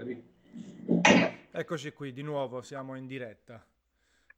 capito? 0.00 0.22
Eccoci 1.50 1.92
qui, 1.92 2.12
di 2.12 2.22
nuovo 2.22 2.62
siamo 2.62 2.96
in 2.96 3.06
diretta. 3.06 3.64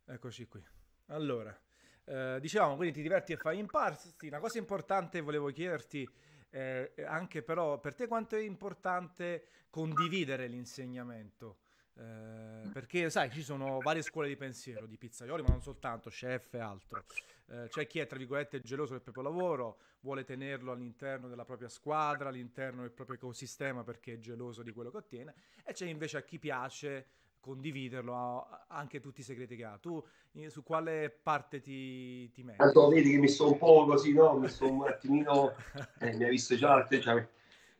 Eccoci 0.06 0.46
qui. 0.46 0.62
Allora, 1.06 1.56
eh, 2.04 2.38
dicevamo, 2.40 2.74
quindi 2.74 2.94
ti 2.94 3.02
diverti 3.02 3.32
e 3.32 3.36
fai 3.36 3.58
imparti. 3.58 4.26
Una 4.26 4.40
cosa 4.40 4.58
importante 4.58 5.20
volevo 5.20 5.50
chiederti, 5.50 6.08
eh, 6.50 6.92
anche 7.06 7.42
però, 7.42 7.78
per 7.78 7.94
te 7.94 8.08
quanto 8.08 8.34
è 8.34 8.40
importante 8.40 9.44
condividere 9.70 10.48
l'insegnamento? 10.48 11.58
Eh, 11.94 12.70
perché 12.72 13.10
sai, 13.10 13.30
ci 13.30 13.42
sono 13.42 13.78
varie 13.78 14.02
scuole 14.02 14.26
di 14.26 14.36
pensiero 14.36 14.86
di 14.86 14.96
pizzaioli, 14.96 15.42
ma 15.42 15.50
non 15.50 15.62
soltanto, 15.62 16.10
chef 16.10 16.54
e 16.54 16.58
altro. 16.58 17.04
Eh, 17.48 17.68
c'è 17.68 17.86
chi 17.86 18.00
è, 18.00 18.06
tra 18.06 18.18
virgolette, 18.18 18.60
geloso 18.62 18.92
del 18.92 19.02
proprio 19.02 19.22
lavoro, 19.22 19.78
vuole 20.02 20.24
tenerlo 20.24 20.72
all'interno 20.72 21.28
della 21.28 21.44
propria 21.44 21.68
squadra, 21.68 22.28
all'interno 22.28 22.82
del 22.82 22.92
proprio 22.92 23.16
ecosistema 23.16 23.82
perché 23.82 24.14
è 24.14 24.18
geloso 24.18 24.62
di 24.62 24.72
quello 24.72 24.90
che 24.90 24.96
ottiene, 24.98 25.34
e 25.64 25.72
c'è 25.72 25.86
invece 25.86 26.18
a 26.18 26.22
chi 26.22 26.38
piace 26.38 27.06
condividerlo, 27.40 28.46
anche 28.68 29.00
tutti 29.00 29.20
i 29.20 29.24
segreti 29.24 29.56
che 29.56 29.64
ha. 29.64 29.76
Tu 29.76 30.02
su 30.46 30.62
quale 30.62 31.10
parte 31.10 31.60
ti, 31.60 32.30
ti 32.30 32.44
metti? 32.44 32.58
Tanto 32.58 32.88
vedi 32.88 33.10
che 33.10 33.18
mi 33.18 33.28
sto 33.28 33.50
un 33.50 33.58
po' 33.58 33.84
così, 33.84 34.12
no? 34.12 34.38
Mi 34.38 34.48
sto 34.48 34.70
un 34.70 34.86
attimino... 34.86 35.52
Eh, 35.98 36.14
mi 36.14 36.24
hai 36.24 36.30
visto 36.30 36.54
già 36.54 36.76
l'atteggiamento. 36.76 37.30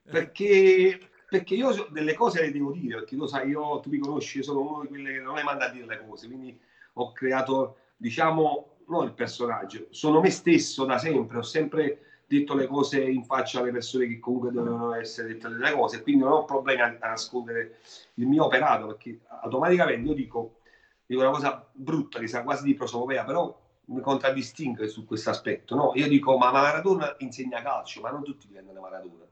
Perché 0.03 0.99
perché 1.33 1.55
io 1.55 1.89
delle 1.89 2.13
cose 2.13 2.43
le 2.43 2.53
devo 2.53 2.73
dire, 2.73 2.97
perché 2.97 3.17
tu 3.17 3.25
sai, 3.25 3.49
io, 3.49 3.81
tu 3.81 3.89
mi 3.89 3.97
conosci, 3.97 4.37
io 4.37 4.43
sono 4.43 4.61
uno 4.61 4.83
di 4.83 4.89
quelli 4.89 5.13
che 5.15 5.21
non 5.21 5.39
è 5.39 5.43
manda 5.43 5.65
a 5.65 5.71
dire 5.71 5.87
le 5.87 6.05
cose, 6.07 6.27
quindi 6.27 6.61
ho 6.95 7.13
creato, 7.13 7.79
diciamo, 7.97 8.77
non 8.89 9.05
il 9.05 9.15
personaggio, 9.15 9.87
sono 9.89 10.21
me 10.21 10.29
stesso 10.29 10.85
da 10.85 10.99
sempre, 10.99 11.39
ho 11.39 11.43
sempre 11.43 12.12
detto 12.39 12.55
le 12.55 12.67
cose 12.67 13.03
in 13.03 13.25
faccia 13.25 13.61
alle 13.61 13.71
persone 13.71 14.07
che 14.07 14.19
comunque 14.19 14.51
dovevano 14.51 14.95
essere 14.95 15.29
dette 15.29 15.49
delle 15.49 15.73
cose, 15.73 16.03
quindi 16.03 16.23
non 16.23 16.33
ho 16.33 16.45
problemi 16.45 16.81
a, 16.81 16.97
a 16.99 17.09
nascondere 17.09 17.79
il 18.15 18.27
mio 18.27 18.45
operato, 18.45 18.87
perché 18.87 19.21
automaticamente 19.43 20.09
io 20.09 20.15
dico, 20.15 20.61
dico 21.07 21.21
una 21.21 21.31
cosa 21.31 21.69
brutta 21.73 22.19
che 22.19 22.27
sa 22.27 22.43
quasi 22.43 22.65
di 22.65 22.75
prosopopea, 22.75 23.25
però 23.25 23.61
mi 23.87 24.01
contraddistingue 24.01 24.89
su 24.89 25.05
questo 25.05 25.31
aspetto, 25.31 25.75
no? 25.75 25.93
Io 25.95 26.09
dico, 26.09 26.37
ma 26.39 26.51
Maradona 26.51 27.15
insegna 27.19 27.61
calcio, 27.61 28.01
ma 28.01 28.11
non 28.11 28.23
tutti 28.23 28.47
diventano 28.47 28.81
Maradona. 28.81 29.25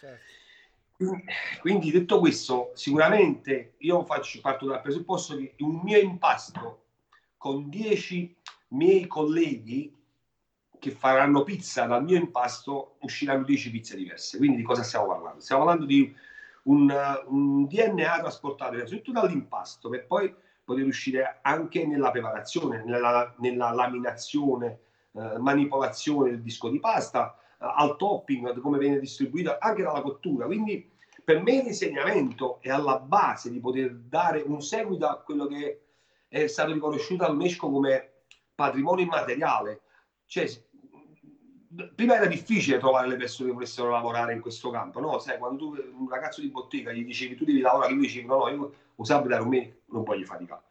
Certo 0.00 0.36
quindi 1.60 1.92
detto 1.92 2.18
questo, 2.18 2.72
sicuramente 2.74 3.74
io 3.78 4.04
faccio, 4.04 4.40
parto 4.40 4.66
dal 4.66 4.80
presupposto 4.80 5.36
che 5.36 5.54
un 5.58 5.80
mio 5.84 5.96
impasto 5.96 6.86
con 7.36 7.68
10 7.68 8.34
miei 8.70 9.06
colleghi 9.06 9.94
che 10.78 10.90
faranno 10.90 11.42
pizza 11.42 11.86
dal 11.86 12.04
mio 12.04 12.16
impasto 12.16 12.96
usciranno 13.00 13.44
10 13.44 13.70
pizze 13.70 13.96
diverse. 13.96 14.38
Quindi 14.38 14.58
di 14.58 14.62
cosa 14.62 14.82
stiamo 14.82 15.06
parlando? 15.06 15.40
Stiamo 15.40 15.64
parlando 15.64 15.86
di 15.86 16.14
un, 16.64 17.22
un 17.26 17.66
DNA 17.66 18.18
trasportato 18.20 18.74
innanzitutto 18.74 19.12
dall'impasto 19.12 19.88
per 19.88 20.06
poi 20.06 20.34
poter 20.64 20.84
uscire 20.84 21.38
anche 21.42 21.86
nella 21.86 22.10
preparazione, 22.10 22.84
nella, 22.84 23.34
nella 23.38 23.70
laminazione, 23.72 24.80
eh, 25.12 25.38
manipolazione 25.38 26.30
del 26.30 26.42
disco 26.42 26.68
di 26.68 26.78
pasta, 26.78 27.38
al 27.58 27.96
topping, 27.96 28.60
come 28.60 28.78
viene 28.78 29.00
distribuito, 29.00 29.56
anche 29.58 29.82
dalla 29.82 30.02
cottura. 30.02 30.46
Quindi 30.46 30.90
per 31.24 31.42
me 31.42 31.62
l'insegnamento 31.62 32.58
è 32.60 32.70
alla 32.70 32.98
base 32.98 33.50
di 33.50 33.60
poter 33.60 33.94
dare 33.94 34.42
un 34.42 34.62
seguito 34.62 35.06
a 35.06 35.18
quello 35.18 35.46
che 35.46 35.82
è 36.28 36.46
stato 36.46 36.72
riconosciuto 36.72 37.24
al 37.24 37.36
Mesco 37.36 37.70
come 37.70 38.12
patrimonio 38.54 39.04
immateriale. 39.04 39.80
Cioè, 40.26 40.46
prima 41.94 42.14
era 42.16 42.26
difficile 42.26 42.78
trovare 42.78 43.08
le 43.08 43.16
persone 43.16 43.48
che 43.48 43.54
volessero 43.54 43.90
lavorare 43.90 44.32
in 44.32 44.40
questo 44.40 44.70
campo, 44.70 45.00
no? 45.00 45.18
Sai, 45.18 45.38
quando 45.38 45.58
tu, 45.58 45.76
un 45.98 46.08
ragazzo 46.08 46.40
di 46.40 46.48
bottega, 46.48 46.92
gli 46.92 47.04
dicevi 47.04 47.34
tu 47.36 47.44
devi 47.44 47.60
lavorare, 47.60 47.92
lui 47.92 48.06
diceva 48.06 48.36
no, 48.36 48.44
no, 48.44 48.48
io 48.48 48.72
usavo 48.96 49.28
da 49.28 49.44
me, 49.44 49.80
non 49.86 50.02
voglio 50.02 50.24
faticare. 50.24 50.62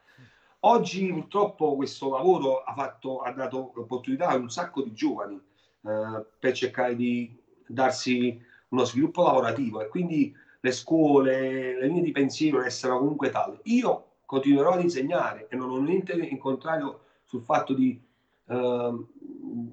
Oggi 0.61 1.11
purtroppo 1.13 1.75
questo 1.75 2.09
lavoro 2.09 2.63
ha, 2.63 2.73
fatto, 2.73 3.19
ha 3.19 3.31
dato 3.31 3.71
l'opportunità 3.75 4.27
a 4.29 4.35
un 4.35 4.49
sacco 4.49 4.81
di 4.81 4.93
giovani 4.93 5.35
eh, 5.35 6.25
per 6.39 6.51
cercare 6.53 6.95
di 6.95 7.37
darsi 7.67 8.41
uno 8.69 8.83
sviluppo 8.83 9.23
lavorativo 9.23 9.81
e 9.81 9.87
quindi 9.87 10.35
le 10.59 10.71
scuole, 10.71 11.77
le 11.79 11.87
linee 11.87 12.01
di 12.01 12.11
pensiero 12.11 12.63
essere 12.63 12.97
comunque 12.97 13.29
tali. 13.29 13.57
Io 13.63 14.15
continuerò 14.25 14.71
ad 14.71 14.81
insegnare 14.81 15.47
e 15.47 15.55
non 15.55 15.69
ho 15.69 15.79
niente 15.79 16.13
in 16.13 16.39
contrario 16.39 17.01
sul 17.23 17.43
fatto 17.43 17.73
di, 17.73 18.01
eh, 18.47 19.05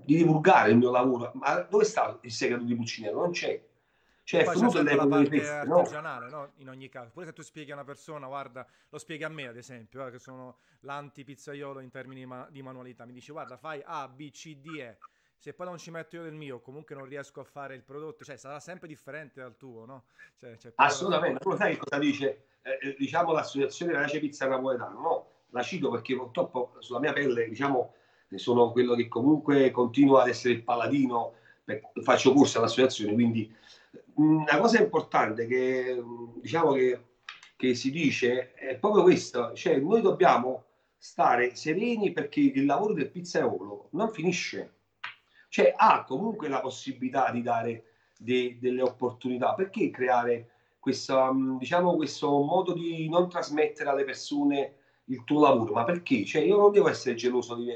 di 0.04 0.16
divulgare 0.16 0.70
il 0.70 0.76
mio 0.76 0.90
lavoro, 0.90 1.32
ma 1.34 1.60
dove 1.60 1.84
sta 1.84 2.18
il 2.22 2.32
segreto 2.32 2.64
di 2.64 2.74
Puccinello? 2.74 3.20
Non 3.20 3.30
c'è. 3.30 3.62
Cioè, 4.22 4.42
è 4.42 4.50
finito 4.50 4.82
la 4.82 5.06
parte 5.06 5.50
artigianale, 5.50 6.30
no? 6.30 6.36
no? 6.36 6.52
In 6.56 6.70
ogni 6.70 6.88
caso, 6.88 7.10
pure 7.12 7.26
se 7.26 7.34
tu 7.34 7.42
spieghi 7.42 7.72
a 7.72 7.74
una 7.74 7.84
persona, 7.84 8.26
guarda, 8.26 8.66
lo 8.88 8.98
spieghi 8.98 9.22
a 9.22 9.28
me 9.28 9.48
ad 9.48 9.56
esempio, 9.56 10.06
eh, 10.06 10.10
che 10.10 10.18
sono 10.18 10.56
l'anti-pizzaiolo 10.80 11.80
in 11.80 11.90
termini 11.90 12.26
di 12.50 12.62
manualità, 12.62 13.04
mi 13.04 13.12
dici 13.12 13.32
guarda, 13.32 13.58
fai 13.58 13.82
A, 13.84 14.08
B, 14.08 14.30
C, 14.30 14.56
D, 14.56 14.78
E 14.78 14.96
se 15.44 15.52
poi 15.52 15.66
non 15.66 15.76
ci 15.76 15.90
metto 15.90 16.16
io 16.16 16.22
del 16.22 16.32
mio, 16.32 16.60
comunque 16.60 16.94
non 16.94 17.04
riesco 17.04 17.40
a 17.40 17.44
fare 17.44 17.74
il 17.74 17.82
prodotto, 17.82 18.24
cioè 18.24 18.38
sarà 18.38 18.58
sempre 18.60 18.88
differente 18.88 19.42
dal 19.42 19.58
tuo, 19.58 19.84
no? 19.84 20.04
Cioè, 20.38 20.56
Assolutamente, 20.76 21.40
tu 21.40 21.54
sai 21.54 21.76
cosa 21.76 21.98
dice, 21.98 22.46
eh, 22.62 22.78
eh, 22.80 22.96
diciamo, 22.98 23.32
l'associazione 23.32 23.92
Verace 23.92 24.20
Pizza 24.20 24.46
Napoletano, 24.46 25.00
no? 25.00 25.28
La 25.50 25.62
cito 25.62 25.90
perché 25.90 26.16
purtroppo 26.16 26.76
sulla 26.78 26.98
mia 26.98 27.12
pelle, 27.12 27.46
diciamo, 27.46 27.92
sono 28.34 28.70
quello 28.72 28.94
che 28.94 29.08
comunque 29.08 29.70
continua 29.70 30.22
ad 30.22 30.28
essere 30.28 30.54
il 30.54 30.62
paladino, 30.62 31.34
faccio 32.02 32.32
corso 32.32 32.58
all'associazione, 32.58 33.14
quindi 33.14 33.50
mm, 34.20 34.40
una 34.40 34.58
cosa 34.58 34.80
importante 34.80 35.46
che, 35.46 35.96
mm, 35.98 36.40
diciamo, 36.40 36.72
che, 36.72 37.00
che 37.56 37.74
si 37.74 37.90
dice 37.90 38.52
è 38.54 38.76
proprio 38.76 39.02
questo, 39.02 39.52
cioè 39.54 39.78
noi 39.78 40.00
dobbiamo 40.00 40.64
stare 40.96 41.54
sereni 41.54 42.12
perché 42.12 42.40
il 42.40 42.64
lavoro 42.64 42.94
del 42.94 43.10
pizzaiolo 43.10 43.88
non 43.92 44.10
finisce 44.10 44.74
cioè 45.54 45.72
ha 45.76 46.02
comunque 46.02 46.48
la 46.48 46.58
possibilità 46.58 47.30
di 47.30 47.40
dare 47.40 47.84
de- 48.18 48.58
delle 48.60 48.82
opportunità. 48.82 49.54
Perché 49.54 49.88
creare 49.88 50.48
questa, 50.80 51.32
mm, 51.32 51.58
diciamo, 51.58 51.94
questo 51.94 52.28
modo 52.42 52.72
di 52.72 53.08
non 53.08 53.28
trasmettere 53.28 53.88
alle 53.88 54.02
persone 54.02 54.78
il 55.04 55.22
tuo 55.22 55.40
lavoro? 55.40 55.74
Ma 55.74 55.84
perché? 55.84 56.24
Cioè, 56.24 56.42
io 56.42 56.56
non 56.56 56.72
devo 56.72 56.88
essere 56.88 57.14
geloso 57.14 57.54
di, 57.54 57.72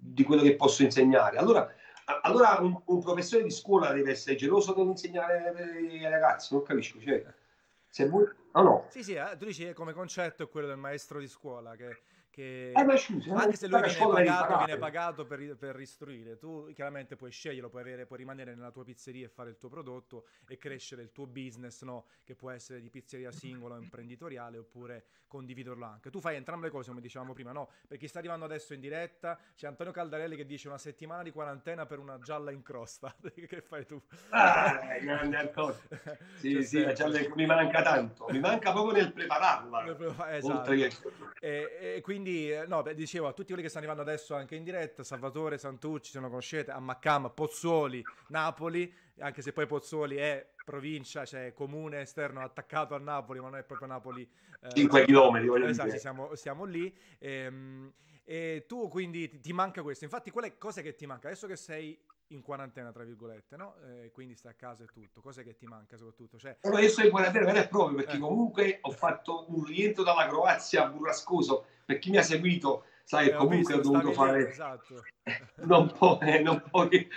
di 0.00 0.24
quello 0.24 0.42
che 0.42 0.56
posso 0.56 0.82
insegnare. 0.82 1.36
Allora, 1.36 1.72
allora 2.22 2.58
un, 2.60 2.80
un, 2.86 3.00
professore 3.00 3.42
di 3.42 3.50
scuola 3.50 3.92
deve 3.92 4.12
essere 4.12 4.36
geloso 4.36 4.74
nell'insegnare 4.76 5.52
ai 5.54 6.02
ragazzi, 6.08 6.54
non 6.54 6.62
capisco. 6.62 7.00
Cioè, 7.00 7.24
se 7.88 8.08
vuoi... 8.08 8.26
No, 8.52 8.62
no. 8.62 8.86
Sì, 8.88 9.02
sì, 9.02 9.14
eh, 9.14 9.36
tu 9.38 9.44
dici 9.44 9.72
come 9.74 9.92
concetto 9.92 10.42
è 10.42 10.48
quello 10.48 10.66
del 10.66 10.76
maestro 10.76 11.20
di 11.20 11.28
scuola, 11.28 11.76
che 11.76 12.02
che 12.30 12.70
eh, 12.70 12.96
scusa, 12.96 13.34
anche 13.34 13.56
se 13.56 13.66
lui 13.66 13.80
viene 13.80 13.98
pagato, 13.98 14.64
viene 14.64 14.78
pagato, 14.78 15.26
per, 15.26 15.56
per 15.56 15.78
istruire, 15.80 16.38
tu 16.38 16.70
chiaramente 16.72 17.16
puoi 17.16 17.32
sceglierlo, 17.32 17.68
puoi, 17.68 17.82
avere, 17.82 18.06
puoi, 18.06 18.18
rimanere 18.18 18.54
nella 18.54 18.70
tua 18.70 18.84
pizzeria 18.84 19.26
e 19.26 19.28
fare 19.28 19.50
il 19.50 19.58
tuo 19.58 19.68
prodotto 19.68 20.26
e 20.46 20.56
crescere 20.56 21.02
il 21.02 21.10
tuo 21.10 21.26
business, 21.26 21.82
no? 21.82 22.06
che 22.24 22.36
può 22.36 22.50
essere 22.50 22.80
di 22.80 22.88
pizzeria 22.88 23.32
singola 23.32 23.74
o 23.74 23.78
imprenditoriale 23.78 24.58
oppure 24.58 25.04
condividerlo 25.26 25.84
anche. 25.84 26.10
Tu 26.10 26.20
fai 26.20 26.36
entrambe 26.36 26.66
le 26.66 26.72
cose 26.72 26.88
come 26.88 27.00
dicevamo 27.00 27.32
prima, 27.32 27.52
no? 27.52 27.70
Per 27.86 27.98
chi 27.98 28.08
sta 28.08 28.18
arrivando 28.18 28.44
adesso 28.44 28.74
in 28.74 28.80
diretta 28.80 29.38
c'è 29.54 29.66
Antonio 29.66 29.92
Caldarelli 29.92 30.36
che 30.36 30.46
dice 30.46 30.68
una 30.68 30.78
settimana 30.78 31.22
di 31.22 31.30
quarantena 31.30 31.86
per 31.86 31.98
una 31.98 32.18
gialla 32.18 32.50
in 32.50 32.62
crosta. 32.62 33.14
che 33.22 33.60
fai 33.60 33.86
tu? 33.86 34.00
Ah, 34.30 34.98
grande 35.00 35.36
Antonio. 35.36 35.78
Sì, 36.40 36.62
sì, 36.62 36.84
mi 37.34 37.44
manca 37.44 37.82
tanto, 37.82 38.26
mi 38.30 38.40
manca 38.40 38.72
proprio 38.72 38.94
nel 38.94 39.12
prepararla. 39.12 39.84
Esatto. 40.30 40.72
Che... 40.72 40.90
E, 41.38 41.96
e 41.96 42.00
quindi 42.00 42.19
quindi, 42.20 42.52
eh, 42.52 42.66
no, 42.66 42.82
beh, 42.82 42.94
dicevo 42.94 43.28
a 43.28 43.32
tutti 43.32 43.46
quelli 43.46 43.62
che 43.62 43.70
stanno 43.70 43.86
arrivando 43.86 44.08
adesso 44.08 44.34
anche 44.34 44.54
in 44.54 44.62
diretta, 44.62 45.02
Salvatore 45.02 45.56
Santucci, 45.56 46.10
se 46.10 46.20
non 46.20 46.28
conoscete, 46.28 46.70
Ammacam, 46.70 47.32
Pozzoli, 47.34 48.02
Napoli, 48.28 48.92
anche 49.20 49.40
se 49.40 49.52
poi 49.52 49.66
Pozzoli 49.66 50.16
è 50.16 50.46
provincia, 50.62 51.24
cioè 51.24 51.54
comune 51.54 52.02
esterno 52.02 52.40
attaccato 52.40 52.94
a 52.94 52.98
Napoli, 52.98 53.40
ma 53.40 53.48
non 53.48 53.58
è 53.58 53.62
proprio 53.62 53.88
Napoli. 53.88 54.28
Eh, 54.60 54.68
5 54.74 55.04
km, 55.06 55.46
voglio 55.46 55.66
esatto, 55.66 55.88
dire. 55.88 55.98
Siamo, 55.98 56.34
siamo 56.34 56.64
lì. 56.64 56.94
Ehm, 57.18 57.90
e 58.24 58.64
tu 58.68 58.88
quindi 58.88 59.28
ti, 59.28 59.40
ti 59.40 59.52
manca 59.54 59.82
questo. 59.82 60.04
Infatti, 60.04 60.30
qual 60.30 60.44
è 60.44 60.58
cosa 60.58 60.82
che 60.82 60.94
ti 60.94 61.06
manca? 61.06 61.28
Adesso 61.28 61.46
che 61.46 61.56
sei 61.56 61.98
in 62.30 62.42
quarantena, 62.42 62.92
tra 62.92 63.04
virgolette, 63.04 63.56
no? 63.56 63.74
Eh, 63.84 64.10
quindi 64.12 64.34
stai 64.34 64.52
a 64.52 64.54
casa 64.54 64.84
e 64.84 64.86
tutto. 64.92 65.20
Cos'è 65.20 65.42
che 65.42 65.56
ti 65.56 65.66
manca 65.66 65.96
soprattutto? 65.96 66.38
Cioè... 66.38 66.58
Sto 66.60 67.02
in 67.02 67.10
quarantena 67.10 67.44
vera 67.44 67.64
e 67.64 67.68
propria 67.68 67.96
perché 67.96 68.16
eh. 68.16 68.20
comunque 68.20 68.78
ho 68.82 68.90
fatto 68.90 69.46
un 69.48 69.64
rientro 69.64 70.02
dalla 70.02 70.26
Croazia 70.26 70.86
burrascoso. 70.86 71.64
Per 71.84 71.98
chi 71.98 72.10
mi 72.10 72.18
ha 72.18 72.22
seguito, 72.22 72.84
sai, 73.04 73.28
eh, 73.28 73.34
comunque 73.34 73.74
ho, 73.74 73.78
visto, 73.78 73.88
ho 73.88 73.92
dovuto 73.92 74.12
fare 74.12 74.48
esatto. 74.48 75.02
non, 75.66 75.92
poche, 75.96 76.40
non, 76.40 76.62
poche, 76.70 77.08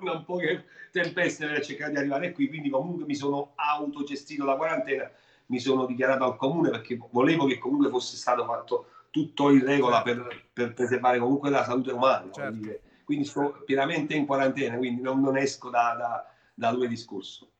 non 0.00 0.24
poche 0.24 0.66
tempeste 0.90 1.46
per 1.46 1.64
cercare 1.64 1.92
di 1.92 1.98
arrivare 1.98 2.32
qui. 2.32 2.48
Quindi 2.48 2.68
comunque 2.68 3.04
mi 3.06 3.14
sono 3.14 3.52
autogestito 3.54 4.44
la 4.44 4.56
quarantena, 4.56 5.10
mi 5.46 5.58
sono 5.58 5.86
dichiarato 5.86 6.24
al 6.24 6.36
comune 6.36 6.70
perché 6.70 6.98
volevo 7.10 7.46
che 7.46 7.58
comunque 7.58 7.88
fosse 7.88 8.16
stato 8.16 8.44
fatto 8.44 8.86
tutto 9.10 9.50
in 9.50 9.64
regola 9.64 10.02
certo. 10.04 10.22
per, 10.22 10.44
per 10.52 10.74
preservare 10.74 11.18
comunque 11.18 11.50
la 11.50 11.64
salute 11.64 11.92
umana. 11.92 12.30
Certo 12.30 12.88
quindi 13.10 13.24
sto 13.24 13.62
pienamente 13.64 14.14
in 14.14 14.24
quarantena, 14.24 14.76
quindi 14.76 15.02
non, 15.02 15.20
non 15.20 15.36
esco 15.36 15.68
da, 15.68 15.96
da, 15.98 16.32
da 16.54 16.70
due 16.70 16.86
discorso. 16.86 17.50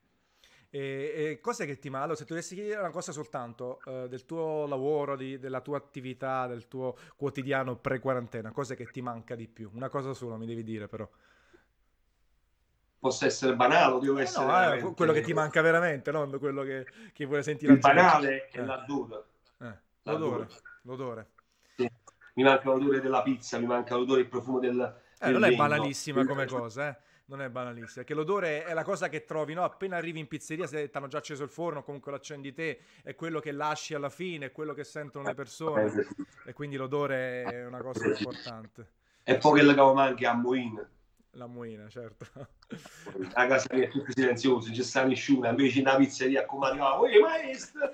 E, 0.69 1.11
e 1.13 1.39
cos'è 1.41 1.65
che 1.65 1.77
ti 1.77 1.89
manca? 1.89 2.05
Allora, 2.05 2.17
se 2.17 2.23
tu 2.23 2.33
dovessi 2.33 2.55
chiedere 2.55 2.79
una 2.79 2.89
cosa 2.89 3.11
soltanto 3.11 3.81
uh, 3.83 4.07
del 4.07 4.23
tuo 4.25 4.65
lavoro, 4.65 5.17
di, 5.17 5.39
della 5.39 5.59
tua 5.59 5.75
attività, 5.75 6.47
del 6.47 6.69
tuo 6.69 6.95
quotidiano 7.17 7.75
pre-quarantena, 7.75 8.51
cos'è 8.51 8.77
che 8.77 8.85
ti 8.85 9.01
manca 9.01 9.35
di 9.35 9.49
più? 9.49 9.69
Una 9.73 9.89
cosa 9.89 10.13
sola 10.13 10.37
mi 10.37 10.45
devi 10.45 10.63
dire 10.63 10.87
però. 10.87 11.05
Posso 12.97 13.25
essere 13.25 13.53
banale, 13.53 13.99
devo 13.99 14.19
eh 14.19 14.21
essere... 14.21 14.45
No, 14.45 14.51
veramente... 14.51 14.93
quello 14.93 15.11
che 15.11 15.21
ti 15.21 15.33
manca 15.33 15.61
veramente, 15.61 16.11
non 16.11 16.39
quello 16.39 16.63
che, 16.63 16.85
che 17.11 17.25
vuole 17.25 17.43
sentire. 17.43 17.73
Il 17.73 17.79
banale 17.79 18.47
è 18.47 18.57
eh. 18.57 18.63
l'odore. 18.63 19.23
Eh. 19.59 19.77
L'odore. 20.03 20.47
l'odore. 20.83 21.29
Sì. 21.75 21.91
Mi 22.35 22.43
manca 22.43 22.69
l'odore 22.69 23.01
della 23.01 23.21
pizza, 23.21 23.59
mi 23.59 23.65
manca 23.65 23.95
l'odore, 23.95 24.21
il 24.21 24.29
profumo 24.29 24.59
del... 24.59 25.00
Eh, 25.21 25.31
non 25.31 25.43
è 25.43 25.55
banalissima 25.55 26.25
come 26.25 26.45
cosa, 26.45 26.89
eh 26.89 27.09
non 27.31 27.41
è 27.41 27.49
banalissima, 27.49 28.03
che 28.03 28.13
l'odore 28.13 28.65
è 28.65 28.73
la 28.73 28.83
cosa 28.83 29.07
che 29.07 29.23
trovi, 29.23 29.53
no? 29.53 29.63
Appena 29.63 29.95
arrivi 29.95 30.19
in 30.19 30.27
pizzeria, 30.27 30.67
se 30.67 30.89
ti 30.89 30.97
hanno 30.97 31.07
già 31.07 31.19
acceso 31.19 31.43
il 31.43 31.49
forno, 31.49 31.81
comunque 31.81 32.11
lo 32.11 32.17
accendi 32.17 32.51
te, 32.51 32.81
è 33.03 33.15
quello 33.15 33.39
che 33.39 33.53
lasci 33.53 33.93
alla 33.93 34.09
fine, 34.09 34.47
è 34.47 34.51
quello 34.51 34.73
che 34.73 34.83
sentono 34.83 35.27
le 35.27 35.33
persone, 35.33 35.85
eh, 35.85 36.49
e 36.49 36.53
quindi 36.53 36.75
l'odore 36.75 37.43
è 37.43 37.65
una 37.65 37.81
cosa 37.81 38.05
importante. 38.05 38.87
E 39.23 39.37
poi 39.37 39.59
che 39.59 39.65
legavo 39.65 39.93
anche 39.93 40.27
a 40.27 40.33
Moin. 40.33 40.87
La 41.35 41.47
muina, 41.47 41.87
certo. 41.87 42.25
A 43.33 43.47
casa 43.47 43.69
è 43.69 43.87
tutto 43.87 44.11
silenzioso, 44.11 44.67
non 44.67 44.75
c'è 44.75 44.83
sta 44.83 45.05
nessuno, 45.05 45.47
invece 45.47 45.79
in 45.79 45.87
una 45.87 45.95
pizzeria 45.95 46.45
come 46.45 46.67
arrivava, 46.67 46.99
oi 46.99 47.19
maestro, 47.19 47.89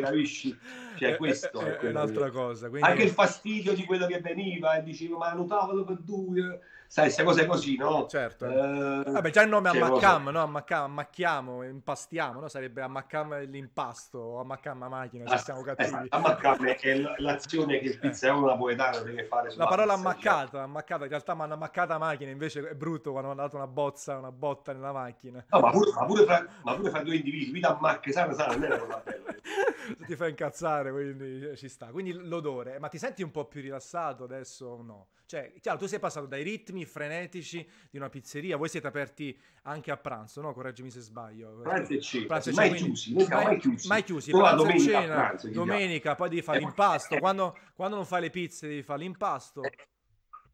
capisci? 0.00 0.58
Cioè 0.96 1.16
questo 1.16 1.60
è, 1.60 1.76
è, 1.76 1.78
è 1.78 1.88
un'altra 1.90 2.24
che... 2.24 2.30
cosa. 2.32 2.68
Quindi... 2.68 2.88
Anche 2.88 3.04
il 3.04 3.10
fastidio 3.10 3.72
di 3.74 3.84
quello 3.84 4.06
che 4.06 4.20
veniva 4.20 4.74
e 4.74 4.82
dicevo, 4.82 5.18
ma 5.18 5.30
hanno 5.30 5.44
tavolo 5.44 5.84
per 5.84 5.98
due 5.98 6.60
sai, 6.90 7.04
queste 7.04 7.22
cose 7.22 7.46
così, 7.46 7.76
no? 7.76 8.06
Certo. 8.08 8.46
Eh, 8.46 9.10
Vabbè, 9.12 9.30
già 9.30 9.42
il 9.42 9.48
nome 9.48 9.68
ammaccam, 9.68 10.30
no? 10.30 10.42
Ammacchiamo, 10.42 10.84
ammacchiamo, 10.86 11.62
impastiamo, 11.62 12.40
no? 12.40 12.48
Sarebbe 12.48 12.82
ammaccam 12.82 13.44
l'impasto 13.44 14.18
o 14.18 14.40
ammacchiamo 14.40 14.80
la 14.80 14.88
macchina, 14.88 15.28
se 15.28 15.34
ah, 15.34 15.38
siamo 15.38 15.62
cattivi. 15.62 15.88
Esatto. 15.88 16.16
Ammaccam 16.16 16.66
è 16.66 16.96
l'azione 17.18 17.78
che 17.78 17.86
il 17.86 17.98
pizzaiolo 18.00 18.46
napoletano 18.46 19.02
deve 19.02 19.22
fare 19.22 19.54
La 19.54 19.66
parola 19.66 19.94
pizza, 19.94 20.08
ammaccata, 20.08 20.50
cioè. 20.50 20.60
ammaccata, 20.62 21.02
in 21.04 21.10
realtà 21.10 21.34
mi 21.36 21.42
hanno 21.42 21.54
ammaccato 21.54 21.92
la 21.92 21.98
macchina, 21.98 22.30
invece 22.32 22.68
è 22.68 22.74
brutto 22.74 23.12
quando 23.12 23.30
hanno 23.30 23.40
dato 23.40 23.54
una 23.54 23.68
bozza, 23.68 24.18
una 24.18 24.32
botta 24.32 24.72
nella 24.72 24.92
macchina. 24.92 25.44
No, 25.48 25.60
ma 25.60 25.70
pure, 25.70 25.92
ma 25.92 26.04
pure, 26.04 26.24
fra, 26.24 26.46
ma 26.64 26.74
pure 26.74 26.90
fra, 26.90 27.02
due 27.04 27.14
individui, 27.14 27.60
da 27.60 27.76
ammacche, 27.76 28.10
sana, 28.10 28.32
sana, 28.32 28.54
non 28.54 28.64
è 28.64 28.66
una 28.66 28.78
cosa 28.78 29.02
bella. 29.04 29.30
ti 30.06 30.16
fa 30.16 30.26
incazzare, 30.26 30.90
quindi 30.90 31.56
ci 31.56 31.68
sta. 31.68 31.86
Quindi 31.86 32.12
l'odore, 32.12 32.80
ma 32.80 32.88
ti 32.88 32.98
senti 32.98 33.22
un 33.22 33.30
po' 33.30 33.44
più 33.44 33.60
rilassato 33.60 34.24
adesso 34.24 34.66
o 34.66 34.82
no? 34.82 35.06
Cioè, 35.30 35.52
chiaro, 35.60 35.78
tu 35.78 35.86
sei 35.86 36.00
passato 36.00 36.26
dai 36.26 36.42
ritmi 36.42 36.84
frenetici 36.84 37.64
di 37.88 37.98
una 37.98 38.08
pizzeria, 38.08 38.56
voi 38.56 38.68
siete 38.68 38.88
aperti 38.88 39.38
anche 39.62 39.92
a 39.92 39.96
pranzo, 39.96 40.40
no? 40.40 40.52
Correggimi 40.52 40.90
se 40.90 40.98
sbaglio. 40.98 41.60
Pranzo 41.62 41.92
e 41.92 42.00
cena, 42.00 42.40
mai, 42.52 42.68
quindi, 42.70 42.90
chiusi, 42.94 43.12
mai, 43.12 43.44
mai 43.44 43.58
chiusi, 43.58 43.86
mai 43.86 44.02
chiusi. 44.02 44.30
Pranzo 44.32 44.64
domenica, 44.64 44.82
e 44.82 45.02
cena, 45.02 45.14
pranzo, 45.14 45.48
domenica, 45.50 46.14
poi 46.16 46.28
devi 46.30 46.42
fare 46.42 46.58
eh, 46.58 46.62
l'impasto. 46.62 47.14
Eh, 47.14 47.20
quando, 47.20 47.56
quando, 47.76 47.94
non 47.94 48.06
fai 48.06 48.22
le 48.22 48.30
pizze 48.30 48.66
devi 48.66 48.82
fare 48.82 49.02
l'impasto. 49.02 49.62
Eh, 49.62 49.72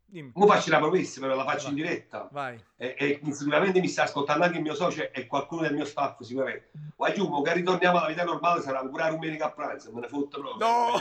Dimmi. 0.08 0.30
Mo 0.34 0.46
faccio 0.46 0.68
una 0.68 0.78
promessa, 0.78 1.20
però 1.20 1.34
la 1.34 1.44
faccio 1.44 1.64
Vai. 1.64 1.70
in 1.70 1.74
diretta. 1.74 2.28
Vai. 2.30 2.64
E, 2.76 2.94
e, 2.96 3.32
sicuramente 3.32 3.80
mi 3.80 3.88
sta 3.88 4.04
ascoltando 4.04 4.44
anche 4.44 4.58
il 4.58 4.62
mio 4.62 4.74
socio 4.74 5.10
e 5.12 5.26
qualcuno 5.26 5.62
del 5.62 5.74
mio 5.74 5.84
staff, 5.84 6.20
sicuramente. 6.20 6.70
Ma 6.96 7.12
giù, 7.12 7.42
che 7.42 7.52
ritorniamo 7.52 7.98
alla 7.98 8.06
vita 8.06 8.22
normale, 8.22 8.62
sarà 8.62 8.80
ancora 8.80 9.10
domenica 9.10 9.46
a 9.46 9.52
pranzo, 9.52 9.92
me 9.92 10.00
ne 10.00 10.08
fotto 10.08 10.40
proprio. 10.40 10.66
No! 10.66 10.92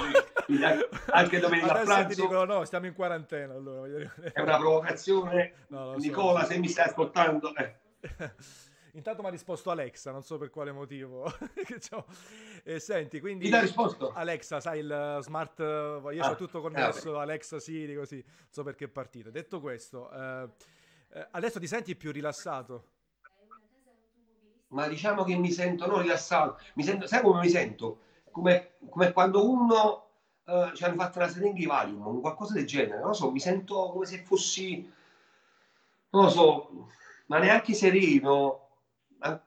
Anche, 0.66 0.90
anche 1.12 1.40
domenica 1.40 1.74
Adesso 1.74 1.92
a 1.92 1.96
pranzo. 1.96 2.22
dico, 2.22 2.44
no, 2.46 2.66
stiamo 2.66 2.88
in 2.88 2.94
quarantena 2.94 3.54
allora. 3.54 4.12
È 4.34 4.42
una 4.42 4.57
provocazione. 4.57 5.54
No, 5.68 5.94
Nicola, 5.96 6.42
so. 6.42 6.48
se 6.48 6.57
mi 6.57 6.68
stai 6.68 6.86
ascoltando... 6.88 7.54
Eh. 7.56 7.75
Intanto 8.95 9.21
mi 9.21 9.27
ha 9.27 9.31
risposto 9.31 9.71
Alexa, 9.71 10.12
non 10.12 10.24
so 10.24 10.38
per 10.38 10.50
quale 10.50 10.71
motivo. 10.71 11.25
e 12.63 12.80
senti, 12.80 13.19
quindi... 13.19 13.44
Chi 13.44 13.50
ti 13.50 13.56
ha 13.56 13.59
risposto? 13.59 14.13
Alexa, 14.13 14.62
sai, 14.62 14.80
il 14.80 15.18
smart... 15.21 15.59
Io 15.59 16.24
ah, 16.24 16.30
ho 16.30 16.36
tutto 16.36 16.62
connesso, 16.62 17.15
eh, 17.15 17.19
Alexa 17.19 17.59
Siri, 17.59 17.94
così. 17.94 18.24
Non 18.25 18.47
so 18.50 18.63
perché 18.63 18.86
è 18.86 18.88
partita. 18.88 19.30
Detto 19.30 19.59
questo, 19.59 20.09
eh, 20.12 20.50
eh, 21.09 21.27
adesso 21.31 21.59
ti 21.59 21.68
senti 21.68 21.94
più 21.97 22.13
rilassato? 22.13 22.92
Ma 24.69 24.88
diciamo 24.88 25.25
che 25.25 25.36
mi 25.36 25.51
sento 25.51 25.88
non 25.88 26.01
rilassato. 26.01 26.57
Mi 26.75 26.83
sento, 26.83 27.06
sai 27.06 27.21
come 27.21 27.42
mi 27.42 27.50
sento? 27.50 28.00
Come, 28.31 28.75
come 28.89 29.12
quando 29.12 29.50
uno... 29.50 30.03
Uh, 30.45 30.71
ci 30.75 30.83
hanno 30.83 31.01
fatto 31.01 31.18
una 31.18 31.27
serenga 31.27 31.57
di 31.57 31.65
Valium, 31.65 32.21
qualcosa 32.21 32.53
del 32.53 32.68
genere, 32.68 33.00
non 33.00 33.07
lo 33.07 33.13
so, 33.13 33.31
mi 33.31 33.39
sento 33.39 33.89
come 33.89 34.06
se 34.06 34.19
fossi, 34.19 34.88
non 36.12 36.24
lo 36.25 36.30
so, 36.30 36.88
ma 37.25 37.39
neanche 37.39 37.74
sereno, 37.74 38.65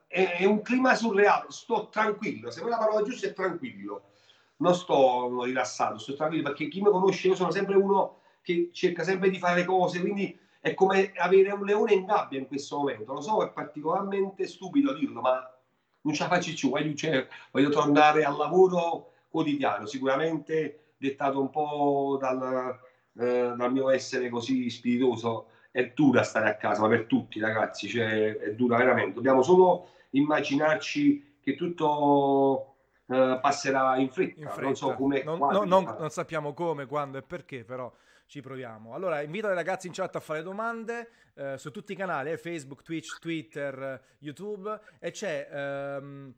è, 0.07 0.45
un 0.45 0.63
clima 0.63 0.95
surreale, 0.95 1.47
sto 1.49 1.89
tranquillo, 1.89 2.51
se 2.51 2.61
vuoi 2.61 2.73
la 2.73 2.79
parola 2.79 3.03
giusta 3.03 3.29
è 3.29 3.33
tranquillo, 3.33 4.11
non 4.57 4.75
sto 4.75 5.43
rilassato, 5.45 5.99
sto 5.99 6.15
tranquillo 6.15 6.43
perché 6.43 6.69
chi 6.69 6.81
mi 6.81 6.91
conosce 6.91 7.29
io 7.29 7.35
sono 7.35 7.51
sempre 7.51 7.77
uno 7.77 8.21
che 8.43 8.71
cerca 8.73 9.05
sempre 9.05 9.31
di 9.31 9.39
fare 9.39 9.65
cose, 9.65 10.01
quindi 10.01 10.37
è 10.61 10.75
come 10.75 11.13
avere 11.17 11.53
un 11.53 11.65
leone 11.65 11.93
in 11.93 12.05
gabbia 12.05 12.39
in 12.39 12.47
questo 12.47 12.79
momento, 12.79 13.13
lo 13.13 13.21
so, 13.21 13.45
è 13.45 13.51
particolarmente 13.51 14.47
stupido 14.47 14.95
dirlo, 14.95 15.21
ma 15.21 15.59
non 16.01 16.15
ce 16.15 16.23
la 16.23 16.29
faccio 16.29 16.53
più, 16.55 16.71
voglio, 16.71 16.95
cioè, 16.95 17.27
voglio 17.53 17.69
tornare 17.69 18.25
al 18.25 18.37
lavoro 18.37 19.13
quotidiano, 19.29 19.87
sicuramente 19.87 20.95
dettato 20.97 21.41
un 21.41 21.51
po' 21.51 22.17
dal, 22.21 22.77
eh, 23.19 23.53
dal 23.57 23.73
mio 23.73 23.91
essere 23.91 24.29
così 24.29 24.69
spiritoso 24.71 25.51
è 25.71 25.93
dura 25.95 26.23
stare 26.23 26.49
a 26.49 26.57
casa, 26.57 26.83
ma 26.83 26.89
per 26.89 27.05
tutti 27.05 27.41
ragazzi, 27.41 27.89
cioè, 27.89 28.37
è 28.37 28.55
dura 28.55 28.77
veramente. 28.77 29.15
Dobbiamo 29.15 29.43
solo 29.43 29.91
immaginarci 30.11 31.39
che 31.41 31.55
tutto 31.55 32.77
uh, 33.07 33.41
passerà 33.41 33.97
in 33.97 34.11
fretta. 34.11 34.41
in 34.41 34.47
fretta. 34.47 34.63
Non 34.63 34.77
so 34.77 34.95
come. 34.95 35.23
Non, 35.23 35.39
no, 35.39 35.65
non, 35.65 35.97
non, 35.99 36.11
sappiamo 36.11 36.53
come, 36.55 36.87
quando 36.87 37.19
e 37.19 37.23
perché, 37.23 37.65
però 37.65 37.93
ci 38.27 38.41
proviamo. 38.41 38.95
Allora, 38.95 39.23
invito 39.23 39.51
i 39.51 39.55
ragazzi 39.55 39.87
in 39.87 39.93
chat 39.93 40.17
a 40.17 40.21
fare 40.21 40.43
domande 40.43 41.11
eh, 41.35 41.57
su 41.57 41.71
tutti 41.71 41.93
i 41.93 41.97
canali, 41.97 42.31
eh, 42.31 42.39
Facebook, 42.39 42.83
Twitch, 42.83 43.19
Twitter, 43.19 44.03
YouTube, 44.19 44.81
e 44.99 45.11
c'è... 45.11 45.49
Ehm, 45.51 46.35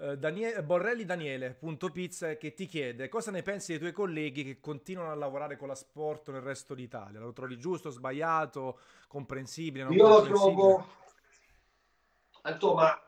eh, 0.00 0.16
Daniele, 0.16 0.62
Borrelli 0.62 1.04
Daniele.pizza 1.04 2.36
che 2.36 2.54
ti 2.54 2.64
chiede 2.64 3.10
cosa 3.10 3.30
ne 3.30 3.42
pensi 3.42 3.72
dei 3.72 3.78
tuoi 3.78 3.92
colleghi 3.92 4.42
che 4.42 4.58
continuano 4.58 5.10
a 5.10 5.14
lavorare 5.14 5.58
con 5.58 5.68
la 5.68 5.74
sport 5.74 6.30
nel 6.30 6.40
resto 6.40 6.74
d'Italia. 6.74 7.20
Lo 7.20 7.34
trovi 7.34 7.58
giusto, 7.58 7.90
sbagliato, 7.90 8.78
comprensibile? 9.08 9.92
io 9.92 10.08
lo 10.08 10.22
trovo. 10.22 10.86
Insomma, 12.46 12.98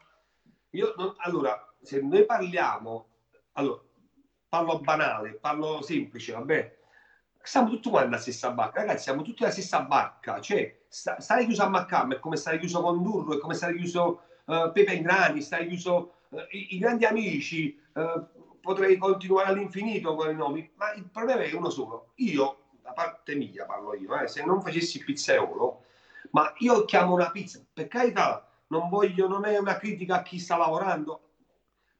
io 0.70 0.94
non... 0.98 1.14
allora, 1.18 1.74
se 1.80 2.02
noi 2.02 2.26
parliamo, 2.26 3.06
allora, 3.52 3.80
parlo 4.50 4.80
banale, 4.80 5.32
parlo 5.32 5.80
semplice, 5.80 6.32
vabbè, 6.32 6.76
siamo 7.40 7.70
tutti 7.70 7.88
quanti 7.88 8.10
nella 8.10 8.20
stessa 8.20 8.50
barca, 8.50 8.80
ragazzi, 8.80 9.04
siamo 9.04 9.22
tutti 9.22 9.40
nella 9.40 9.52
stessa 9.52 9.80
barca, 9.80 10.42
cioè 10.42 10.80
stare 10.88 11.46
chiuso 11.46 11.62
a 11.62 11.68
Maccam 11.68 12.12
è 12.12 12.18
come 12.18 12.36
stare 12.36 12.58
chiuso 12.58 12.82
con 12.82 13.02
Durro, 13.02 13.34
è 13.34 13.38
come 13.38 13.54
stare 13.54 13.74
chiuso 13.74 14.20
uh, 14.44 14.70
Pepe 14.72 14.92
Ingrani, 14.92 15.40
stare 15.40 15.66
chiuso 15.66 16.16
i, 16.50 16.74
i 16.74 16.78
grandi 16.78 17.04
amici, 17.04 17.78
eh, 17.94 18.22
potrei 18.60 18.96
continuare 18.96 19.48
all'infinito 19.48 20.14
con 20.14 20.30
i 20.30 20.34
nomi, 20.34 20.70
ma 20.76 20.92
il 20.94 21.08
problema 21.10 21.42
è 21.42 21.52
uno 21.52 21.70
solo. 21.70 22.12
Io, 22.16 22.68
da 22.82 22.92
parte 22.92 23.34
mia 23.34 23.66
parlo 23.66 23.94
io, 23.94 24.18
eh, 24.18 24.28
se 24.28 24.44
non 24.44 24.62
facessi 24.62 24.98
il 24.98 25.04
pizzaiolo, 25.04 25.84
ma 26.30 26.52
io 26.58 26.84
chiamo 26.84 27.14
una 27.14 27.30
pizza, 27.30 27.62
per 27.72 27.88
carità, 27.88 28.48
non 28.68 28.88
voglio, 28.88 29.28
non 29.28 29.44
è 29.44 29.58
una 29.58 29.76
critica 29.76 30.16
a 30.16 30.22
chi 30.22 30.38
sta 30.38 30.56
lavorando, 30.56 31.28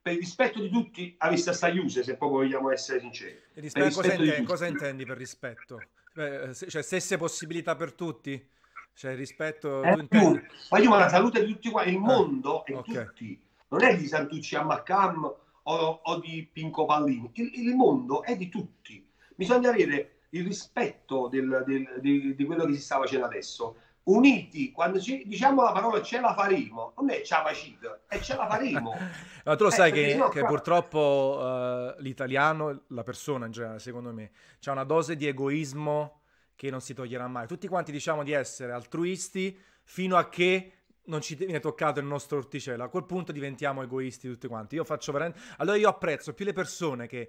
per 0.01 0.15
il 0.15 0.19
rispetto 0.19 0.61
di 0.61 0.71
tutti, 0.71 1.15
a 1.19 1.29
vista 1.29 1.53
sta 1.53 1.71
chiuse, 1.71 2.03
se 2.03 2.17
proprio 2.17 2.41
vogliamo 2.41 2.71
essere 2.71 3.01
sinceri. 3.01 3.39
Rispetto, 3.55 3.95
cosa, 3.95 4.15
intendi, 4.15 4.45
cosa, 4.45 4.67
intendi 4.67 5.05
per 5.05 5.17
rispetto? 5.17 5.81
Beh, 6.15 6.55
cioè, 6.55 6.83
stesse 6.83 7.17
possibilità 7.19 7.77
per 7.77 7.93
tutti? 7.93 8.51
Cioè, 8.95 9.15
rispetto... 9.15 9.83
Eh, 9.83 9.93
intendi... 9.93 10.47
Ma 10.71 10.79
io, 10.79 10.91
ma 10.91 10.99
la 10.99 11.09
salute 11.09 11.45
di 11.45 11.53
tutti 11.53 11.71
qua, 11.71 11.85
il 11.85 11.97
ah, 11.97 12.01
mondo 12.01 12.65
è 12.65 12.75
okay. 12.75 13.05
tutti 13.05 13.51
non 13.73 13.83
è 13.83 13.97
di 13.97 14.07
Santucci 14.07 14.55
a 14.55 14.63
Maccam 14.63 15.25
o, 15.25 16.01
o, 16.03 16.19
di 16.19 16.49
Pinco 16.53 16.85
Pallini, 16.85 17.31
il, 17.35 17.53
il, 17.55 17.75
mondo 17.75 18.23
è 18.23 18.37
di 18.37 18.49
tutti. 18.49 19.05
Bisogna 19.35 19.71
avere 19.71 20.25
il 20.31 20.45
rispetto 20.45 21.29
del, 21.29 21.65
del, 21.67 22.01
di, 22.01 22.35
di, 22.35 22.45
quello 22.45 22.67
che 22.67 22.75
si 22.75 22.83
sta 22.83 22.99
facendo 22.99 23.27
adesso. 23.27 23.77
Uniti, 24.05 24.73
quando 24.73 25.01
ci, 25.01 25.23
diciamo 25.27 25.63
la 25.63 25.73
parola 25.73 26.03
ce 26.03 26.21
la 26.21 26.35
faremo, 26.35 26.93
non 26.97 27.11
è 27.11 27.23
ce 27.23 27.35
la 27.35 27.43
facite, 27.45 28.01
è 28.09 28.19
ce 28.19 28.37
la 28.37 28.47
faremo. 28.47 28.93
Ma 29.45 29.57
tu 29.57 29.63
lo 29.63 29.71
eh, 29.71 29.73
sai 29.73 29.93
che, 29.93 30.17
no, 30.17 30.29
che 30.29 30.45
purtroppo 30.45 31.39
uh, 31.41 32.01
l'italiano, 32.03 32.83
la 32.89 33.03
persona 33.05 33.47
in 33.47 33.53
generale, 33.53 33.79
secondo 33.79 34.13
me, 34.13 34.33
c'è 34.59 34.71
una 34.71 34.85
dose 34.85 35.17
di 35.17 35.27
egoismo 35.27 36.23
che 36.57 36.69
non 36.69 36.81
si 36.81 36.93
toglierà 36.93 37.27
mai. 37.27 37.47
Tutti 37.47 37.69
quanti 37.69 37.91
diciamo 37.91 38.23
di 38.23 38.33
essere 38.33 38.73
altruisti 38.73 39.57
fino 39.85 40.17
a 40.17 40.29
che 40.29 40.82
non 41.05 41.21
ci 41.21 41.35
viene 41.35 41.61
toccato 41.61 42.01
il 42.01 42.07
nostro 42.07 42.39
orticello. 42.39 42.85
A 42.85 42.89
quel 42.89 43.05
punto 43.05 43.33
diventiamo 43.33 43.83
egoisti 43.83 44.29
tutti 44.29 44.47
quanti. 44.47 44.77
Io 44.77 44.85
faccio 44.85 45.13
veramente. 45.13 45.41
Allora 45.59 45.77
io 45.77 45.89
apprezzo 45.89 46.35
più 46.35 46.45
le 46.45 46.53
persone 46.53 47.07
che, 47.07 47.29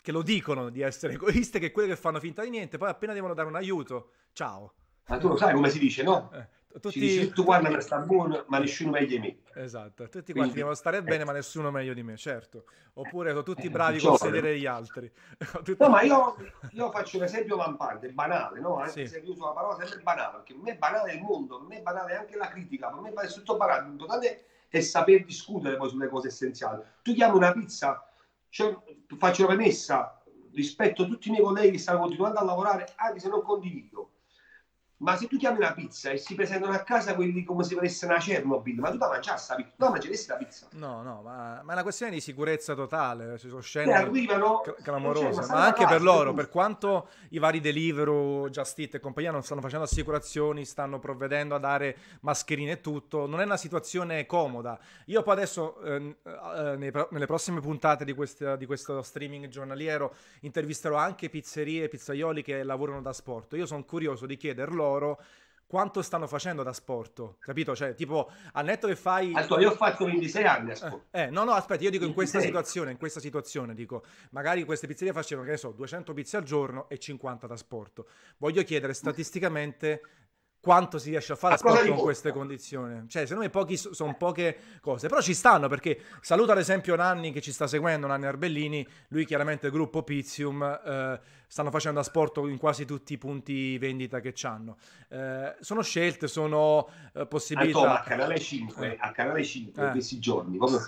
che 0.00 0.12
lo 0.12 0.22
dicono 0.22 0.70
di 0.70 0.80
essere 0.80 1.14
egoiste 1.20 1.58
che 1.58 1.70
quelle 1.70 1.88
che 1.88 1.96
fanno 1.96 2.20
finta 2.20 2.42
di 2.42 2.50
niente. 2.50 2.78
Poi 2.78 2.88
appena 2.88 3.12
devono 3.12 3.34
dare 3.34 3.48
un 3.48 3.56
aiuto, 3.56 4.12
ciao. 4.32 4.74
Ma 5.08 5.18
tu 5.18 5.28
lo 5.28 5.36
sai 5.36 5.54
come 5.54 5.70
si 5.70 5.78
dice, 5.78 6.02
no? 6.02 6.30
Eh. 6.32 6.48
Tutti... 6.80 6.98
Dice, 6.98 7.32
tu 7.32 7.44
guarda 7.44 7.68
che 7.68 7.80
sta 7.80 7.98
buono, 7.98 8.44
ma 8.48 8.58
nessuno 8.58 8.90
meglio 8.90 9.06
di 9.06 9.18
me. 9.18 9.38
Esatto, 9.54 10.04
tutti 10.04 10.10
Quindi... 10.10 10.32
quanti 10.32 10.54
devono 10.56 10.74
stare 10.74 11.02
bene, 11.02 11.24
ma 11.24 11.32
nessuno 11.32 11.70
meglio 11.70 11.94
di 11.94 12.02
me, 12.02 12.16
certo. 12.16 12.64
Oppure 12.94 13.30
sono 13.30 13.42
tutti 13.42 13.68
bravi 13.68 14.00
con 14.00 14.16
sedere 14.16 14.58
gli 14.58 14.66
altri. 14.66 15.10
tutti... 15.62 15.76
No, 15.78 15.88
ma 15.88 16.02
io, 16.02 16.36
io, 16.72 16.90
faccio 16.90 17.16
un 17.16 17.24
esempio 17.24 17.56
lampante, 17.56 18.10
banale, 18.10 18.60
no? 18.60 18.78
Anche 18.78 19.06
sì. 19.06 19.06
se 19.06 19.22
uso 19.24 19.44
la 19.44 19.52
parola 19.52 19.76
sempre 19.76 20.02
banale, 20.02 20.36
perché 20.36 20.54
per 20.54 20.62
me 20.62 20.70
è 20.72 20.76
banale 20.76 21.12
il 21.12 21.22
mondo, 21.22 21.58
per 21.58 21.68
me 21.68 21.78
è 21.78 21.82
banale 21.82 22.16
anche 22.16 22.36
la 22.36 22.48
critica, 22.48 22.88
per 22.88 23.00
me 23.00 23.12
è 23.12 23.26
tutto 23.28 23.56
banale. 23.56 23.86
L'importante 23.86 24.44
è 24.68 24.80
saper 24.80 25.24
discutere 25.24 25.76
poi 25.76 25.88
sulle 25.88 26.08
cose 26.08 26.28
essenziali. 26.28 26.82
Tu 27.02 27.14
chiami 27.14 27.36
una 27.36 27.52
pizza, 27.52 28.08
cioè, 28.48 28.76
faccio 29.16 29.44
una 29.44 29.54
premessa, 29.54 30.22
rispetto 30.52 31.06
tutti 31.06 31.28
i 31.28 31.30
miei 31.32 31.44
colleghi 31.44 31.72
che 31.72 31.78
stanno 31.78 32.00
continuando 32.00 32.38
a 32.38 32.44
lavorare, 32.44 32.92
anche 32.96 33.20
se 33.20 33.28
non 33.28 33.42
condivido 33.42 34.10
ma 34.98 35.14
se 35.16 35.26
tu 35.26 35.36
chiami 35.36 35.58
una 35.58 35.74
pizza 35.74 36.10
e 36.10 36.16
si 36.16 36.34
presentano 36.34 36.72
a 36.72 36.78
casa 36.78 37.14
quelli 37.14 37.44
come 37.44 37.64
se 37.64 37.74
fosse 37.74 38.06
una 38.06 38.16
Chernobyl, 38.16 38.78
ma 38.80 38.90
tu 38.90 38.96
da 38.96 39.08
mangiare 39.08 39.36
sta 39.38 39.54
pizza? 39.54 39.72
Tu 39.76 39.84
la 39.84 39.90
mangeresti 39.90 40.28
la 40.28 40.36
pizza? 40.36 40.66
No, 40.72 41.02
no, 41.02 41.20
ma, 41.22 41.60
ma, 41.62 41.70
è 41.70 41.72
una 41.74 41.82
questione 41.82 42.12
di 42.12 42.20
sicurezza 42.20 42.74
totale. 42.74 43.36
Ci 43.38 43.48
sono 43.48 43.60
scene 43.60 43.92
arrivano, 43.92 44.62
clamorose. 44.82 45.34
Cioè, 45.34 45.46
ma, 45.48 45.54
ma 45.54 45.64
anche 45.66 45.86
per 45.86 46.00
loro, 46.00 46.32
per 46.32 46.48
quanto 46.48 47.08
i 47.30 47.38
vari 47.38 47.60
Deliveroo, 47.60 48.48
Just 48.48 48.78
Eat 48.78 48.94
e 48.94 49.00
compagnia 49.00 49.30
non 49.30 49.42
stanno 49.42 49.60
facendo 49.60 49.84
assicurazioni, 49.84 50.64
stanno 50.64 50.98
provvedendo 50.98 51.54
a 51.54 51.58
dare 51.58 51.96
mascherine 52.20 52.72
e 52.72 52.80
tutto, 52.80 53.26
non 53.26 53.40
è 53.40 53.44
una 53.44 53.58
situazione 53.58 54.24
comoda. 54.24 54.78
Io 55.06 55.22
poi 55.22 55.34
adesso, 55.34 55.78
eh, 55.82 56.16
eh, 56.24 56.76
nei, 56.78 56.90
nelle 57.10 57.26
prossime 57.26 57.60
puntate 57.60 58.06
di, 58.06 58.14
questa, 58.14 58.56
di 58.56 58.64
questo 58.64 59.02
streaming 59.02 59.48
giornaliero, 59.48 60.14
intervisterò 60.40 60.96
anche 60.96 61.28
pizzerie 61.28 61.84
e 61.84 61.88
pizzaioli 61.88 62.42
che 62.42 62.62
lavorano 62.62 63.02
da 63.02 63.12
sport. 63.12 63.52
Io 63.54 63.66
sono 63.66 63.84
curioso 63.84 64.24
di 64.24 64.38
chiederlo 64.38 64.85
loro 64.86 65.20
quanto 65.66 66.00
stanno 66.00 66.28
facendo 66.28 66.62
da 66.62 66.72
sport, 66.72 67.38
capito? 67.40 67.74
Cioè, 67.74 67.94
tipo, 67.94 68.30
al 68.52 68.64
netto 68.64 68.86
che 68.86 68.94
fai... 68.94 69.32
Allora, 69.34 69.60
io 69.60 69.70
ho 69.70 69.74
fatto 69.74 70.04
26 70.04 70.44
anni 70.44 70.70
a 70.70 70.74
sport. 70.76 71.06
Eh, 71.10 71.22
eh, 71.22 71.30
no, 71.30 71.42
no, 71.42 71.52
aspetta, 71.52 71.82
io 71.82 71.90
dico 71.90 72.04
in 72.04 72.14
questa 72.14 72.40
situazione, 72.40 72.92
in 72.92 72.98
questa 72.98 73.18
situazione, 73.18 73.74
dico, 73.74 74.04
magari 74.30 74.64
queste 74.64 74.86
pizzerie 74.86 75.12
facevano, 75.12 75.46
che 75.46 75.52
ne 75.52 75.58
so, 75.58 75.72
200 75.72 76.12
pizze 76.14 76.36
al 76.36 76.44
giorno 76.44 76.88
e 76.88 76.98
50 76.98 77.46
da 77.48 77.56
sport. 77.56 78.04
Voglio 78.38 78.62
chiedere 78.62 78.94
statisticamente 78.94 80.02
quanto 80.66 80.98
si 80.98 81.10
riesce 81.10 81.32
a 81.32 81.36
fare 81.36 81.54
a 81.54 81.58
sport 81.58 81.86
con 81.86 81.98
queste 81.98 82.32
condizioni. 82.32 83.08
Cioè, 83.08 83.22
secondo 83.22 83.44
me 83.44 83.50
pochi, 83.50 83.76
sono 83.76 84.16
poche 84.16 84.58
cose, 84.80 85.06
però 85.06 85.20
ci 85.20 85.32
stanno 85.32 85.68
perché 85.68 86.00
saluto 86.20 86.50
ad 86.50 86.58
esempio 86.58 86.96
Nanni 86.96 87.30
che 87.30 87.40
ci 87.40 87.52
sta 87.52 87.68
seguendo, 87.68 88.08
Nanni 88.08 88.26
Arbellini, 88.26 88.84
lui 89.10 89.24
chiaramente 89.24 89.66
il 89.66 89.72
gruppo 89.72 90.02
Pizium, 90.02 90.60
eh, 90.64 91.20
stanno 91.46 91.70
facendo 91.70 92.00
a 92.00 92.02
sport 92.02 92.38
in 92.38 92.58
quasi 92.58 92.84
tutti 92.84 93.12
i 93.12 93.16
punti 93.16 93.78
vendita 93.78 94.18
che 94.18 94.34
hanno. 94.42 94.76
Eh, 95.08 95.54
sono 95.60 95.82
scelte, 95.82 96.26
sono 96.26 96.88
eh, 97.14 97.26
possibilità... 97.26 97.78
Antonio, 97.78 98.00
a 98.00 98.02
Canale 98.02 98.40
5, 98.40 98.96
a 98.98 99.12
Canale 99.12 99.44
5 99.44 99.84
in 99.84 99.90
questi 99.92 100.18
giorni, 100.18 100.56
proprio 100.56 100.80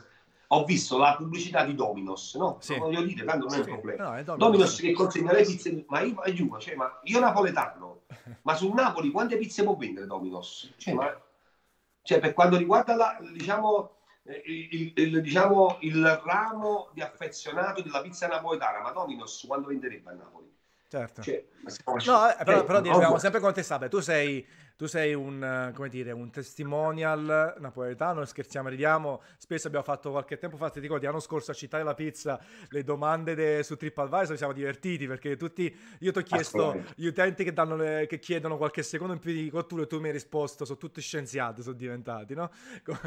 ho 0.50 0.64
visto 0.64 0.96
la 0.96 1.14
pubblicità 1.16 1.64
di 1.64 1.74
Dominos, 1.74 2.34
no? 2.36 2.56
Sì. 2.60 2.72
Non 2.72 2.90
voglio 2.90 3.02
dire, 3.02 3.24
tanto 3.24 3.46
non 3.46 3.54
è 3.54 3.58
un 3.58 3.64
problema. 3.64 4.04
No, 4.04 4.16
è 4.16 4.24
Dominos. 4.24 4.50
Dominos. 4.50 4.76
che 4.80 4.92
consegna 4.92 5.32
le 5.32 5.42
pizze, 5.42 5.84
ma 5.88 6.00
io 6.00 6.14
aiuto, 6.20 6.58
cioè, 6.58 6.74
ma 6.74 7.00
io 7.04 7.20
napoletano, 7.20 8.02
ma 8.42 8.54
sul 8.54 8.72
Napoli 8.72 9.10
quante 9.10 9.36
pizze 9.36 9.62
può 9.62 9.76
vendere 9.76 10.06
Dominos? 10.06 10.72
Cioè, 10.76 10.94
ma, 10.94 11.20
cioè 12.02 12.20
per 12.20 12.32
quanto 12.32 12.56
riguarda 12.56 12.96
la, 12.96 13.18
diciamo, 13.32 13.96
eh, 14.22 14.42
il, 14.46 14.92
il, 14.96 15.20
diciamo, 15.20 15.76
il 15.80 16.22
ramo 16.24 16.88
di 16.94 17.02
affezionato 17.02 17.82
della 17.82 18.00
pizza 18.00 18.26
napoletana, 18.26 18.80
ma 18.80 18.90
Dominos 18.90 19.44
quando 19.46 19.68
venderebbe 19.68 20.10
a 20.10 20.14
Napoli? 20.14 20.56
Certo. 20.88 21.20
Cioè, 21.20 21.44
no, 22.06 22.30
eh, 22.30 22.44
però, 22.44 22.64
però 22.64 22.80
diciamo 22.80 23.18
sempre 23.18 23.40
contestabile. 23.40 23.90
Tu 23.90 24.00
sei 24.00 24.46
tu 24.78 24.86
sei 24.86 25.12
un, 25.12 25.72
come 25.74 25.88
dire, 25.88 26.12
un 26.12 26.30
testimonial 26.30 27.56
napoletano, 27.58 28.24
scherziamo, 28.24 28.68
ridiamo, 28.68 29.22
spesso 29.36 29.66
abbiamo 29.66 29.84
fatto 29.84 30.12
qualche 30.12 30.38
tempo 30.38 30.56
fa, 30.56 30.70
ti 30.70 30.78
ricordi, 30.78 31.04
l'anno 31.04 31.18
scorso 31.18 31.50
a 31.50 31.54
Città 31.54 31.78
della 31.78 31.94
Pizza, 31.94 32.40
le 32.68 32.84
domande 32.84 33.34
de, 33.34 33.64
su 33.64 33.76
TripAdvisor, 33.76 34.36
siamo 34.36 34.52
divertiti 34.52 35.08
perché 35.08 35.36
tutti, 35.36 35.76
io 35.98 36.12
ti 36.12 36.18
ho 36.18 36.22
chiesto, 36.22 36.80
gli 36.94 37.06
utenti 37.06 37.42
che, 37.42 37.52
le, 37.52 38.06
che, 38.06 38.20
chiedono 38.20 38.56
qualche 38.56 38.84
secondo 38.84 39.14
in 39.14 39.18
più 39.18 39.32
di 39.32 39.50
cottura 39.50 39.82
e 39.82 39.88
tu 39.88 39.98
mi 39.98 40.06
hai 40.06 40.12
risposto, 40.12 40.64
sono 40.64 40.78
tutti 40.78 41.00
scienziati, 41.00 41.60
sono 41.60 41.74
diventati, 41.74 42.34
no? 42.34 42.48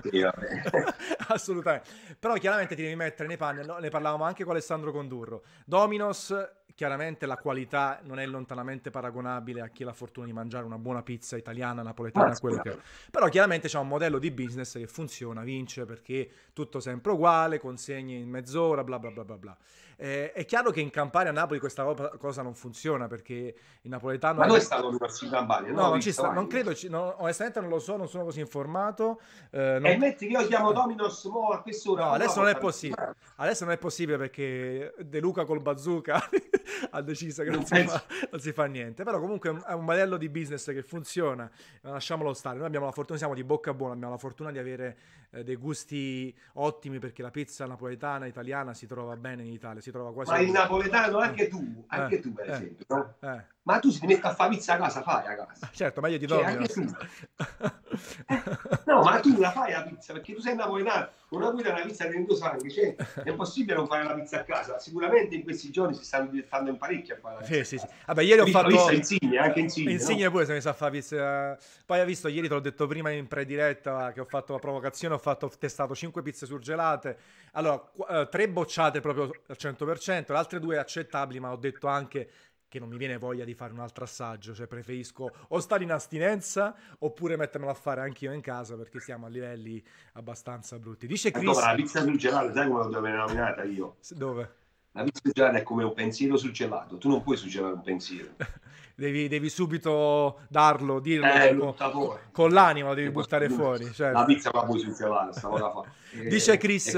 Sì, 0.04 0.22
Assolutamente. 1.30 1.90
Però 2.20 2.34
chiaramente 2.34 2.76
ti 2.76 2.82
devi 2.82 2.96
mettere 2.98 3.30
nei 3.30 3.38
panni, 3.38 3.66
no? 3.66 3.78
ne 3.78 3.88
parlavamo 3.88 4.26
anche 4.26 4.44
con 4.44 4.52
Alessandro 4.52 4.92
Condurro. 4.92 5.44
Dominos 5.64 6.36
chiaramente 6.82 7.26
la 7.26 7.38
qualità 7.38 8.00
non 8.04 8.20
è 8.20 8.26
lontanamente 8.26 8.90
paragonabile 8.90 9.62
a 9.62 9.68
chi 9.68 9.84
ha 9.84 9.86
la 9.86 9.94
fortuna 9.94 10.26
di 10.26 10.34
mangiare 10.34 10.66
una 10.66 10.80
buona 10.80 11.04
pizza 11.04 11.38
italiana, 11.38 11.61
napoletana, 11.66 12.38
quello 12.40 12.62
che 12.62 12.72
è. 12.72 12.78
Però 13.10 13.28
chiaramente 13.30 13.68
c'è 13.68 13.78
un 13.78 13.88
modello 13.88 14.20
di 14.20 14.32
business 14.32 14.78
che 14.78 14.88
funziona, 14.88 15.44
vince 15.44 15.86
perché 15.86 16.30
tutto 16.54 16.80
sempre 16.80 17.12
uguale, 17.12 17.60
consegne 17.60 18.16
in 18.16 18.30
mezz'ora, 18.30 18.84
bla 18.84 19.00
bla 19.00 19.12
bla 19.12 19.24
bla 19.24 19.38
bla. 19.38 19.58
Eh, 20.04 20.32
è 20.32 20.46
chiaro 20.46 20.72
che 20.72 20.82
in 20.82 20.90
Campania 20.90 21.30
a 21.30 21.34
Napoli 21.34 21.60
questa 21.60 21.84
cosa 22.18 22.42
non 22.42 22.56
funziona 22.56 23.06
perché 23.06 23.34
il 23.82 23.90
napoletano. 23.92 24.40
Ma 24.40 24.48
è... 24.48 24.56
è 24.56 24.60
stato 24.60 24.90
in 24.90 25.30
Campania? 25.30 25.72
No, 25.72 25.90
non, 25.90 26.02
ci 26.02 26.12
sta, 26.12 26.32
non 26.32 26.48
credo, 26.48 26.74
no, 26.90 27.22
onestamente 27.22 27.60
non 27.60 27.70
lo 27.70 27.78
so, 27.78 27.98
non 27.98 28.08
sono 28.08 28.24
così 28.24 28.40
informato. 28.40 29.22
Eh, 29.52 29.78
non... 29.80 29.86
E 29.86 29.98
metti 29.98 30.26
che 30.26 30.34
io 30.34 30.48
chiamo 30.48 30.72
Dominos 30.72 31.24
mo 31.26 31.50
a 31.50 31.62
quest'ora. 31.62 32.06
No, 32.06 32.12
adesso 32.14 32.40
non 32.40 32.50
è 32.50 32.58
possibile. 32.58 33.16
Adesso 33.36 33.64
non 33.64 33.74
è 33.76 33.78
possibile 33.78 34.18
perché 34.18 34.96
De 35.06 35.20
Luca 35.20 35.46
col 35.46 35.62
bazooka 35.62 36.20
ha 36.90 37.02
deciso 37.04 37.44
che 37.44 37.52
non 37.52 37.64
si, 37.64 37.84
fa, 37.84 38.04
non 38.32 38.40
si, 38.40 38.52
fa, 38.54 38.66
niente. 38.66 39.04
Però 39.04 39.20
comunque 39.20 39.62
è 39.68 39.74
un 39.74 39.86
modello 39.86 40.18
di 40.18 40.30
business 40.30 40.66
che 40.74 40.82
funziona. 40.82 41.48
Lasciamolo 41.82 42.34
stare. 42.34 42.58
Noi 42.58 42.66
abbiamo 42.66 42.88
la 42.88 42.92
fortuna, 42.92 43.20
siamo 43.20 43.36
di 43.36 43.44
bocca 43.44 43.72
buona, 43.72 43.94
abbiamo 43.94 44.14
la 44.14 44.20
fortuna 44.20 44.50
di 44.50 44.58
avere 44.58 44.98
eh, 45.32 45.44
dei 45.44 45.56
gusti 45.56 46.36
ottimi 46.54 47.00
perché 47.00 47.22
la 47.22 47.32
pizza 47.32 47.66
napoletana 47.66 48.26
italiana 48.26 48.74
si 48.74 48.86
trova 48.86 49.16
bene 49.16 49.44
in 49.44 49.52
Italia. 49.52 49.82
Si 49.82 49.92
trova 49.92 50.14
quasi 50.14 50.32
ma 50.32 50.40
il 50.40 50.52
napoletano 50.52 51.18
anche 51.20 51.48
tu, 51.48 51.84
anche 51.88 52.16
eh, 52.16 52.20
tu 52.20 52.34
per 52.34 52.50
eh, 52.50 52.54
esempio, 52.54 52.86
no? 52.90 53.16
Eh. 53.62 53.64
Ma 53.64 53.80
tu 53.80 53.92
se 53.92 54.00
ti 54.00 54.08
metti 54.08 54.26
a 54.26 54.34
fare 54.34 54.50
pizza 54.50 54.74
a 54.74 54.78
casa, 54.78 55.04
fai 55.04 55.28
a 55.28 55.36
casa. 55.36 55.70
Certo, 55.72 56.02
ma 56.02 56.08
io 56.08 56.18
ti 56.18 56.26
do. 56.26 56.40
Cioè, 56.40 56.58
no, 58.86 59.04
ma 59.04 59.20
tu 59.20 59.38
la 59.38 59.52
fai 59.52 59.72
la 59.72 59.84
pizza 59.84 60.14
perché 60.14 60.34
tu 60.34 60.42
sei 60.42 60.56
napoletano, 60.56 61.10
una 61.30 61.52
guida 61.52 61.72
una 61.72 61.82
pizza 61.82 62.08
dentro 62.08 62.36
sangue, 62.36 62.72
cioè, 62.72 62.96
è 62.96 63.30
impossibile 63.30 63.76
non 63.76 63.86
fare 63.86 64.04
la 64.04 64.16
pizza 64.16 64.40
a 64.40 64.44
casa. 64.44 64.80
Sicuramente 64.80 65.36
in 65.36 65.44
questi 65.44 65.70
giorni 65.70 65.94
si 65.94 66.04
stanno 66.04 66.32
diventando 66.32 66.72
in 66.72 66.78
parecchio 66.78 67.14
a 67.14 67.18
fare 67.20 67.36
la 67.36 67.42
pizza. 67.42 67.54
Sì, 67.54 67.64
sì, 67.64 67.78
sì. 67.78 67.86
Vabbè, 68.08 68.24
ieri 68.24 68.42
ho 68.42 68.48
fatto 68.48 68.68
pizza 68.68 68.94
Insigne, 68.94 69.38
anche 69.38 69.60
Insigne. 69.60 69.92
Insigne 69.92 70.24
no? 70.24 70.32
pure 70.32 70.46
se 70.46 70.54
mi 70.54 70.62
sa 70.62 70.74
fare 70.74 70.92
pizza. 70.92 71.56
Poi 71.86 72.00
hai 72.00 72.06
visto 72.06 72.30
ieri 72.30 72.48
te 72.48 72.56
l'ho 72.56 72.60
detto 72.60 72.88
prima 72.88 73.12
in 73.12 73.28
prediretta 73.28 74.12
che 74.12 74.22
ho 74.22 74.26
fatto 74.26 74.54
la 74.54 74.60
provocazione, 74.60 75.14
ho, 75.14 75.20
fatto, 75.20 75.46
ho 75.46 75.52
testato 75.56 75.94
5 75.94 76.24
pizze 76.24 76.48
surgelate. 76.48 77.16
Allora, 77.52 77.80
eh, 78.10 78.28
tre 78.32 78.50
bocciate 78.50 79.02
proprio 79.02 79.30
al 79.48 79.58
100%, 79.60 80.32
le 80.32 80.38
altre 80.38 80.60
due 80.60 80.80
accettabili, 80.80 81.40
ma 81.40 81.52
ho 81.52 81.58
detto 81.58 81.88
anche 81.88 82.28
che 82.72 82.80
non 82.80 82.88
mi 82.88 82.96
viene 82.96 83.18
voglia 83.18 83.44
di 83.44 83.54
fare 83.54 83.74
un 83.74 83.80
altro 83.80 84.06
assaggio, 84.06 84.54
cioè 84.54 84.66
preferisco 84.66 85.30
o 85.50 85.60
stare 85.60 85.84
in 85.84 85.92
astinenza 85.92 86.74
oppure 87.00 87.36
mettermelo 87.36 87.70
a 87.70 87.76
fare 87.76 88.00
anch'io 88.00 88.32
in 88.32 88.40
casa 88.40 88.78
perché 88.78 89.02
siamo 89.02 89.26
a 89.26 89.30
livelli 89.30 89.84
abbastanza 90.14 90.80
brutti. 90.80 91.06
Dice 91.06 91.32
Chris... 91.32 91.50
Allora, 91.50 91.72
la 91.72 91.76
pizza 91.76 92.00
sul 92.02 92.18
gelato, 92.18 92.54
sai 92.54 92.70
come 92.70 92.90
l'avevo 92.90 93.18
nominata 93.18 93.64
io? 93.64 93.98
Dove? 94.12 94.54
La 94.94 95.04
pizza 95.04 95.20
sul 95.22 95.34
gelato 95.34 95.58
è 95.58 95.64
come 95.64 95.84
un 95.84 95.94
pensiero 95.94 96.38
sul 96.38 96.52
gelato, 96.52 96.98
tu 96.98 97.10
non 97.10 97.22
puoi 97.22 97.36
suggelare 97.36 97.74
un 97.74 97.82
pensiero. 97.82 98.30
devi, 98.96 99.28
devi, 99.28 99.50
subito 99.50 100.40
darlo, 100.48 101.02
dirlo 101.02 101.26
eh, 101.28 101.54
con, 101.76 102.18
con, 102.32 102.52
l'anima, 102.52 102.88
lo 102.88 102.94
devi 102.94 103.12
buttare 103.12 103.50
fuori. 103.50 103.84
Certo. 103.92 104.18
La 104.18 104.24
pizza 104.24 104.50
la 104.54 104.64
puoi 104.64 104.80
suggelare, 104.80 105.34
stavo 105.34 105.60
da 105.60 105.72
fare. 105.72 106.30
Dice 106.30 106.56
Chris... 106.56 106.98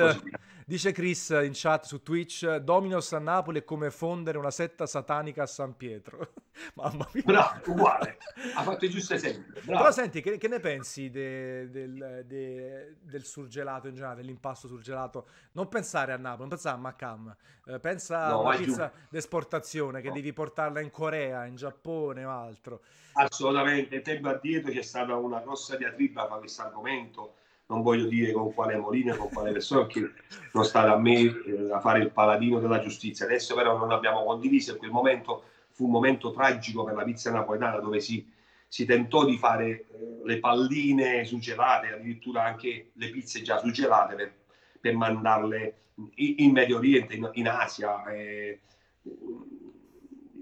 Dice 0.65 0.91
Chris 0.91 1.29
in 1.29 1.51
chat 1.53 1.85
su 1.85 2.01
Twitch: 2.01 2.55
Dominos 2.57 3.11
a 3.11 3.19
Napoli 3.19 3.59
è 3.59 3.63
come 3.63 3.91
fondere 3.91 4.37
una 4.37 4.51
setta 4.51 4.85
satanica 4.85 5.43
a 5.43 5.45
San 5.45 5.75
Pietro. 5.75 6.33
Mamma 6.75 7.07
mia, 7.11 7.23
bravo, 7.23 7.71
uguale. 7.71 8.17
ha 8.55 8.61
fatto 8.63 8.85
il 8.85 8.91
giusto 8.91 9.13
esempio. 9.13 9.61
Bravo. 9.63 9.81
Però 9.81 9.91
senti, 9.91 10.21
che, 10.21 10.37
che 10.37 10.47
ne 10.47 10.59
pensi 10.59 11.09
de, 11.09 11.69
del, 11.69 12.23
de, 12.25 12.95
del 13.01 13.25
surgelato 13.25 13.87
in 13.87 13.95
generale, 13.95 14.21
dell'impasto 14.21 14.67
surgelato? 14.67 15.27
Non 15.53 15.67
pensare 15.67 16.13
a 16.13 16.17
Napoli, 16.17 16.41
non 16.41 16.49
pensare 16.49 16.77
a 16.77 16.79
Macam, 16.79 17.35
eh, 17.65 17.79
pensa 17.79 18.29
no, 18.29 18.39
a 18.39 18.41
una 18.41 18.55
pizza 18.55 18.91
d'esportazione 19.09 20.01
che 20.01 20.09
no. 20.09 20.13
devi 20.13 20.31
portarla 20.31 20.79
in 20.79 20.91
Corea, 20.91 21.45
in 21.45 21.55
Giappone 21.55 22.23
o 22.23 22.31
altro. 22.31 22.81
Assolutamente, 23.13 24.01
tempo 24.01 24.29
addietro 24.29 24.71
c'è 24.71 24.81
stata 24.81 25.15
una 25.15 25.39
grossa 25.39 25.75
diatriba 25.75 26.25
per 26.27 26.39
questo 26.39 26.61
argomento 26.61 27.35
non 27.67 27.81
voglio 27.81 28.07
dire 28.07 28.31
con 28.31 28.53
quale 28.53 28.77
Molina, 28.77 29.15
con 29.15 29.29
quale 29.29 29.51
persona, 29.51 29.85
perché 29.85 30.11
non 30.51 30.65
sta 30.65 30.91
a 30.91 30.97
me 30.97 31.21
eh, 31.21 31.71
a 31.71 31.79
fare 31.79 31.99
il 31.99 32.11
paladino 32.11 32.59
della 32.59 32.79
giustizia. 32.79 33.25
Adesso 33.25 33.55
però 33.55 33.77
non 33.77 33.91
abbiamo 33.91 34.23
condiviso 34.23 34.73
e 34.73 34.77
quel 34.77 34.91
momento 34.91 35.45
fu 35.71 35.85
un 35.85 35.91
momento 35.91 36.31
tragico 36.31 36.83
per 36.83 36.93
la 36.93 37.03
pizza 37.03 37.31
napoletana 37.31 37.79
dove 37.79 37.99
si, 37.99 38.29
si 38.67 38.85
tentò 38.85 39.25
di 39.25 39.37
fare 39.37 39.69
eh, 39.69 39.85
le 40.23 40.39
palline 40.39 41.25
suggelate, 41.25 41.93
addirittura 41.93 42.43
anche 42.43 42.91
le 42.93 43.09
pizze 43.09 43.41
già 43.41 43.57
suggelate 43.57 44.15
per, 44.15 44.33
per 44.79 44.95
mandarle 44.95 45.77
in, 46.15 46.35
in, 46.37 46.51
Medio 46.51 46.77
Oriente, 46.77 47.15
in, 47.15 47.29
in 47.33 47.47
Asia. 47.47 48.03
Eh, 48.11 48.59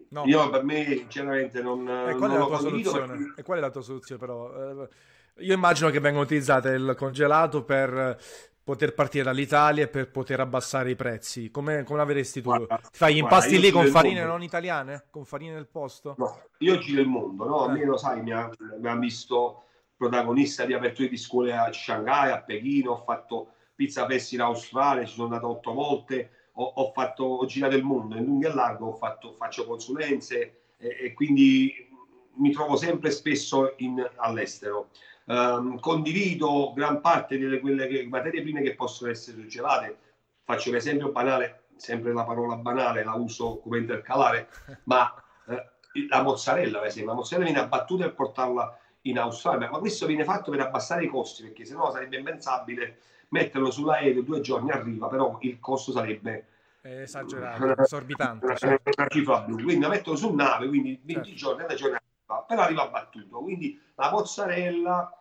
no. 0.10 0.26
Io 0.26 0.50
per 0.50 0.64
me 0.64 0.86
sinceramente 0.86 1.62
non... 1.62 1.88
E 1.88 2.16
qual, 2.16 2.30
non 2.30 2.32
è 2.32 2.38
la 2.40 2.46
tua 2.46 2.58
soluzione? 2.58 3.08
Perché... 3.08 3.34
e 3.38 3.44
qual 3.44 3.58
è 3.58 3.62
la 3.62 3.72
tua 3.72 3.82
soluzione 3.82 4.20
però? 4.20 4.88
Eh, 5.36 5.44
Io 5.44 5.54
immagino 5.54 5.90
che 5.90 6.00
venga 6.00 6.20
utilizzato 6.20 6.68
il 6.70 6.96
congelato 6.98 7.64
per 7.64 8.18
poter 8.64 8.94
partire 8.94 9.24
dall'Italia 9.24 9.84
e 9.84 9.88
per 9.88 10.10
poter 10.12 10.40
abbassare 10.40 10.92
i 10.92 10.96
prezzi. 10.96 11.50
Come, 11.50 11.84
come 11.84 12.00
l'avresti 12.00 12.42
tu? 12.42 12.50
Guarda, 12.50 12.80
fai 12.92 13.16
gli 13.16 13.18
impasti 13.18 13.60
lì 13.60 13.72
con 13.72 13.88
farine 13.88 14.24
non 14.24 14.44
italiane? 14.44 15.06
Con 15.10 15.26
farine 15.26 15.54
del 15.54 15.68
posto? 15.68 16.16
No, 16.18 16.42
io 16.60 16.78
giro 16.78 17.02
il 17.02 17.08
mondo, 17.08 17.46
no? 17.46 17.66
A 17.66 17.70
me 17.70 17.84
lo 17.84 17.98
sai, 17.98 18.22
mi 18.22 18.32
ha, 18.32 18.50
mi 18.80 18.88
ha 18.88 18.96
visto 18.96 19.64
protagonista 19.98 20.66
di 20.66 20.74
aperture 20.74 21.10
di 21.10 21.18
scuole 21.18 21.56
a 21.56 21.72
Shanghai, 21.72 22.32
a 22.32 22.42
Pechino, 22.42 22.92
ho 22.92 23.04
fatto 23.04 23.54
pizza 23.76 24.06
fest 24.06 24.34
in 24.34 24.42
Australia, 24.42 25.06
ci 25.06 25.14
sono 25.14 25.26
andato 25.26 25.50
otto 25.50 25.74
volte, 25.74 26.50
ho, 26.54 26.64
ho, 26.64 26.92
fatto, 26.92 27.24
ho 27.24 27.46
girato 27.46 27.76
il 27.76 27.84
mondo 27.84 28.16
in 28.16 28.26
lungo 28.26 28.48
e 28.48 28.54
largo, 28.54 28.88
ho 28.88 28.96
fatto, 28.96 29.34
faccio 29.34 29.66
consulenze 29.66 30.62
e, 30.78 30.98
e 31.02 31.14
quindi 31.14 31.90
mi 32.36 32.52
trovo 32.52 32.76
sempre 32.76 33.12
spesso 33.12 33.74
in, 33.78 34.08
all'estero. 34.18 34.90
Um, 35.32 35.80
condivido 35.80 36.74
gran 36.74 37.00
parte 37.00 37.38
delle 37.38 37.62
quelle 37.62 37.88
che, 37.88 38.06
materie 38.06 38.42
prime 38.42 38.62
che 38.62 38.76
possono 38.76 39.12
essere 39.12 39.38
surgelate. 39.38 39.98
Faccio 40.44 40.70
un 40.70 40.76
esempio 40.76 41.10
banale, 41.12 41.68
sempre 41.78 42.12
la 42.12 42.26
parola 42.26 42.58
banale 42.58 43.02
la 43.06 43.14
uso 43.14 43.60
come 43.60 43.78
intercalare, 43.78 44.50
ma 44.86 45.14
eh, 45.48 45.70
la 46.10 46.22
mozzarella, 46.22 46.80
per 46.80 46.88
esempio, 46.88 47.12
la 47.12 47.18
mozzarella 47.18 47.50
viene 47.50 47.64
abbattuta 47.64 48.04
e 48.04 48.10
portarla 48.10 48.78
in 49.04 49.20
Australia, 49.20 49.70
ma 49.70 49.80
questo 49.80 50.06
viene 50.06 50.26
fatto 50.26 50.52
per 50.52 50.60
abbassare 50.60 51.06
i 51.06 51.08
costi, 51.08 51.44
perché 51.44 51.64
sennò 51.64 51.90
sarebbe 51.92 52.18
impensabile 52.18 52.98
metterlo 53.30 53.72
sull'aereo, 53.72 54.24
due 54.24 54.42
giorni 54.42 54.72
arriva, 54.72 55.08
però 55.08 55.38
il 55.40 55.60
costo 55.62 55.94
sarebbe 55.94 56.48
esagerato, 56.82 57.82
esorbitante. 57.82 58.46
Una, 58.46 58.56
cioè. 58.56 58.82
una 58.84 59.08
cifra 59.08 59.40
blu. 59.42 59.56
Quindi 59.56 59.80
la 59.80 59.88
mettono 59.88 60.18
su 60.18 60.34
nave, 60.34 60.68
quindi 60.68 61.00
20 61.02 61.14
certo. 61.14 61.36
giorni, 61.36 61.56
30 61.58 61.76
giorni 61.76 61.96
arriva, 61.96 62.44
però 62.44 62.62
arriva 62.62 62.84
abbattuto. 62.84 63.40
Quindi 63.40 63.80
la 63.96 64.12
mozzarella, 64.12 65.10
eh, 65.12 65.21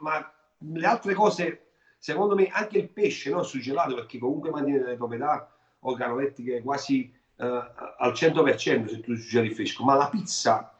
ma 0.00 0.32
le 0.58 0.86
altre 0.86 1.14
cose, 1.14 1.72
secondo 1.98 2.34
me, 2.34 2.48
anche 2.48 2.78
il 2.78 2.88
pesce 2.88 3.30
non 3.30 3.44
surgelato, 3.44 3.94
perché 3.94 4.18
comunque 4.18 4.50
mantiene 4.50 4.80
delle 4.80 4.96
proprietà 4.96 5.50
organolettiche 5.80 6.62
quasi 6.62 7.12
eh, 7.36 7.72
al 7.98 8.12
100% 8.12 8.86
se 8.86 9.00
tu 9.00 9.14
surgeli 9.14 9.48
il 9.48 9.54
fresco, 9.54 9.84
ma 9.84 9.94
la 9.94 10.08
pizza, 10.08 10.78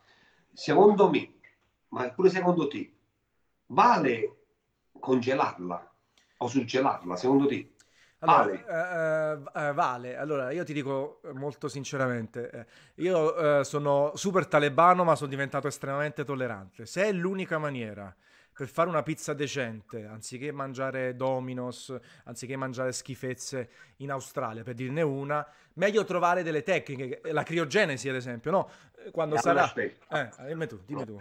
secondo 0.53 1.11
me, 1.11 1.33
ma 1.89 2.09
pure 2.11 2.31
secondo 2.31 2.69
te, 2.69 2.93
vale 3.67 4.37
congelarla 4.99 5.93
o 6.39 6.47
surgelarla, 6.47 7.17
secondo 7.17 7.47
te? 7.47 7.71
Vale. 8.19 8.65
Allora, 8.67 9.33
uh, 9.35 9.41
uh, 9.41 9.75
vale. 9.75 10.17
Allora, 10.17 10.51
io 10.51 10.65
ti 10.65 10.73
dico 10.73 11.21
molto 11.35 11.69
sinceramente, 11.69 12.51
eh, 12.51 12.67
io 13.03 13.59
uh, 13.59 13.63
sono 13.63 14.13
super 14.15 14.47
talebano, 14.47 15.05
ma 15.05 15.15
sono 15.15 15.29
diventato 15.29 15.67
estremamente 15.67 16.25
tollerante. 16.25 16.87
Se 16.87 17.05
è 17.05 17.13
l'unica 17.13 17.59
maniera 17.59 18.15
per 18.55 18.69
fare 18.69 18.89
una 18.89 19.03
pizza 19.03 19.35
decente, 19.35 20.07
anziché 20.07 20.53
mangiare 20.53 21.17
Dominos, 21.17 21.95
anziché 22.25 22.57
mangiare 22.57 22.93
schifezze 22.93 23.69
in 23.97 24.13
Australia, 24.13 24.63
per 24.63 24.75
dirne 24.75 25.03
una, 25.03 25.45
meglio 25.75 26.05
trovare 26.05 26.45
delle 26.45 26.63
tecniche, 26.63 27.21
la 27.33 27.43
criogenesi 27.43 28.09
ad 28.09 28.15
esempio, 28.15 28.51
no? 28.53 28.71
Quando 29.11 29.37
allora, 29.37 29.67
sarà... 29.67 29.83
Eh, 29.83 30.47
dimmi 30.47 30.67
tu, 30.69 30.81
dimmi 30.87 31.05
tu. 31.05 31.21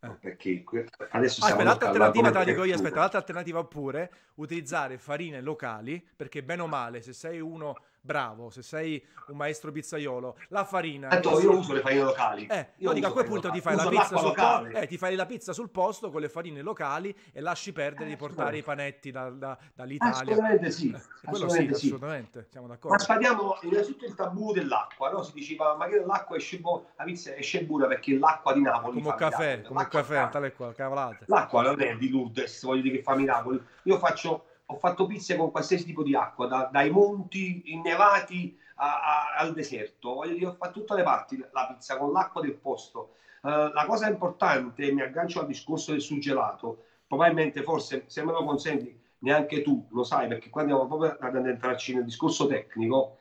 Eh. 0.00 0.10
Perché 0.20 0.64
adesso 1.10 1.44
aspetta, 1.44 1.64
l'altra 1.64 1.88
alternativa 1.88 2.30
te 2.30 2.38
la 2.38 2.44
dico 2.44 2.64
io, 2.64 2.74
aspetta, 2.74 3.00
l'altra 3.00 3.18
alternativa 3.18 3.58
oppure 3.58 4.10
utilizzare 4.36 4.96
farine 4.96 5.40
locali, 5.40 6.06
perché 6.16 6.42
bene 6.44 6.62
o 6.62 6.66
male, 6.68 7.02
se 7.02 7.12
sei 7.12 7.40
uno 7.40 7.76
bravo, 8.08 8.48
se 8.48 8.62
sei 8.62 9.04
un 9.26 9.36
maestro 9.36 9.70
pizzaiolo, 9.70 10.38
la 10.48 10.64
farina... 10.64 11.08
Tanto 11.08 11.38
io 11.42 11.58
uso 11.58 11.74
le 11.74 11.80
farine 11.80 12.04
locali. 12.04 12.46
Eh, 12.46 12.68
io 12.76 12.92
dico 12.94 13.08
a 13.08 13.12
quel 13.12 13.26
punto 13.26 13.50
ti 13.50 13.60
fai, 13.60 13.76
la 13.76 13.86
pizza 13.86 14.16
sul 14.16 14.32
po- 14.32 14.64
eh, 14.64 14.86
ti 14.86 14.96
fai 14.96 15.14
la 15.14 15.26
pizza 15.26 15.52
sul 15.52 15.68
posto 15.68 16.10
con 16.10 16.22
le 16.22 16.30
farine 16.30 16.62
locali 16.62 17.14
e 17.30 17.42
lasci 17.42 17.74
perdere 17.74 18.06
eh, 18.06 18.08
di 18.08 18.16
portare 18.16 18.56
i 18.56 18.62
panetti 18.62 19.10
da, 19.10 19.28
da, 19.28 19.58
dall'Italia. 19.74 20.32
Assolutamente 20.32 20.70
sì. 20.70 20.90
Eh, 20.90 21.00
assolutamente 21.24 21.74
sì, 21.74 21.86
assolutamente, 21.86 22.46
siamo 22.48 22.66
d'accordo. 22.66 22.96
Ma 22.96 22.98
spadiamo 22.98 23.58
innanzitutto 23.60 24.06
il 24.06 24.14
tabù 24.14 24.52
dell'acqua, 24.54 25.10
no? 25.10 25.22
Si 25.22 25.32
diceva, 25.34 25.76
ma 25.76 25.86
che 25.86 26.02
l'acqua 26.02 26.36
esce, 26.36 26.58
bo- 26.60 26.88
la 26.96 27.04
pizza 27.04 27.34
esce 27.34 27.62
buona 27.64 27.86
perché 27.88 28.16
l'acqua 28.16 28.54
di 28.54 28.62
Napoli 28.62 29.02
Come 29.02 29.14
caffè, 29.16 29.60
come 29.60 29.86
caffè, 29.86 30.30
tale 30.30 30.54
qua, 30.54 30.72
cavolate. 30.72 31.24
L'acqua 31.26 31.60
non 31.60 31.78
è 31.82 31.94
di 31.98 32.08
Lourdes, 32.08 32.64
voglio 32.64 32.80
dire 32.80 32.96
che 32.96 33.02
fa 33.02 33.14
miracoli. 33.14 33.62
Io 33.82 33.98
faccio 33.98 34.46
ho 34.70 34.76
fatto 34.76 35.06
pizze 35.06 35.36
con 35.36 35.50
qualsiasi 35.50 35.84
tipo 35.84 36.02
di 36.02 36.14
acqua, 36.14 36.46
da, 36.46 36.68
dai 36.70 36.90
monti 36.90 37.72
innevati 37.72 38.58
a, 38.76 39.00
a, 39.00 39.34
al 39.38 39.54
deserto. 39.54 40.14
Voglio 40.14 40.50
ho 40.50 40.54
fatto 40.54 40.80
tutte 40.80 40.94
le 40.94 41.02
parti 41.02 41.38
la 41.52 41.66
pizza 41.66 41.96
con 41.96 42.12
l'acqua 42.12 42.42
del 42.42 42.54
posto. 42.54 43.14
Uh, 43.40 43.72
la 43.72 43.84
cosa 43.86 44.08
importante, 44.08 44.92
mi 44.92 45.00
aggancio 45.00 45.40
al 45.40 45.46
discorso 45.46 45.92
del 45.92 46.00
surgelato, 46.00 46.84
probabilmente 47.06 47.62
forse 47.62 48.04
se 48.06 48.24
me 48.24 48.32
lo 48.32 48.44
consenti 48.44 48.96
neanche 49.20 49.62
tu 49.62 49.86
lo 49.90 50.04
sai 50.04 50.28
perché 50.28 50.50
qua 50.50 50.60
andiamo 50.60 50.86
proprio 50.86 51.16
ad 51.18 51.34
entrarci 51.34 51.94
nel 51.94 52.04
discorso 52.04 52.46
tecnico 52.46 53.18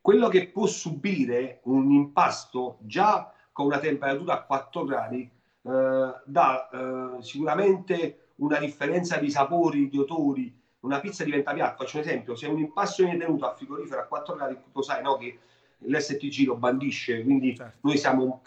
quello 0.00 0.28
che 0.28 0.48
può 0.48 0.66
subire 0.66 1.60
un 1.64 1.90
impasto 1.90 2.78
già 2.80 3.32
con 3.50 3.66
una 3.66 3.78
temperatura 3.78 4.34
a 4.34 4.42
4 4.42 4.84
gradi 4.84 5.22
eh, 5.62 6.14
dà 6.24 6.68
eh, 6.68 7.22
sicuramente 7.22 8.18
una 8.36 8.58
differenza 8.58 9.18
di 9.18 9.30
sapori, 9.30 9.88
di 9.88 9.98
odori 9.98 10.61
una 10.82 11.00
pizza 11.00 11.24
diventa 11.24 11.52
piatta. 11.52 11.84
Faccio 11.84 11.98
un 11.98 12.02
esempio, 12.04 12.34
se 12.34 12.46
un 12.46 12.58
impasto 12.58 13.04
viene 13.04 13.18
tenuto 13.18 13.46
a 13.46 13.54
frigorifero 13.54 14.00
a 14.00 14.04
4 14.04 14.34
gradi, 14.34 14.56
tu 14.72 14.82
sai 14.82 15.02
no, 15.02 15.16
che 15.16 15.38
l'STG 15.78 16.46
lo 16.46 16.56
bandisce, 16.56 17.22
quindi 17.22 17.56
certo. 17.56 17.78
noi 17.80 17.96
siamo, 17.98 18.42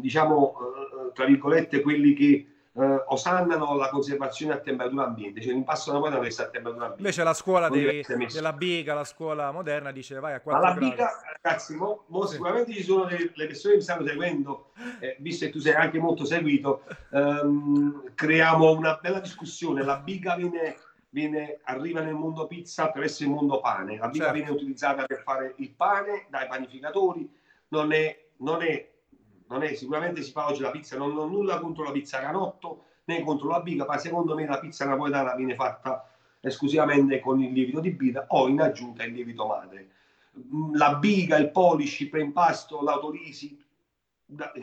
diciamo, 0.00 0.54
eh, 0.58 1.12
tra 1.12 1.24
virgolette, 1.24 1.80
quelli 1.80 2.14
che 2.14 2.46
eh, 2.72 3.04
osannano 3.08 3.76
la 3.76 3.88
conservazione 3.88 4.52
a 4.52 4.58
temperatura 4.58 5.04
ambiente, 5.04 5.40
cioè 5.40 5.52
l'impasto 5.52 5.90
da 5.92 5.98
poi 5.98 6.10
deve 6.10 6.26
essere 6.28 6.48
a 6.48 6.50
temperatura 6.50 6.86
ambiente. 6.86 7.08
Invece 7.08 7.24
la 7.24 7.34
scuola 7.34 7.68
dei, 7.68 8.04
della 8.32 8.52
biga, 8.52 8.94
la 8.94 9.04
scuola 9.04 9.50
moderna, 9.50 9.90
dice 9.90 10.18
vai 10.20 10.34
a 10.34 10.40
4 10.40 10.60
gradi. 10.60 10.80
Ma 10.80 10.86
la 10.86 10.90
biga, 10.90 11.10
ragazzi, 11.42 11.74
mo, 11.74 12.04
mo 12.06 12.24
sì. 12.26 12.32
sicuramente 12.34 12.72
ci 12.72 12.82
sono 12.82 13.08
le 13.08 13.46
persone 13.46 13.72
che 13.72 13.78
mi 13.78 13.84
stanno 13.84 14.06
seguendo, 14.06 14.70
eh, 15.00 15.16
visto 15.20 15.46
che 15.46 15.50
tu 15.52 15.58
sei 15.58 15.74
anche 15.74 15.98
molto 15.98 16.24
seguito, 16.24 16.82
ehm, 17.12 18.14
creiamo 18.14 18.70
una 18.70 18.98
bella 19.00 19.20
discussione. 19.20 19.82
La 19.82 19.98
biga 19.98 20.36
viene 20.36 20.76
viene, 21.10 21.60
arriva 21.64 22.00
nel 22.00 22.14
mondo 22.14 22.46
pizza 22.46 22.84
attraverso 22.84 23.22
il 23.22 23.30
mondo 23.30 23.60
pane. 23.60 23.96
La 23.96 24.08
biga 24.08 24.26
certo. 24.26 24.38
viene 24.38 24.50
utilizzata 24.50 25.04
per 25.04 25.22
fare 25.22 25.54
il 25.58 25.70
pane 25.70 26.26
dai 26.28 26.46
panificatori, 26.46 27.30
non 27.68 27.92
è, 27.92 28.26
non 28.38 28.62
è, 28.62 28.90
non 29.48 29.62
è 29.62 29.74
sicuramente 29.74 30.22
si 30.22 30.32
fa 30.32 30.46
oggi 30.46 30.60
la 30.60 30.70
pizza, 30.70 30.96
non 30.96 31.16
ho 31.16 31.26
nulla 31.26 31.58
contro 31.60 31.84
la 31.84 31.92
pizza 31.92 32.20
canotto 32.20 32.84
né 33.04 33.22
contro 33.22 33.48
la 33.48 33.60
biga, 33.60 33.86
ma 33.86 33.96
secondo 33.96 34.34
me 34.34 34.46
la 34.46 34.58
pizza 34.58 34.84
napoletana 34.84 35.34
viene 35.34 35.54
fatta 35.54 36.10
esclusivamente 36.40 37.20
con 37.20 37.40
il 37.40 37.52
lievito 37.52 37.80
di 37.80 37.90
bida 37.90 38.26
o 38.28 38.48
in 38.48 38.60
aggiunta 38.60 39.04
il 39.04 39.12
lievito 39.14 39.46
madre. 39.46 39.90
La 40.74 40.94
biga, 40.96 41.36
il 41.36 41.50
polish, 41.50 42.00
il 42.00 42.10
preimpasto, 42.10 42.82
l'autorisi, 42.82 43.58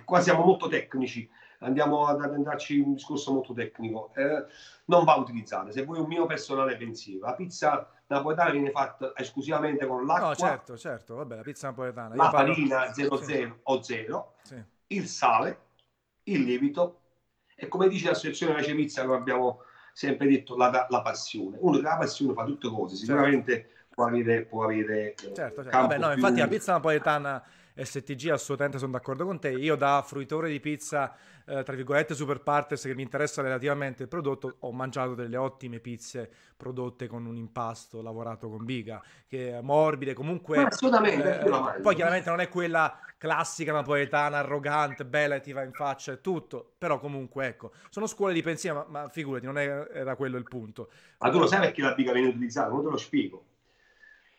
qua 0.04 0.22
siamo 0.22 0.44
molto 0.44 0.68
tecnici, 0.68 1.28
andiamo 1.60 2.06
ad 2.06 2.22
addentrarci 2.22 2.78
in 2.78 2.86
un 2.86 2.94
discorso 2.94 3.34
molto 3.34 3.54
tecnico, 3.54 4.12
eh, 4.16 4.46
non 4.86 5.04
va 5.04 5.16
utilizzata. 5.16 5.72
Se 5.72 5.84
vuoi 5.84 6.00
un 6.00 6.08
mio 6.08 6.26
personale 6.26 6.78
pensiero, 6.78 7.26
la 7.26 7.34
pizza 7.34 7.90
napoletana 8.08 8.52
viene 8.52 8.72
fatta 8.72 9.14
esclusivamente 9.16 9.86
con 9.86 10.06
l'acqua. 10.06 10.30
No, 10.30 10.36
certo, 10.36 10.78
certo, 10.78 11.16
vabbè, 11.16 11.38
la 11.38 11.42
pizza 11.42 11.68
napoletana. 11.68 12.16
La 12.16 12.30
farina 12.30 12.94
00 12.94 13.18
sì. 13.22 13.54
o 13.64 13.82
0, 13.82 14.34
sì. 14.44 14.64
il 14.88 15.08
sale, 15.08 15.60
il 16.24 16.44
lievito 16.44 17.00
e 17.56 17.68
come 17.68 17.88
dice 17.88 18.10
l'associazione 18.10 18.54
Race 18.54 18.76
Pizza, 18.76 19.06
come 19.06 19.16
abbiamo 19.16 19.62
sempre 19.94 20.28
detto, 20.28 20.58
la, 20.58 20.88
la 20.90 21.02
passione. 21.02 21.58
Uno 21.60 21.80
che 21.80 21.88
ha 21.88 21.92
la 21.92 21.98
passione 21.98 22.34
fa 22.34 22.44
tutte 22.44 22.68
cose, 22.68 22.96
sicuramente 22.96 23.54
certo. 23.54 23.94
può 23.94 24.06
avere... 24.06 24.46
Può 24.46 24.64
avere 24.66 25.14
eh, 25.14 25.34
certo, 25.34 25.64
certo. 25.64 25.70
Vabbè, 25.70 25.98
no, 25.98 26.12
infatti 26.12 26.40
la 26.40 26.48
pizza 26.48 26.74
napoletana 26.74 27.42
STG 27.76 28.30
assolutamente 28.30 28.80
sono 28.80 28.92
d'accordo 28.92 29.26
con 29.26 29.40
te. 29.40 29.50
Io 29.50 29.76
da 29.76 30.04
fruitore 30.06 30.50
di 30.50 30.60
pizza, 30.60 31.14
eh, 31.46 31.64
tra 31.64 31.76
virgolette, 31.76 32.14
super 32.14 32.42
partes 32.42 32.82
che 32.84 32.96
mi 32.96 33.02
interessa 33.02 33.42
relativamente 33.42 34.04
il 34.04 34.10
prodotto, 34.10 34.56
ho 34.60 34.72
mangiato 34.72 35.14
delle 35.14 35.38
ottime 35.38 35.80
pizze 35.80 36.32
prodotte 36.56 37.08
con 37.08 37.26
un 37.26 37.36
impasto 37.36 38.02
lavorato 38.02 38.50
con 38.50 38.64
biga, 38.64 39.04
che 39.28 39.58
è 39.58 39.62
morbide, 39.62 40.14
comunque... 40.14 40.64
assolutamente, 40.64 41.42
eh, 41.42 41.82
poi 41.82 41.96
chiaramente 41.96 42.30
non 42.30 42.40
è 42.40 42.48
quella 42.48 42.98
classica 43.18 43.74
napoletana, 43.74 44.38
arrogante, 44.38 45.04
bella 45.04 45.36
e 45.36 45.42
ti 45.42 45.52
va 45.52 45.64
in 45.64 45.74
faccia 45.74 46.14
e 46.14 46.22
tutto, 46.22 46.76
però 46.78 47.00
comunque 47.00 47.48
ecco, 47.48 47.72
sono 47.90 48.08
scuole 48.08 48.34
di 48.34 48.42
pensiero, 48.42 48.86
ma, 48.90 49.02
ma 49.02 49.10
figurati, 49.10 49.46
non 49.46 49.58
è, 49.58 49.66
era 49.92 50.16
quello 50.16 50.38
il 50.38 50.44
punto. 50.44 50.90
Ma 51.20 51.30
tu 51.30 51.40
lo 51.40 51.48
sai 51.48 51.60
perché 51.60 51.82
la 51.82 51.94
biga 51.94 52.14
viene 52.14 52.30
utilizzata? 52.30 52.70
Non 52.70 52.84
te 52.84 52.90
lo 52.90 52.98
spiego 52.98 53.46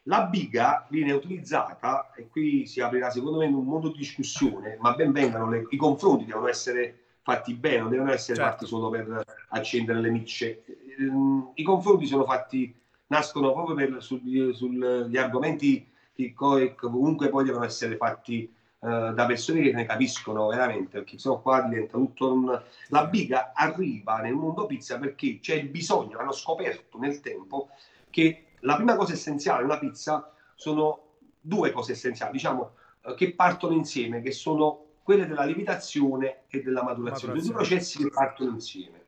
la 0.08 0.22
biga 0.24 0.86
viene 0.88 1.12
utilizzata, 1.12 2.12
e 2.14 2.28
qui 2.28 2.66
si 2.66 2.80
aprirà 2.80 3.10
secondo 3.10 3.38
me 3.38 3.46
un 3.46 3.64
mondo 3.64 3.88
di 3.88 3.98
discussione, 3.98 4.76
ma 4.80 4.94
ben 4.94 5.12
vengano, 5.12 5.50
le, 5.50 5.66
i 5.70 5.76
confronti 5.76 6.24
devono 6.24 6.48
essere 6.48 7.00
fatti 7.22 7.54
bene, 7.54 7.78
non 7.80 7.90
devono 7.90 8.12
essere 8.12 8.36
certo. 8.36 8.50
fatti 8.50 8.66
solo 8.66 8.88
per 8.88 9.24
accendere 9.48 10.00
le 10.00 10.10
micce. 10.10 10.64
Ehm, 10.98 11.50
I 11.54 11.62
confronti 11.64 12.06
sono 12.06 12.24
fatti, 12.24 12.72
nascono 13.08 13.52
proprio 13.52 13.74
per, 13.74 14.02
sugli, 14.02 14.52
sugli 14.52 15.16
argomenti 15.16 15.90
che 16.14 16.32
comunque 16.34 17.28
poi 17.28 17.44
devono 17.44 17.64
essere 17.64 17.96
fatti 17.96 18.44
eh, 18.44 19.12
da 19.12 19.26
persone 19.26 19.60
che 19.60 19.72
ne 19.72 19.86
capiscono 19.86 20.46
veramente, 20.46 20.98
perché 20.98 21.18
sennò 21.18 21.40
qua 21.40 21.62
diventa 21.62 21.98
tutto 21.98 22.32
un... 22.32 22.62
La 22.88 23.06
biga 23.06 23.50
arriva 23.54 24.18
nel 24.20 24.34
mondo 24.34 24.66
pizza 24.66 24.98
perché 24.98 25.40
c'è 25.40 25.56
il 25.56 25.68
bisogno, 25.68 26.18
hanno 26.18 26.32
scoperto 26.32 26.96
nel 26.98 27.20
tempo 27.20 27.70
che 28.08 28.45
la 28.60 28.76
prima 28.76 28.96
cosa 28.96 29.12
essenziale 29.12 29.64
una 29.64 29.78
pizza 29.78 30.32
sono 30.54 31.02
due 31.40 31.70
cose 31.70 31.92
essenziali, 31.92 32.32
diciamo, 32.32 32.72
eh, 33.02 33.14
che 33.14 33.32
partono 33.34 33.74
insieme, 33.74 34.20
che 34.20 34.32
sono 34.32 34.84
quelle 35.02 35.26
della 35.26 35.44
lievitazione 35.44 36.44
e 36.48 36.62
della 36.62 36.82
maturazione, 36.82 37.34
maturazione. 37.34 37.40
due 37.40 37.52
processi 37.52 38.02
che 38.02 38.10
partono 38.10 38.50
insieme. 38.50 39.04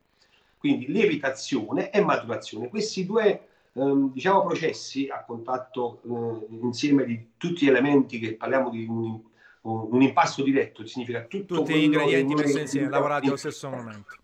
Quindi 0.57 0.87
lievitazione 0.87 1.91
e 1.91 2.01
maturazione. 2.01 2.69
Questi 2.69 3.05
due 3.05 3.49
ehm, 3.73 4.13
diciamo, 4.13 4.45
processi 4.45 5.09
a 5.09 5.25
contatto 5.25 6.01
eh, 6.05 6.55
insieme 6.63 7.05
di 7.05 7.33
tutti 7.37 7.65
gli 7.65 7.69
elementi 7.69 8.19
che 8.19 8.35
parliamo 8.35 8.71
di 8.71 8.87
un, 8.87 9.21
un 9.63 10.03
impasto 10.03 10.43
diretto, 10.43 10.87
significa 10.87 11.23
tutto 11.25 11.57
tutti 11.57 11.75
gli 11.75 11.85
ingredienti 11.85 12.35
messi 12.35 12.61
insieme, 12.61 12.89
lavorati 12.89 13.27
allo 13.27 13.37
stesso 13.37 13.69
momento. 13.69 14.17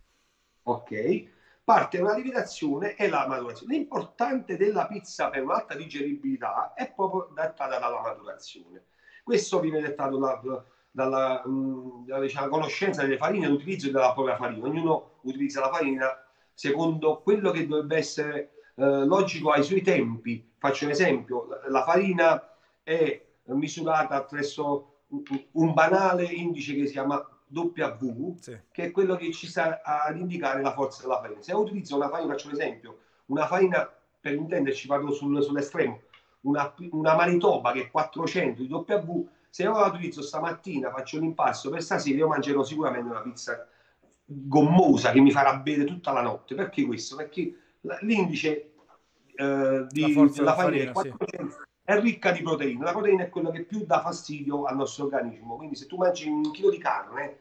Ok, 0.63 1.25
parte 1.65 1.99
una 1.99 2.15
lievitazione 2.15 2.95
e 2.95 3.09
la 3.09 3.27
maturazione. 3.27 3.75
L'importante 3.75 4.57
della 4.57 4.87
pizza 4.87 5.31
per 5.31 5.43
un'alta 5.43 5.75
digeribilità 5.75 6.75
è 6.75 6.93
proprio 6.93 7.33
dettata 7.35 7.79
dalla 7.79 8.01
maturazione. 8.03 8.85
Questo 9.25 9.61
viene 9.61 9.81
dettato 9.81 10.19
da, 10.19 10.41
dalla, 10.91 11.43
dalla 11.45 12.21
diciamo, 12.21 12.49
conoscenza 12.49 13.03
delle 13.03 13.17
farine 13.17 13.49
l'utilizzo 13.49 13.91
della 13.91 14.13
propria 14.13 14.37
farina. 14.37 14.67
Ognuno 14.67 15.19
utilizza 15.23 15.61
la 15.61 15.73
farina 15.73 16.07
secondo 16.53 17.23
quello 17.23 17.51
che 17.51 17.67
dovrebbe 17.67 17.97
essere 17.97 18.53
eh, 18.77 19.05
logico 19.07 19.51
ai 19.51 19.65
suoi 19.65 19.81
tempi. 19.81 20.53
Faccio 20.59 20.85
un 20.85 20.91
esempio, 20.91 21.49
la 21.69 21.83
farina 21.83 22.57
è 22.83 23.23
misurata 23.47 24.17
attraverso 24.17 24.91
un 25.53 25.73
banale 25.73 26.25
indice 26.25 26.75
che 26.75 26.87
si 26.87 26.93
chiama 26.93 27.23
W, 27.55 28.37
sì. 28.41 28.59
che 28.71 28.85
è 28.85 28.91
quello 28.91 29.17
che 29.17 29.33
ci 29.33 29.47
sta 29.47 29.81
ad 29.83 30.17
indicare 30.17 30.63
la 30.63 30.73
forza 30.73 31.03
della 31.03 31.21
farina. 31.21 31.41
Se 31.41 31.55
utilizzo 31.55 31.97
una 31.97 32.09
farina, 32.09 32.33
faccio 32.33 32.49
un 32.49 32.55
esempio, 32.55 32.99
una 33.27 33.47
farina, 33.47 33.91
per 34.21 34.35
intenderci, 34.35 34.87
vado 34.87 35.13
sul, 35.13 35.43
sull'estremo, 35.43 36.01
una, 36.43 36.75
una 36.91 37.15
Manitoba 37.15 37.73
che 37.73 37.83
è 37.83 37.91
400 37.91 38.63
di 38.63 38.69
W, 38.69 39.29
se 39.49 39.63
io 39.63 39.73
la 39.73 39.87
utilizzo 39.87 40.21
stamattina, 40.21 40.91
faccio 40.91 41.19
un 41.19 41.25
impasto 41.25 41.71
per 41.71 41.83
stasera, 41.83 42.17
io 42.17 42.29
mangerò 42.29 42.65
sicuramente 42.65 43.09
una 43.09 43.21
pizza 43.21 43.69
gommosa 44.25 45.13
che 45.13 45.21
mi 45.21 45.31
farà 45.31 45.57
bere 45.59 45.85
tutta 45.85 46.13
la 46.13 46.23
notte. 46.23 46.55
Perché 46.55 46.85
questo? 46.85 47.17
Perché 47.17 47.57
l'indice 48.01 48.73
eh, 49.37 49.87
di, 49.89 50.15
la 50.15 50.27
della 50.27 50.55
farina, 50.55 50.93
farina 50.93 50.93
400, 50.93 51.51
sì. 51.51 51.57
è 51.85 52.01
ricca 52.01 52.33
di 52.33 52.43
proteine. 52.43 52.83
La 52.83 52.93
proteina 52.93 53.25
è 53.25 53.29
quello 53.29 53.51
che 53.51 53.63
più 53.63 53.85
dà 53.85 54.01
fastidio 54.01 54.65
al 54.65 54.77
nostro 54.77 55.05
organismo. 55.05 55.57
Quindi 55.57 55.77
se 55.77 55.87
tu 55.87 55.97
mangi 55.97 56.29
un 56.29 56.51
chilo 56.51 56.71
di 56.71 56.79
carne, 56.79 57.39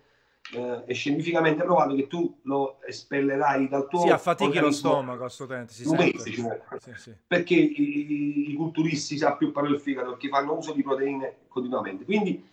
eh, 0.51 0.83
è 0.85 0.93
scientificamente 0.93 1.63
provato 1.63 1.95
che 1.95 2.07
tu 2.07 2.39
lo 2.43 2.79
espellerai 2.85 3.69
dal 3.69 3.87
tuo 3.87 4.01
sì, 4.01 4.09
affatichi 4.09 4.59
lo 4.59 4.71
stomaco 4.71 5.23
assolutamente 5.23 5.73
si 5.73 5.89
mese, 5.89 6.31
cioè, 6.33 6.61
sì, 6.79 6.91
sì. 6.97 7.15
perché 7.25 7.55
i, 7.55 8.51
i, 8.51 8.53
culturisti 8.55 9.17
sa 9.17 9.35
più 9.35 9.51
per 9.51 9.65
il 9.65 9.79
fegato 9.79 10.09
perché 10.09 10.27
fanno 10.27 10.57
uso 10.57 10.73
di 10.73 10.83
proteine 10.83 11.37
continuamente 11.47 12.03
quindi 12.03 12.45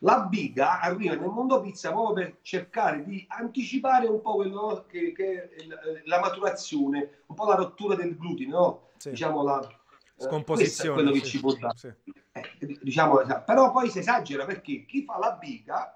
la 0.00 0.26
biga 0.28 0.80
arriva 0.80 1.14
nel 1.14 1.28
mondo 1.28 1.60
pizza 1.60 1.92
proprio 1.92 2.14
per 2.14 2.38
cercare 2.42 3.04
di 3.04 3.24
anticipare 3.28 4.06
un 4.06 4.20
po' 4.20 4.34
quello 4.34 4.84
che, 4.88 5.12
che 5.12 5.48
è 5.48 5.66
la 6.04 6.20
maturazione 6.20 7.22
un 7.26 7.34
po' 7.36 7.46
la 7.46 7.54
rottura 7.54 7.94
del 7.94 8.16
glutine 8.16 8.50
no? 8.50 8.88
sì. 8.96 9.10
diciamo 9.10 9.42
la 9.44 9.60
eh, 9.62 10.22
scomposizione 10.24 10.94
quello 10.94 11.12
che 11.12 11.22
ci 11.22 11.40
può 11.40 11.54
dare 11.54 11.98
eh, 12.32 12.78
diciamo, 12.82 13.22
però 13.46 13.70
poi 13.70 13.88
si 13.88 14.00
esagera 14.00 14.44
perché 14.44 14.84
chi 14.84 15.04
fa 15.04 15.16
la 15.18 15.32
biga 15.40 15.95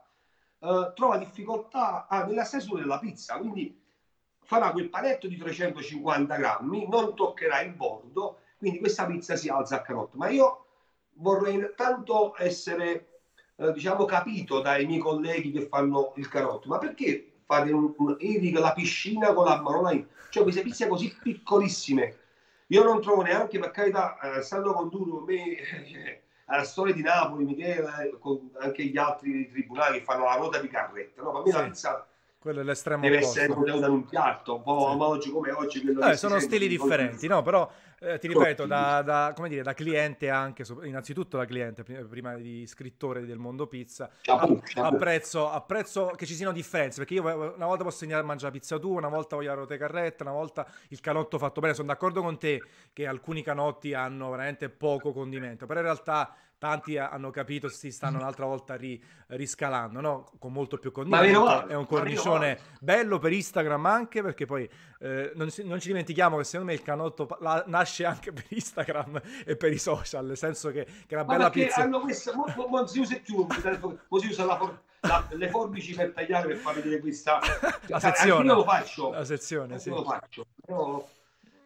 eh, 0.60 0.92
trova 0.94 1.16
difficoltà 1.16 2.06
ah, 2.06 2.24
nella 2.24 2.44
stesura 2.44 2.80
della 2.80 2.98
pizza, 2.98 3.38
quindi 3.38 3.78
farà 4.42 4.72
quel 4.72 4.90
panetto 4.90 5.26
di 5.26 5.36
350 5.36 6.36
grammi, 6.36 6.88
non 6.88 7.14
toccherà 7.14 7.62
il 7.62 7.72
bordo, 7.72 8.40
quindi 8.58 8.78
questa 8.78 9.06
pizza 9.06 9.36
si 9.36 9.48
alza 9.48 9.76
a 9.76 9.80
carotto. 9.82 10.16
Ma 10.16 10.28
io 10.28 10.66
vorrei 11.14 11.72
tanto 11.76 12.34
essere, 12.36 13.20
eh, 13.56 13.72
diciamo, 13.72 14.04
capito 14.04 14.60
dai 14.60 14.86
miei 14.86 14.98
colleghi 14.98 15.50
che 15.50 15.66
fanno 15.66 16.12
il 16.16 16.28
carotto, 16.28 16.68
ma 16.68 16.78
perché 16.78 17.42
fate 17.44 17.72
un, 17.72 17.94
un, 17.96 18.16
la 18.54 18.72
piscina 18.72 19.32
con 19.32 19.44
la 19.44 19.60
marona? 19.60 19.92
Cioè 20.30 20.42
queste 20.42 20.62
pizze 20.62 20.88
così 20.88 21.16
piccolissime. 21.22 22.18
Io 22.66 22.84
non 22.84 23.00
trovo 23.00 23.22
neanche, 23.22 23.58
per 23.58 23.70
carità, 23.70 24.18
eh, 24.18 24.42
stando 24.42 24.72
con 24.72 24.88
duro, 24.88 25.20
me... 25.20 25.56
Eh, 25.56 26.22
alla 26.50 26.64
storia 26.64 26.92
di 26.92 27.02
Napoli, 27.02 27.44
Michele, 27.44 28.16
con 28.18 28.50
anche 28.58 28.84
gli 28.84 28.98
altri 28.98 29.48
tribunali 29.48 29.98
che 29.98 30.04
fanno 30.04 30.24
la 30.24 30.34
ruota 30.34 30.58
di 30.58 30.68
carretta. 30.68 31.22
No? 31.22 31.32
Per 31.32 31.42
me 31.44 31.50
sì. 31.50 31.56
la 31.56 31.64
pizza 31.64 32.04
quello 32.40 32.60
è 32.60 32.62
l'estremo 32.62 33.02
deve 33.02 33.16
opposto. 33.18 33.38
essere 33.38 33.52
contenuta 33.52 33.86
in 33.86 33.92
un 33.92 34.04
piatto, 34.06 34.54
un 34.54 34.62
po' 34.62 34.92
sì. 34.92 34.96
oggi 34.98 35.30
come 35.30 35.50
oggi. 35.52 35.96
Eh, 36.02 36.16
sono 36.16 36.38
stili 36.40 36.68
differenti, 36.68 37.26
no? 37.26 37.42
Però 37.42 37.70
eh, 38.02 38.18
ti 38.18 38.28
ripeto, 38.28 38.64
da, 38.64 39.02
da, 39.02 39.32
come 39.36 39.50
dire, 39.50 39.62
da 39.62 39.74
cliente 39.74 40.30
anche, 40.30 40.64
innanzitutto 40.84 41.36
da 41.36 41.44
cliente, 41.44 41.82
prima 41.82 42.34
di 42.36 42.66
scrittore 42.66 43.26
del 43.26 43.36
mondo 43.36 43.66
pizza, 43.66 44.10
apprezzo, 44.74 45.50
apprezzo, 45.50 46.06
che 46.16 46.24
ci 46.24 46.34
siano 46.34 46.52
differenze, 46.52 46.96
perché 46.96 47.14
io 47.14 47.22
una 47.22 47.66
volta 47.66 47.84
posso 47.84 48.04
insegnare 48.04 48.22
a 48.22 48.26
mangiare 48.26 48.52
pizza 48.52 48.78
tua, 48.78 48.96
una 48.96 49.08
volta 49.08 49.36
voglio 49.36 49.48
la 49.48 49.54
rote 49.54 49.76
carretta, 49.76 50.24
una 50.24 50.32
volta 50.32 50.66
il 50.88 51.00
canotto 51.00 51.36
fatto 51.36 51.60
bene. 51.60 51.74
Sono 51.74 51.88
d'accordo 51.88 52.22
con 52.22 52.38
te 52.38 52.62
che 52.94 53.06
alcuni 53.06 53.42
canotti 53.42 53.92
hanno 53.92 54.30
veramente 54.30 54.70
poco 54.70 55.12
condimento, 55.12 55.66
però 55.66 55.80
in 55.80 55.86
realtà 55.86 56.34
tanti 56.60 56.98
hanno 56.98 57.30
capito, 57.30 57.70
si 57.70 57.90
stanno 57.90 58.18
un'altra 58.18 58.44
volta 58.44 58.76
ri, 58.76 59.02
riscalando, 59.28 60.00
no? 60.02 60.30
con 60.38 60.52
molto 60.52 60.76
più 60.76 60.92
condimento. 60.92 61.66
È 61.66 61.74
un 61.74 61.86
cornicione 61.86 62.58
bello 62.80 63.18
per 63.18 63.32
Instagram 63.32 63.86
anche, 63.86 64.20
perché 64.22 64.44
poi 64.44 64.68
eh, 64.98 65.32
non, 65.36 65.48
non, 65.64 65.80
ci 65.80 65.88
dimentichiamo 65.88 66.36
che 66.36 66.44
secondo 66.44 66.70
me 66.70 66.76
il 66.76 66.82
canotto 66.82 67.26
la, 67.40 67.64
nasce 67.66 67.89
anche 68.04 68.32
per 68.32 68.44
Instagram 68.48 69.20
e 69.44 69.56
per 69.56 69.72
i 69.72 69.78
social, 69.78 70.26
nel 70.26 70.36
senso 70.36 70.70
che, 70.70 70.86
che 71.06 71.14
una 71.14 71.24
bella 71.24 71.50
pizza. 71.50 71.82
Hanno 71.82 72.00
questa, 72.00 72.34
mo, 72.34 72.44
mo, 72.56 72.66
mo, 72.66 72.86
si 72.86 73.00
usa 73.00 73.18
più, 73.22 73.46
così 74.08 74.28
usa 74.28 74.44
la, 74.44 74.56
for, 74.56 74.82
la, 75.00 75.26
le 75.30 75.48
forbici 75.48 75.94
per 75.94 76.12
tagliare 76.12 76.46
per 76.48 76.56
far 76.56 76.74
vedere 76.74 77.00
questa... 77.00 77.38
La 77.86 78.00
sezione. 78.00 78.46
Io 78.46 78.54
lo 78.54 78.64
faccio. 78.64 79.10
La 79.10 79.24
sezione, 79.24 79.78
sì. 79.78 79.90
lo 79.90 80.04
faccio. 80.04 80.46
Però 80.64 81.06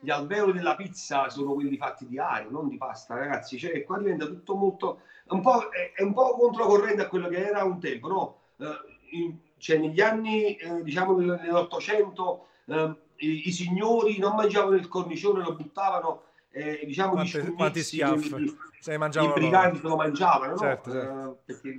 gli 0.00 0.10
alveoli 0.10 0.52
della 0.52 0.76
pizza 0.76 1.30
sono 1.30 1.54
quelli 1.54 1.76
fatti 1.76 2.06
di 2.06 2.18
aria, 2.18 2.50
non 2.50 2.68
di 2.68 2.76
pasta, 2.76 3.14
ragazzi. 3.14 3.58
Cioè, 3.58 3.82
qua 3.84 3.98
diventa 3.98 4.26
tutto 4.26 4.54
molto. 4.54 5.00
Un 5.28 5.40
po', 5.40 5.70
è, 5.70 5.92
è 5.94 6.02
un 6.02 6.12
po' 6.12 6.36
controcorrente 6.36 7.02
a 7.02 7.08
quello 7.08 7.28
che 7.28 7.46
era 7.46 7.64
un 7.64 7.80
tempo, 7.80 8.08
no? 8.08 8.38
Eh, 8.58 9.16
in, 9.16 9.38
cioè, 9.56 9.78
negli 9.78 10.00
anni, 10.02 10.56
eh, 10.56 10.82
diciamo, 10.82 11.16
nell'Ottocento, 11.18 12.48
eh, 12.66 12.94
i, 13.16 13.48
i, 13.48 13.52
signori 13.52 14.18
non 14.18 14.34
mangiavano 14.34 14.76
il 14.76 14.88
cornicione, 14.88 15.42
lo 15.42 15.54
buttavano. 15.54 16.22
Eh, 16.50 16.82
diciamo 16.86 17.12
quanti, 17.12 17.40
gli 17.40 17.52
quanti 17.52 17.82
schiaffi 17.82 18.56
se 18.78 18.94
i 18.94 19.32
briganti 19.32 19.80
lo 19.82 19.96
mangiavano 19.96 20.56
certo, 20.56 20.92
no? 20.92 21.00
certo. 21.00 21.30
Eh, 21.32 21.36
perché, 21.46 21.76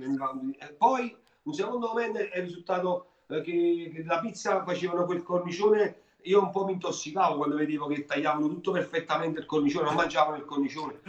eh, 0.58 0.72
poi 0.74 1.16
un 1.44 1.54
secondo 1.54 1.86
momento 1.86 2.18
è 2.18 2.40
risultato 2.42 3.12
che, 3.26 3.42
che 3.42 4.02
la 4.04 4.20
pizza 4.20 4.62
facevano 4.64 5.06
quel 5.06 5.22
cornicione 5.22 6.00
io 6.26 6.42
un 6.42 6.50
po' 6.50 6.64
mi 6.64 6.72
intossicavo 6.72 7.36
quando 7.36 7.56
vedevo 7.56 7.86
che 7.86 8.04
tagliavano 8.04 8.48
tutto 8.48 8.72
perfettamente 8.72 9.40
il 9.40 9.46
cornicione, 9.46 9.86
non 9.86 9.94
mangiavano 9.94 10.36
il 10.36 10.44
cornicione. 10.44 11.00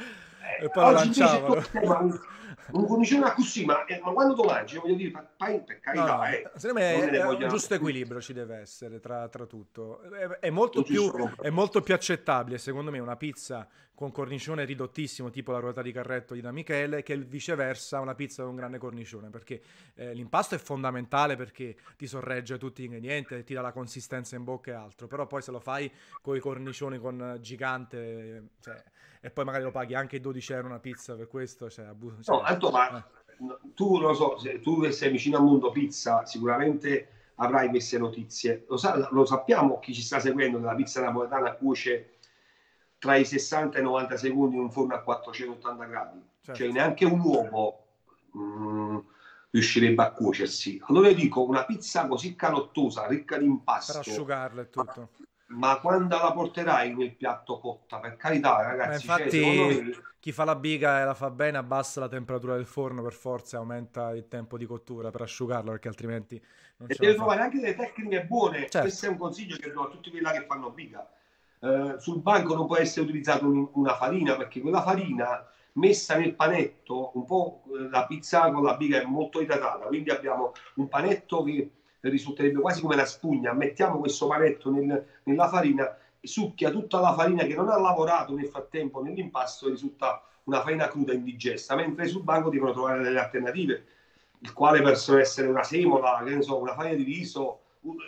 Eh, 0.60 0.64
e 0.66 0.70
poi 0.70 0.84
lo 0.84 0.92
lanciavano. 0.92 1.64
Un, 2.72 2.82
un 2.82 2.88
cornicione 2.88 3.34
così, 3.34 3.66
ma, 3.66 3.86
eh, 3.86 4.00
ma, 4.04 4.12
quando 4.12 4.34
tu 4.34 4.44
mangi, 4.44 4.78
voglio 4.78 4.96
dire, 4.96 5.30
fai 5.38 5.62
per 5.64 5.80
carità, 5.80 6.16
no, 6.16 6.26
eh, 6.26 6.50
secondo 6.56 6.80
me 6.82 7.10
è, 7.10 7.26
un 7.26 7.48
giusto 7.48 7.74
equilibrio 7.74 8.22
ci 8.22 8.34
deve 8.34 8.58
essere 8.58 9.00
tra, 9.00 9.28
tra 9.30 9.46
tutto. 9.46 10.02
È, 10.02 10.40
è, 10.40 10.50
molto 10.50 10.84
più, 10.84 11.12
è 11.42 11.50
molto 11.50 11.82
più 11.82 11.94
accettabile, 11.94 12.58
secondo 12.58 12.92
me, 12.92 13.00
una 13.00 13.16
pizza 13.16 13.68
con 13.98 14.12
cornicione 14.12 14.64
ridottissimo, 14.64 15.32
tipo 15.32 15.52
la 15.52 15.58
ruota 15.58 15.82
di 15.82 15.92
carretto 15.92 16.36
di 16.36 16.42
da 16.42 16.52
Michele, 16.52 17.02
che 17.02 17.18
viceversa 17.18 18.00
una 18.00 18.14
pizza 18.14 18.44
con 18.44 18.56
grande 18.56 18.78
cornicione, 18.78 19.32
perché 19.32 19.60
eh, 19.96 20.14
l'impasto 20.14 20.54
è 20.54 20.60
fondamentale 20.60 21.36
perché 21.36 21.76
ti 21.98 22.06
sorregge 22.06 22.60
tutti 22.60 22.84
gli 22.84 22.86
ingredienti, 22.86 23.44
ti 23.44 23.56
dà 23.56 23.62
la 23.62 23.72
consistenza 23.72 24.36
in 24.36 24.44
bocca 24.44 24.70
e 24.70 24.74
altro, 24.76 25.08
però 25.08 25.26
poi 25.26 25.42
se 25.42 25.50
lo 25.50 25.60
fai 25.60 25.92
con 26.22 26.36
i 26.36 26.40
cornicioni 26.40 27.00
con 27.00 27.40
gigante, 27.42 28.50
cioè, 28.60 28.84
e 29.28 29.30
poi 29.30 29.44
magari 29.44 29.66
lo 29.66 29.72
paghi 29.72 29.94
anche 29.94 30.22
12 30.22 30.54
euro 30.54 30.68
una 30.68 30.80
pizza 30.80 31.14
per 31.14 31.28
questo, 31.28 31.70
cioè, 31.70 31.86
abuso. 31.86 32.24
Cioè, 32.24 32.34
no, 32.34 32.42
Anto, 32.44 32.72
ma 32.72 32.98
eh. 32.98 33.04
tu 33.74 34.00
lo 34.00 34.14
so, 34.14 34.38
se 34.38 34.62
tu 34.62 34.80
che 34.80 34.94
sei 34.94 35.12
vicino 35.12 35.36
al 35.36 35.44
mondo 35.44 35.70
pizza, 35.70 36.26
sicuramente 36.26 37.10
avrai 37.36 37.68
queste 37.68 37.98
notizie. 37.98 38.64
Lo, 38.70 38.78
sa- 38.78 39.10
lo 39.12 39.26
sappiamo 39.26 39.80
chi 39.80 39.94
ci 39.94 40.02
sta 40.02 40.22
seguendo 40.22 40.60
che 40.60 40.66
la 40.66 40.76
pizza 40.76 41.02
napoletana 41.02 41.52
cuoce 41.56 42.20
tra 43.00 43.18
i 43.18 43.26
60 43.26 43.78
e 43.78 43.82
i 43.82 43.84
90 43.84 44.16
secondi 44.16 44.56
in 44.56 44.62
un 44.62 44.72
forno 44.72 44.96
a 44.96 45.02
480 45.02 45.84
gradi. 45.84 46.24
Certo. 46.40 46.62
Cioè 46.62 46.72
neanche 46.72 47.04
un 47.04 47.20
uovo 47.20 47.86
mh, 48.32 48.40
mm, 48.40 48.98
riuscirebbe 49.50 50.04
a 50.04 50.12
cuocersi. 50.12 50.82
Allora 50.86 51.10
io 51.10 51.16
dico, 51.16 51.44
una 51.44 51.66
pizza 51.66 52.08
così 52.08 52.34
calottosa, 52.38 53.06
ricca 53.08 53.38
di 53.38 53.44
impasto... 53.44 54.00
Per 54.00 54.08
asciugarla 54.08 54.62
e 54.62 54.70
tutto. 54.70 55.10
ma 55.20 55.26
quando 55.82 56.18
la 56.18 56.32
porterai 56.34 56.96
nel 56.96 57.16
piatto 57.16 57.60
cotta? 57.60 58.00
Per 58.00 58.18
carità, 58.18 58.62
ragazzi. 58.62 59.08
Ma 59.08 59.14
infatti, 59.14 59.42
cioè, 59.42 59.84
me... 59.84 60.04
chi 60.20 60.32
fa 60.32 60.44
la 60.44 60.56
biga 60.56 61.02
e 61.02 61.06
la 61.06 61.14
fa 61.14 61.30
bene 61.30 61.58
abbassa 61.58 62.00
la 62.00 62.10
temperatura 62.10 62.56
del 62.56 62.66
forno 62.66 63.02
per 63.02 63.14
forza 63.14 63.58
aumenta 63.58 64.12
il 64.12 64.28
tempo 64.28 64.58
di 64.58 64.66
cottura 64.66 65.10
per 65.10 65.22
asciugarlo, 65.22 65.72
perché 65.72 65.88
altrimenti 65.88 66.42
non 66.78 66.90
e 66.92 66.96
deve 66.98 67.16
trovare 67.16 67.42
anche 67.42 67.60
delle 67.60 67.76
tecniche 67.76 68.26
buone. 68.26 68.60
Certo. 68.60 68.82
Questo 68.82 69.06
è 69.06 69.10
un 69.10 69.18
consiglio 69.18 69.56
che 69.56 69.72
do 69.72 69.84
a 69.84 69.90
tutti 69.90 70.10
quelli 70.10 70.30
che 70.32 70.46
fanno 70.46 70.70
biga. 70.72 71.10
Eh, 71.60 71.96
sul 71.98 72.22
banco 72.22 72.54
non 72.54 72.68
può 72.68 72.78
essere 72.78 73.06
utilizzata 73.06 73.46
un, 73.46 73.68
una 73.74 73.96
farina 73.96 74.36
perché 74.36 74.62
quella 74.62 74.82
farina 74.82 75.44
messa 75.74 76.18
nel 76.18 76.36
panetto, 76.36 77.12
un 77.16 77.26
po' 77.26 77.64
eh, 77.68 77.90
la 77.90 78.06
pizza 78.06 78.52
con 78.52 78.64
la 78.64 78.76
biga 78.76 79.02
è 79.02 79.06
molto 79.06 79.42
idratata, 79.42 79.86
quindi 79.86 80.10
abbiamo 80.10 80.52
un 80.76 80.88
panetto 80.88 81.44
che 81.44 81.72
risulterebbe 82.10 82.60
quasi 82.60 82.82
come 82.82 82.96
una 82.96 83.06
spugna. 83.06 83.54
Mettiamo 83.54 84.00
questo 84.00 84.28
panetto 84.28 84.72
nel, 84.72 85.06
nella 85.24 85.48
farina, 85.48 85.96
succhia 86.22 86.70
tutta 86.70 87.00
la 87.00 87.14
farina 87.14 87.44
che 87.44 87.56
non 87.56 87.70
ha 87.70 87.80
lavorato 87.80 88.36
nel 88.36 88.48
frattempo 88.48 89.02
nell'impasto 89.02 89.68
e 89.68 89.72
risulta 89.72 90.22
una 90.44 90.62
farina 90.62 90.88
cruda 90.88 91.14
indigesta, 91.14 91.76
mentre 91.76 92.08
sul 92.08 92.24
banco 92.24 92.50
devono 92.50 92.72
trovare 92.72 93.04
delle 93.04 93.20
alternative, 93.20 93.86
il 94.40 94.54
quale 94.54 94.82
possono 94.82 95.20
essere 95.20 95.48
una 95.48 95.64
semola, 95.64 96.22
che 96.24 96.36
ne 96.36 96.42
so, 96.42 96.58
una 96.58 96.74
farina 96.74 96.96
di 96.96 97.04
riso, 97.04 97.62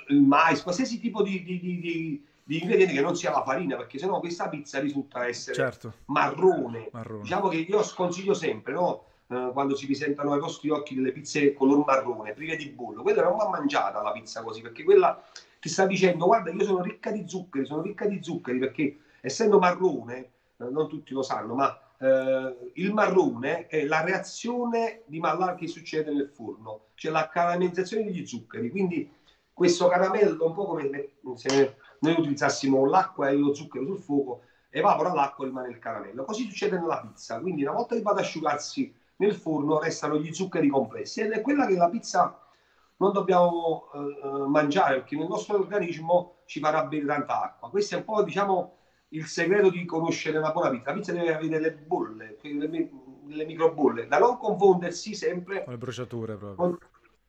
il 0.07 0.21
mais, 0.21 0.61
qualsiasi 0.61 0.99
tipo 0.99 1.21
di, 1.21 1.43
di, 1.43 1.59
di, 1.59 2.25
di 2.43 2.61
ingredienti 2.61 2.93
che 2.93 3.01
non 3.01 3.15
sia 3.15 3.31
la 3.31 3.43
farina, 3.43 3.75
perché 3.75 3.97
sennò 3.97 4.19
questa 4.19 4.47
pizza 4.47 4.79
risulta 4.79 5.27
essere 5.27 5.55
certo. 5.55 5.93
marrone. 6.05 6.89
marrone. 6.91 7.21
Diciamo 7.23 7.47
che 7.47 7.57
io 7.57 7.83
sconsiglio 7.83 8.33
sempre, 8.33 8.73
no? 8.73 9.03
Eh, 9.31 9.51
quando 9.53 9.75
si 9.75 9.85
presentano 9.85 10.33
ai 10.33 10.39
vostri 10.39 10.69
occhi 10.69 10.95
delle 10.95 11.11
pizze 11.11 11.53
color 11.53 11.85
marrone, 11.85 12.33
prive 12.33 12.55
di 12.55 12.69
bollo, 12.69 13.03
quella 13.03 13.21
non 13.21 13.37
va 13.37 13.47
mangiata 13.47 14.01
la 14.01 14.11
pizza 14.11 14.41
così, 14.41 14.61
perché 14.61 14.83
quella 14.83 15.21
ti 15.59 15.69
sta 15.69 15.85
dicendo 15.85 16.25
guarda 16.25 16.49
io 16.49 16.63
sono 16.63 16.81
ricca 16.81 17.11
di 17.11 17.27
zuccheri, 17.27 17.63
sono 17.63 17.83
ricca 17.83 18.07
di 18.07 18.23
zuccheri, 18.23 18.57
perché 18.57 18.97
essendo 19.21 19.59
marrone, 19.59 20.17
eh, 20.57 20.69
non 20.71 20.87
tutti 20.89 21.13
lo 21.13 21.21
sanno, 21.21 21.53
ma 21.53 21.79
eh, 21.99 22.71
il 22.73 22.91
marrone 22.91 23.67
è 23.67 23.85
la 23.85 24.01
reazione 24.01 25.03
di 25.05 25.19
Maillard 25.19 25.59
che 25.59 25.67
succede 25.67 26.11
nel 26.11 26.31
forno, 26.33 26.85
cioè 26.95 27.11
la 27.11 27.29
caramellizzazione 27.29 28.05
degli 28.05 28.25
zuccheri, 28.25 28.71
quindi 28.71 29.11
questo 29.53 29.89
caramello 29.89 30.43
un 30.43 30.53
po' 30.55 30.65
come 30.65 31.09
se 31.35 31.75
noi 31.99 32.13
utilizzassimo 32.13 32.83
l'acqua 32.87 33.29
e 33.29 33.35
lo 33.35 33.53
zucchero 33.53 33.85
sul 33.85 33.99
fuoco, 33.99 34.41
evapora 34.71 35.13
l'acqua 35.13 35.45
e 35.45 35.49
rimane 35.49 35.69
il 35.69 35.77
caramello. 35.77 36.23
Così 36.23 36.45
succede 36.45 36.79
nella 36.79 37.01
pizza, 37.01 37.39
quindi 37.39 37.61
una 37.61 37.73
volta 37.73 37.93
che 37.93 38.01
va 38.01 38.11
ad 38.11 38.19
asciugarsi 38.19 38.91
nel 39.19 39.33
forno 39.33 39.79
restano 39.79 40.17
gli 40.17 40.33
zuccheri 40.33 40.67
complessi 40.67 41.21
ed 41.21 41.31
è 41.31 41.41
quella 41.41 41.65
che 41.65 41.75
la 41.75 41.89
pizza 41.89 42.41
non 42.97 43.11
dobbiamo 43.13 43.89
eh, 43.93 44.47
mangiare 44.47 44.95
perché 44.95 45.15
nel 45.15 45.27
nostro 45.27 45.57
organismo 45.57 46.41
ci 46.45 46.59
farà 46.59 46.85
bere 46.85 47.05
tanta 47.05 47.41
acqua. 47.41 47.69
Questo 47.69 47.95
è 47.95 47.97
un 47.99 48.03
po' 48.05 48.23
diciamo 48.23 48.77
il 49.09 49.25
segreto 49.25 49.69
di 49.69 49.85
conoscere 49.85 50.37
una 50.37 50.51
buona 50.51 50.69
pizza. 50.69 50.89
La 50.89 50.95
pizza 50.95 51.11
deve 51.13 51.33
avere 51.33 51.47
delle 51.47 51.73
bolle, 51.73 52.37
delle, 52.41 52.89
delle 53.23 53.45
microbolle, 53.45 54.07
da 54.07 54.19
non 54.19 54.37
confondersi 54.37 55.13
sempre 55.15 55.63
con 55.63 55.73
le 55.73 55.79
bruciature 55.79 56.35
proprio. 56.35 56.55
Con, 56.55 56.77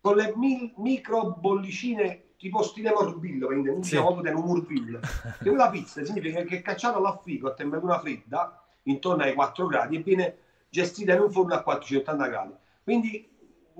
con 0.00 0.16
le 0.16 0.32
mi, 0.36 0.72
micro 0.76 1.36
bollicine 1.38 2.34
tipo 2.36 2.62
stile 2.62 2.90
morbillo, 2.90 3.46
quindi 3.46 3.68
non 3.68 3.82
sì. 3.82 3.96
diciamo 3.96 4.10
un 4.14 4.44
morbillo. 4.44 5.00
Che 5.42 5.50
la 5.50 5.70
pizza 5.70 6.04
significa 6.04 6.42
che 6.42 6.58
è 6.58 6.62
cacciata 6.62 6.98
all'affico 6.98 7.48
a 7.48 7.54
temperatura 7.54 7.98
fredda, 8.00 8.64
intorno 8.84 9.22
ai 9.22 9.34
4 9.34 9.66
gradi, 9.66 9.96
e 9.96 10.00
viene 10.00 10.36
gestita 10.70 11.12
in 11.12 11.20
un 11.20 11.30
forno 11.30 11.54
a 11.54 11.62
480 11.62 12.26
gradi. 12.28 12.54
Quindi 12.82 13.28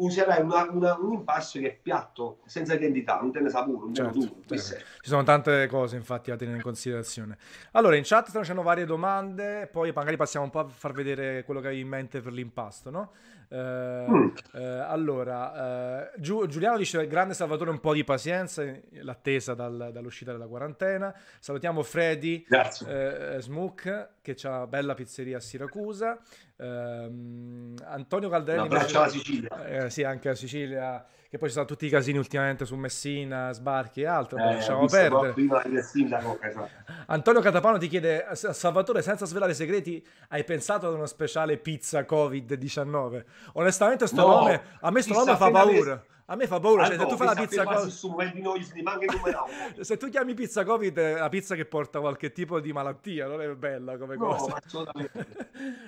userai 0.00 0.42
una, 0.42 0.66
una, 0.70 0.96
un 0.98 1.12
impasto 1.12 1.59
che 1.59 1.68
è 1.68 1.79
piatto, 1.81 2.40
senza 2.46 2.74
identità, 2.74 3.18
non 3.20 3.33
te 3.33 3.40
ne 3.40 3.50
sapore, 3.50 3.79
non 3.79 3.94
certo, 3.94 4.18
duro. 4.18 4.35
Certo. 4.46 4.85
Ci 5.00 5.09
sono 5.09 5.22
tante 5.22 5.66
cose 5.66 5.96
infatti 5.96 6.31
da 6.31 6.37
tenere 6.37 6.57
in 6.57 6.62
considerazione. 6.62 7.37
Allora, 7.72 7.96
in 7.96 8.03
chat 8.05 8.29
stanno 8.29 8.42
facendo 8.42 8.62
varie 8.62 8.87
domande, 8.87 9.68
poi 9.70 9.92
magari 9.92 10.16
passiamo 10.16 10.46
un 10.46 10.50
po' 10.50 10.61
a 10.61 10.68
far 10.68 10.92
vedere 10.92 11.44
quello 11.44 11.61
che 11.61 11.68
hai 11.68 11.81
in 11.81 11.88
mente 11.88 12.20
per 12.20 12.33
l'impasto, 12.33 12.90
no? 12.90 13.12
Eh, 13.53 14.07
mm. 14.09 14.29
eh, 14.55 14.62
allora, 14.62 16.12
eh, 16.12 16.20
Giu- 16.20 16.46
Giuliano 16.46 16.79
dice: 16.79 17.07
Grande 17.07 17.35
Salvatore, 17.35 17.70
un 17.70 17.81
po' 17.81 17.92
di 17.92 18.05
pazienza, 18.05 18.64
l'attesa 19.03 19.55
dal, 19.55 19.90
dall'uscita 19.92 20.31
della 20.33 20.46
quarantena. 20.46 21.12
Salutiamo 21.40 21.83
Freddy 21.83 22.46
eh, 22.87 23.37
Smook, 23.40 24.09
che 24.22 24.37
ha 24.44 24.48
una 24.48 24.66
bella 24.66 24.94
pizzeria 24.94 25.38
a 25.38 25.40
Siracusa. 25.40 26.18
Ehm, 26.61 27.75
Antonio 27.85 28.29
Calderelli. 28.29 28.66
Un 28.66 28.73
abbraccio 28.75 28.99
alla 28.99 29.09
Sicilia. 29.09 29.66
Eh, 29.66 29.90
sì, 29.90 30.03
anche 30.03 30.29
a 30.29 30.35
Sicilia 30.35 31.07
che 31.31 31.38
poi 31.38 31.46
ci 31.46 31.55
sono 31.55 31.64
tutti 31.64 31.87
i 31.87 31.88
casini 31.88 32.18
ultimamente 32.18 32.64
su 32.64 32.75
Messina, 32.75 33.53
sbarchi 33.53 34.01
e 34.01 34.07
altro, 34.07 34.37
eh, 34.37 34.55
lasciamo 34.55 34.85
perdere. 34.87 35.81
Sindaco, 35.81 36.37
esatto. 36.42 36.68
Antonio 37.07 37.40
Catapano 37.40 37.79
ti 37.79 37.87
chiede, 37.87 38.27
Salvatore, 38.33 39.01
senza 39.01 39.27
svelare 39.27 39.53
i 39.53 39.55
segreti, 39.55 40.05
hai 40.31 40.42
pensato 40.42 40.88
ad 40.88 40.94
uno 40.94 41.07
speciale 41.07 41.57
pizza 41.57 42.01
Covid-19? 42.01 43.25
Onestamente 43.53 44.09
sto 44.09 44.27
no, 44.27 44.38
nome, 44.40 44.61
a 44.81 44.90
me 44.90 45.03
sto 45.03 45.14
nome 45.14 45.37
fa 45.37 45.51
paura. 45.53 46.05
A 46.31 46.37
me 46.37 46.47
fa 46.47 46.61
paura, 46.61 46.87
cioè, 46.87 46.97
se 46.97 47.07
tu 47.07 47.16
fai 47.16 47.27
la 47.27 47.35
pizza 47.35 47.64
Covid... 47.64 47.88
se 49.83 49.97
tu 49.97 50.09
chiami 50.09 50.35
pizza 50.35 50.62
Covid, 50.62 50.97
è 50.97 51.19
la 51.19 51.29
pizza 51.29 51.57
che 51.57 51.64
porta 51.64 51.99
qualche 51.99 52.31
tipo 52.31 52.61
di 52.61 52.73
malattia, 52.73 53.27
non 53.27 53.43
è 53.43 53.53
bella 53.57 53.99
come 53.99 54.14
no, 54.14 54.27
cosa. 54.29 54.61
assolutamente. 54.64 55.27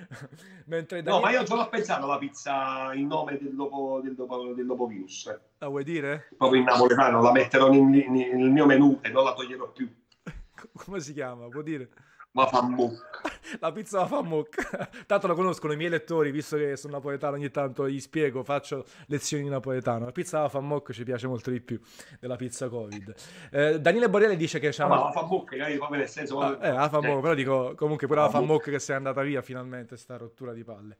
Mentre 0.67 1.01
Daniele... 1.01 1.25
No, 1.25 1.31
ma 1.31 1.31
io 1.31 1.43
già 1.43 1.55
l'ho 1.55 1.69
pensato 1.69 2.07
la 2.07 2.17
pizza 2.17 2.91
in 2.93 3.07
nome 3.07 3.37
del 3.41 3.55
dopo, 3.55 4.01
del 4.03 4.15
dopo, 4.15 4.51
del 4.53 4.65
dopo 4.65 4.85
virus. 4.85 5.33
La 5.59 5.69
vuoi 5.69 5.85
dire? 5.85 6.27
Proprio 6.35 6.59
in 6.59 6.65
napoletano, 6.65 7.21
la 7.21 7.31
metterò 7.31 7.69
nel, 7.69 7.81
nel 7.81 8.51
mio 8.51 8.65
menù 8.65 8.99
e 9.01 9.07
non 9.11 9.23
la 9.23 9.33
toglierò 9.33 9.71
più. 9.71 9.89
Come 10.75 10.99
si 10.99 11.13
chiama? 11.13 11.47
Può 11.47 11.61
dire? 11.61 11.87
Ma 12.33 12.47
fa 12.47 12.63
mucca. 12.63 13.21
La 13.59 13.71
pizza 13.71 13.99
la 13.99 14.07
fa 14.07 14.23
mucca. 14.23 14.89
Tanto 15.05 15.27
la 15.27 15.35
conoscono 15.35 15.73
i 15.73 15.75
miei 15.77 15.89
lettori, 15.89 16.31
visto 16.31 16.57
che 16.57 16.75
sono 16.75 16.93
napoletano 16.93 17.35
ogni 17.35 17.51
tanto 17.51 17.87
gli 17.87 17.99
spiego, 17.99 18.43
faccio 18.43 18.85
lezioni 19.05 19.43
di 19.43 19.49
napoletano. 19.49 20.05
La 20.05 20.11
pizza 20.11 20.41
la 20.41 20.49
fa 20.49 20.59
mucca 20.59 20.91
ci 20.93 21.03
piace 21.03 21.27
molto 21.27 21.51
di 21.51 21.61
più 21.61 21.79
della 22.19 22.35
pizza 22.35 22.67
Covid. 22.67 23.13
Eh, 23.51 23.79
Daniele 23.79 24.09
Borrelli 24.09 24.35
dice 24.35 24.59
che 24.59 24.71
c'ha... 24.71 24.87
No, 24.87 24.95
ma 24.95 25.03
la 25.03 25.11
fa 25.11 25.25
mucca, 25.25 25.55
proprio 25.55 25.99
nel 25.99 26.09
senso... 26.09 26.39
Ah, 26.39 26.57
eh, 26.59 26.71
la 26.71 26.89
fa 26.89 27.01
mucca, 27.01 27.21
però 27.21 27.33
dico 27.35 27.75
comunque 27.75 28.07
pure 28.07 28.21
la 28.21 28.29
fa 28.29 28.41
mucca 28.41 28.71
che 28.71 28.79
sei 28.79 28.95
andata 28.95 29.21
via 29.21 29.41
finalmente, 29.41 29.95
sta 29.95 30.17
rottura 30.17 30.51
di 30.53 30.63
palle. 30.63 30.97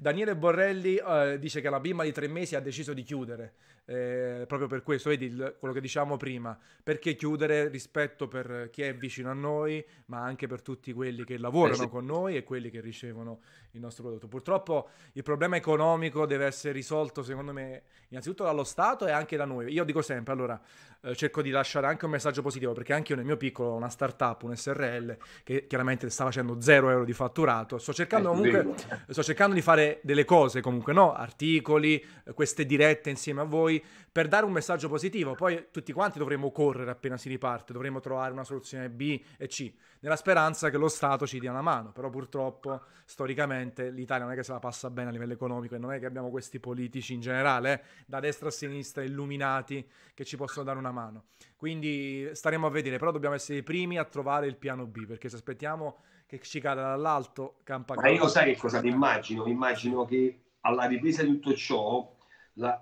Daniele 0.00 0.36
Borrelli 0.36 0.94
eh, 0.94 1.38
dice 1.40 1.60
che 1.60 1.68
la 1.68 1.80
bimba 1.80 2.04
di 2.04 2.12
tre 2.12 2.28
mesi 2.28 2.54
ha 2.54 2.60
deciso 2.60 2.92
di 2.92 3.02
chiudere 3.02 3.54
eh, 3.84 4.44
proprio 4.46 4.68
per 4.68 4.82
questo, 4.82 5.08
vedi 5.08 5.24
il, 5.24 5.56
quello 5.58 5.72
che 5.72 5.80
diciamo 5.80 6.18
prima, 6.18 6.56
perché 6.82 7.16
chiudere 7.16 7.68
rispetto 7.68 8.28
per 8.28 8.68
chi 8.70 8.82
è 8.82 8.94
vicino 8.94 9.30
a 9.30 9.32
noi, 9.32 9.84
ma 10.06 10.20
anche 10.20 10.46
per 10.46 10.60
tutti 10.60 10.92
quelli 10.92 11.24
che 11.24 11.38
lavorano 11.38 11.82
eh 11.82 11.86
sì. 11.86 11.88
con 11.88 12.04
noi 12.04 12.36
e 12.36 12.44
quelli 12.44 12.68
che 12.68 12.80
ricevono 12.80 13.40
il 13.72 13.80
nostro 13.80 14.04
prodotto. 14.04 14.28
Purtroppo 14.28 14.90
il 15.14 15.22
problema 15.22 15.56
economico 15.56 16.26
deve 16.26 16.44
essere 16.44 16.74
risolto, 16.74 17.22
secondo 17.22 17.52
me, 17.54 17.82
innanzitutto 18.08 18.44
dallo 18.44 18.64
Stato 18.64 19.06
e 19.06 19.10
anche 19.10 19.38
da 19.38 19.46
noi. 19.46 19.72
Io 19.72 19.84
dico 19.84 20.02
sempre, 20.02 20.34
allora, 20.34 20.60
eh, 21.00 21.14
cerco 21.14 21.42
di 21.42 21.50
lasciare 21.50 21.86
anche 21.86 22.04
un 22.04 22.10
messaggio 22.10 22.42
positivo, 22.42 22.72
perché 22.72 22.92
anche 22.92 23.12
io 23.12 23.18
nel 23.18 23.26
mio 23.26 23.36
piccolo 23.36 23.70
ho 23.70 23.76
una 23.76 23.88
startup, 23.88 24.42
un 24.42 24.56
SRL, 24.56 25.16
che 25.44 25.66
chiaramente 25.66 26.08
sta 26.10 26.24
facendo 26.24 26.60
0 26.60 26.90
euro 26.90 27.04
di 27.04 27.12
fatturato. 27.12 27.78
Sto 27.78 27.92
cercando 27.92 28.30
comunque, 28.30 28.74
sto 29.08 29.22
cercando 29.22 29.54
di 29.54 29.62
fare 29.62 30.00
delle 30.02 30.24
cose 30.24 30.60
comunque, 30.60 30.92
no? 30.92 31.12
Articoli, 31.12 32.04
queste 32.34 32.66
dirette 32.66 33.10
insieme 33.10 33.42
a 33.42 33.44
voi, 33.44 33.82
per 34.10 34.26
dare 34.26 34.44
un 34.44 34.52
messaggio 34.52 34.88
positivo. 34.88 35.34
Poi 35.34 35.66
tutti 35.70 35.92
quanti 35.92 36.18
dovremmo 36.18 36.50
correre 36.50 36.90
appena 36.90 37.16
si 37.16 37.28
riparte, 37.28 37.72
dovremmo 37.72 38.00
trovare 38.00 38.32
una 38.32 38.44
soluzione 38.44 38.88
B 38.90 39.20
e 39.36 39.46
C, 39.46 39.72
nella 40.00 40.16
speranza 40.16 40.70
che 40.70 40.76
lo 40.76 40.88
Stato 40.88 41.26
ci 41.26 41.38
dia 41.38 41.50
una 41.50 41.62
mano. 41.62 41.92
Però 41.92 42.10
purtroppo, 42.10 42.82
storicamente, 43.04 43.90
l'Italia 43.90 44.24
non 44.24 44.32
è 44.32 44.36
che 44.36 44.42
se 44.42 44.50
la 44.52 44.58
passa 44.58 44.90
bene 44.90 45.10
a 45.10 45.12
livello 45.12 45.34
economico 45.34 45.76
e 45.76 45.78
non 45.78 45.92
è 45.92 46.00
che 46.00 46.06
abbiamo 46.06 46.30
questi 46.30 46.58
politici 46.58 47.14
in 47.14 47.20
generale, 47.20 47.72
eh, 47.72 47.80
da 48.06 48.18
destra 48.18 48.48
a 48.48 48.50
sinistra, 48.50 49.04
illuminati, 49.04 49.86
che 50.14 50.24
ci 50.24 50.36
possono 50.36 50.64
dare 50.64 50.78
una 50.78 50.87
mano. 50.90 51.24
Quindi 51.56 52.28
staremo 52.32 52.66
a 52.66 52.70
vedere, 52.70 52.98
però 52.98 53.10
dobbiamo 53.10 53.34
essere 53.34 53.58
i 53.58 53.62
primi 53.62 53.98
a 53.98 54.04
trovare 54.04 54.46
il 54.46 54.56
piano 54.56 54.86
B, 54.86 55.06
perché 55.06 55.28
se 55.28 55.36
aspettiamo 55.36 55.96
che 56.26 56.40
ci 56.40 56.60
cada 56.60 56.82
dall'alto, 56.82 57.56
campa 57.64 57.94
Ma 57.94 58.08
io 58.08 58.28
sai 58.28 58.52
che 58.52 58.60
cosa 58.60 58.80
mi 58.80 58.90
immagino? 58.90 59.44
Mi 59.44 59.50
immagino 59.50 60.04
che 60.04 60.40
alla 60.60 60.84
ripresa 60.84 61.22
di 61.22 61.30
tutto 61.30 61.54
ciò 61.54 62.14
la, 62.54 62.80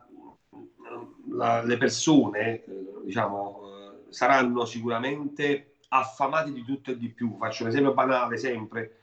la, 1.31 1.63
le 1.63 1.77
persone, 1.79 2.65
diciamo, 3.05 3.61
saranno 4.09 4.65
sicuramente 4.65 5.77
affamate 5.89 6.53
di 6.53 6.65
tutto 6.65 6.91
e 6.91 6.99
di 6.99 7.09
più. 7.09 7.37
Faccio 7.39 7.63
un 7.63 7.69
esempio 7.69 7.95
banale 7.95 8.37
sempre, 8.37 8.99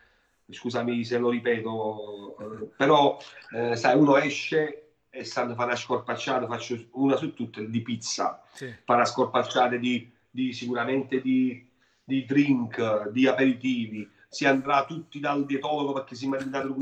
scusami 0.50 1.04
se 1.04 1.18
lo 1.18 1.30
ripeto, 1.30 2.38
eh, 2.38 2.66
però 2.76 3.18
eh, 3.56 3.76
sai, 3.76 3.98
uno 3.98 4.18
esce 4.18 4.83
e 5.16 5.24
stanno 5.26 5.54
fa 5.54 5.66
una 5.66 5.76
scorpacciata, 5.76 6.48
faccio 6.48 6.76
una 6.94 7.16
su 7.16 7.36
tutte 7.36 7.70
di 7.70 7.82
pizza, 7.84 8.42
sì. 8.52 8.74
fa 8.84 8.96
una 8.96 9.06
scorpacciata 9.06 9.76
di, 9.76 10.12
di 10.28 10.52
sicuramente 10.54 11.22
di, 11.22 11.64
di, 12.04 12.26
drink, 12.26 13.10
di 13.10 13.28
aperitivi, 13.28 14.10
si 14.28 14.46
andrà 14.46 14.86
tutti 14.86 15.20
dal 15.20 15.46
dietologo 15.46 15.94
perché 15.94 16.16
si 16.16 16.28
mangia 16.28 16.62
a 16.62 16.66
un 16.66 16.80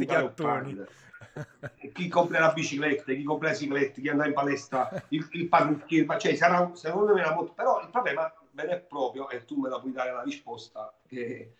chi 1.91 2.07
compra 2.07 2.39
la 2.39 2.53
bicicletta, 2.53 3.11
chi 3.13 3.23
compra 3.23 3.49
la 3.49 3.53
bicicletta, 3.53 3.99
chi 3.99 4.07
andrà 4.07 4.27
in 4.27 4.33
palestra, 4.33 4.89
il, 5.09 5.27
il 5.31 5.49
parrucchiere, 5.49 6.17
cioè 6.17 6.33
sarà, 6.35 6.71
secondo 6.73 7.13
me, 7.13 7.29
molto... 7.33 7.51
però 7.51 7.81
il 7.81 7.89
problema 7.89 8.33
vero 8.51 8.71
e 8.71 8.77
proprio, 8.77 9.29
e 9.29 9.43
tu 9.43 9.59
me 9.59 9.67
la 9.67 9.77
puoi 9.77 9.91
dare 9.91 10.13
la 10.13 10.23
risposta, 10.23 10.93
eh, 11.09 11.53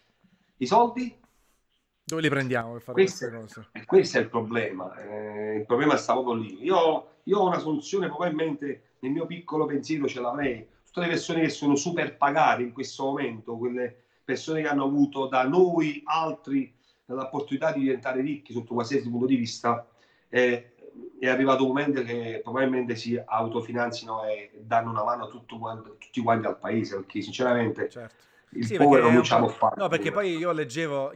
i 0.56 0.66
soldi? 0.66 1.20
Dove 2.12 2.24
li 2.24 2.30
prendiamo 2.30 2.74
per 2.74 2.82
fare 2.82 2.94
questo, 2.94 3.30
queste 3.30 3.62
cose? 3.72 3.86
Questo 3.86 4.18
è 4.18 4.22
il 4.22 4.28
problema, 4.28 4.94
eh, 4.98 5.56
il 5.56 5.66
problema 5.66 5.96
sta 5.96 6.12
proprio 6.12 6.34
lì. 6.34 6.62
Io, 6.62 7.08
io 7.24 7.38
ho 7.38 7.48
una 7.48 7.58
soluzione, 7.58 8.08
probabilmente 8.08 8.96
nel 9.00 9.14
mio 9.14 9.26
piccolo 9.26 9.66
pensiero 9.66 10.10
ce 10.10 10.20
l'avrei. 10.20 10.68
Tutte 10.86 11.00
le 11.00 11.08
persone 11.08 11.40
che 11.40 11.50
sono 11.50 11.78
super 11.78 12.18
pagate 12.18 12.64
in 12.64 12.74
questo 12.74 13.06
momento, 13.06 13.56
quelle 13.56 13.96
persone 14.26 14.62
che 14.62 14.68
hanno 14.68 14.84
avuto 14.84 15.28
da 15.28 15.48
noi 15.48 16.02
altri 16.04 16.76
l'opportunità 17.06 17.72
di 17.72 17.80
diventare 17.80 18.20
ricchi 18.20 18.52
sotto 18.52 18.74
qualsiasi 18.74 19.10
punto 19.10 19.28
di 19.28 19.38
vista, 19.38 19.88
eh, 20.28 20.74
è 21.18 21.30
arrivato 21.30 21.64
un 21.64 21.70
momento 21.70 22.04
che 22.04 22.42
probabilmente 22.44 22.98
si 22.98 23.22
autofinanzino 23.24 24.26
e 24.26 24.52
danno 24.60 24.90
una 24.90 25.06
mano 25.06 25.26
a 25.26 25.28
tutto, 25.28 25.58
tutti 25.98 26.22
quanti 26.22 26.46
al 26.48 26.58
paese, 26.58 26.98
perché 26.98 27.22
sinceramente 27.22 27.90
certo. 27.90 28.16
il 28.50 28.66
sì, 28.66 28.76
povero 28.76 29.10
non 29.10 29.24
ce 29.24 29.34
la 29.34 29.40
può 29.40 29.48
fare. 29.48 29.76
No, 29.78 29.88
perché 29.88 30.12
poi 30.12 30.36
io 30.36 30.52
leggevo, 30.52 31.14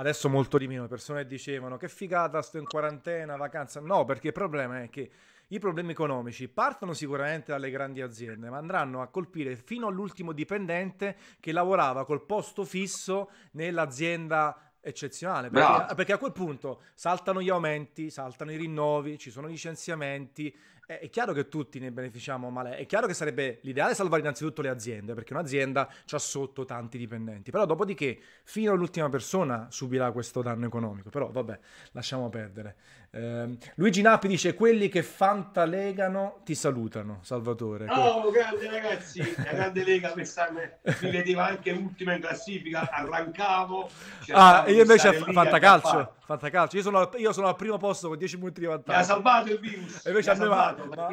adesso 0.00 0.30
molto 0.30 0.56
di 0.56 0.66
meno, 0.66 0.88
persone 0.88 1.26
dicevano 1.26 1.76
che 1.76 1.88
figata 1.88 2.40
sto 2.40 2.56
in 2.56 2.64
quarantena, 2.64 3.36
vacanza. 3.36 3.80
No, 3.80 4.06
perché 4.06 4.28
il 4.28 4.32
problema 4.32 4.82
è 4.82 4.88
che 4.88 5.10
i 5.48 5.58
problemi 5.58 5.90
economici 5.90 6.48
partono 6.48 6.94
sicuramente 6.94 7.52
dalle 7.52 7.70
grandi 7.70 8.00
aziende, 8.00 8.48
ma 8.48 8.56
andranno 8.56 9.02
a 9.02 9.08
colpire 9.08 9.56
fino 9.56 9.88
all'ultimo 9.88 10.32
dipendente 10.32 11.16
che 11.38 11.52
lavorava 11.52 12.06
col 12.06 12.24
posto 12.24 12.64
fisso 12.64 13.30
nell'azienda 13.52 14.72
eccezionale 14.82 15.50
perché, 15.50 15.94
perché, 15.94 16.12
a 16.14 16.18
quel 16.18 16.32
punto 16.32 16.84
saltano 16.94 17.42
gli 17.42 17.50
aumenti, 17.50 18.08
saltano 18.08 18.52
i 18.52 18.56
rinnovi, 18.56 19.18
ci 19.18 19.30
sono 19.30 19.46
licenziamenti 19.46 20.56
è 20.98 21.08
chiaro 21.08 21.32
che 21.32 21.48
tutti 21.48 21.78
ne 21.78 21.92
beneficiamo 21.92 22.50
male. 22.50 22.76
È 22.76 22.86
chiaro 22.86 23.06
che 23.06 23.14
sarebbe 23.14 23.60
l'ideale 23.62 23.94
salvare 23.94 24.22
innanzitutto 24.22 24.62
le 24.62 24.68
aziende, 24.68 25.14
perché 25.14 25.32
un'azienda 25.32 25.88
ha 26.10 26.18
sotto 26.18 26.64
tanti 26.64 26.98
dipendenti. 26.98 27.50
Però 27.50 27.64
dopodiché, 27.66 28.18
fino 28.44 28.72
all'ultima 28.72 29.08
persona 29.08 29.68
subirà 29.70 30.10
questo 30.10 30.42
danno 30.42 30.66
economico. 30.66 31.10
Però 31.10 31.30
vabbè, 31.30 31.58
lasciamo 31.92 32.28
perdere. 32.28 32.76
Eh, 33.12 33.58
Luigi 33.74 34.02
Nappi 34.02 34.28
dice: 34.28 34.54
Quelli 34.54 34.88
che 34.88 35.02
fantalegano 35.02 36.42
ti 36.44 36.54
salutano, 36.54 37.18
Salvatore. 37.22 37.86
Oh, 37.88 38.30
grande 38.30 38.70
ragazzi, 38.70 39.20
la 39.36 39.52
grande 39.52 39.82
lega 39.82 40.12
quest'anno 40.12 40.60
mi 40.84 41.10
vedeva 41.10 41.46
anche 41.46 41.72
l'ultima 41.72 42.14
in 42.14 42.20
classifica. 42.20 42.88
Arrancavo. 42.88 43.90
Ah, 44.32 44.64
io 44.68 44.82
invece 44.82 45.12
fantacalcio. 45.12 46.14
Fantacalcio. 46.20 46.76
Io 46.76 46.82
sono, 46.82 47.10
io 47.16 47.32
sono 47.32 47.48
al 47.48 47.56
primo 47.56 47.78
posto 47.78 48.06
con 48.06 48.16
10 48.16 48.38
punti 48.38 48.60
di 48.60 48.66
vantaggio. 48.66 48.96
Mi 48.96 49.02
ha 49.02 49.04
salvato 49.04 49.50
il 49.50 49.58
virus. 49.58 50.06
E 50.06 50.10
invece 50.10 50.36
mi 50.36 50.44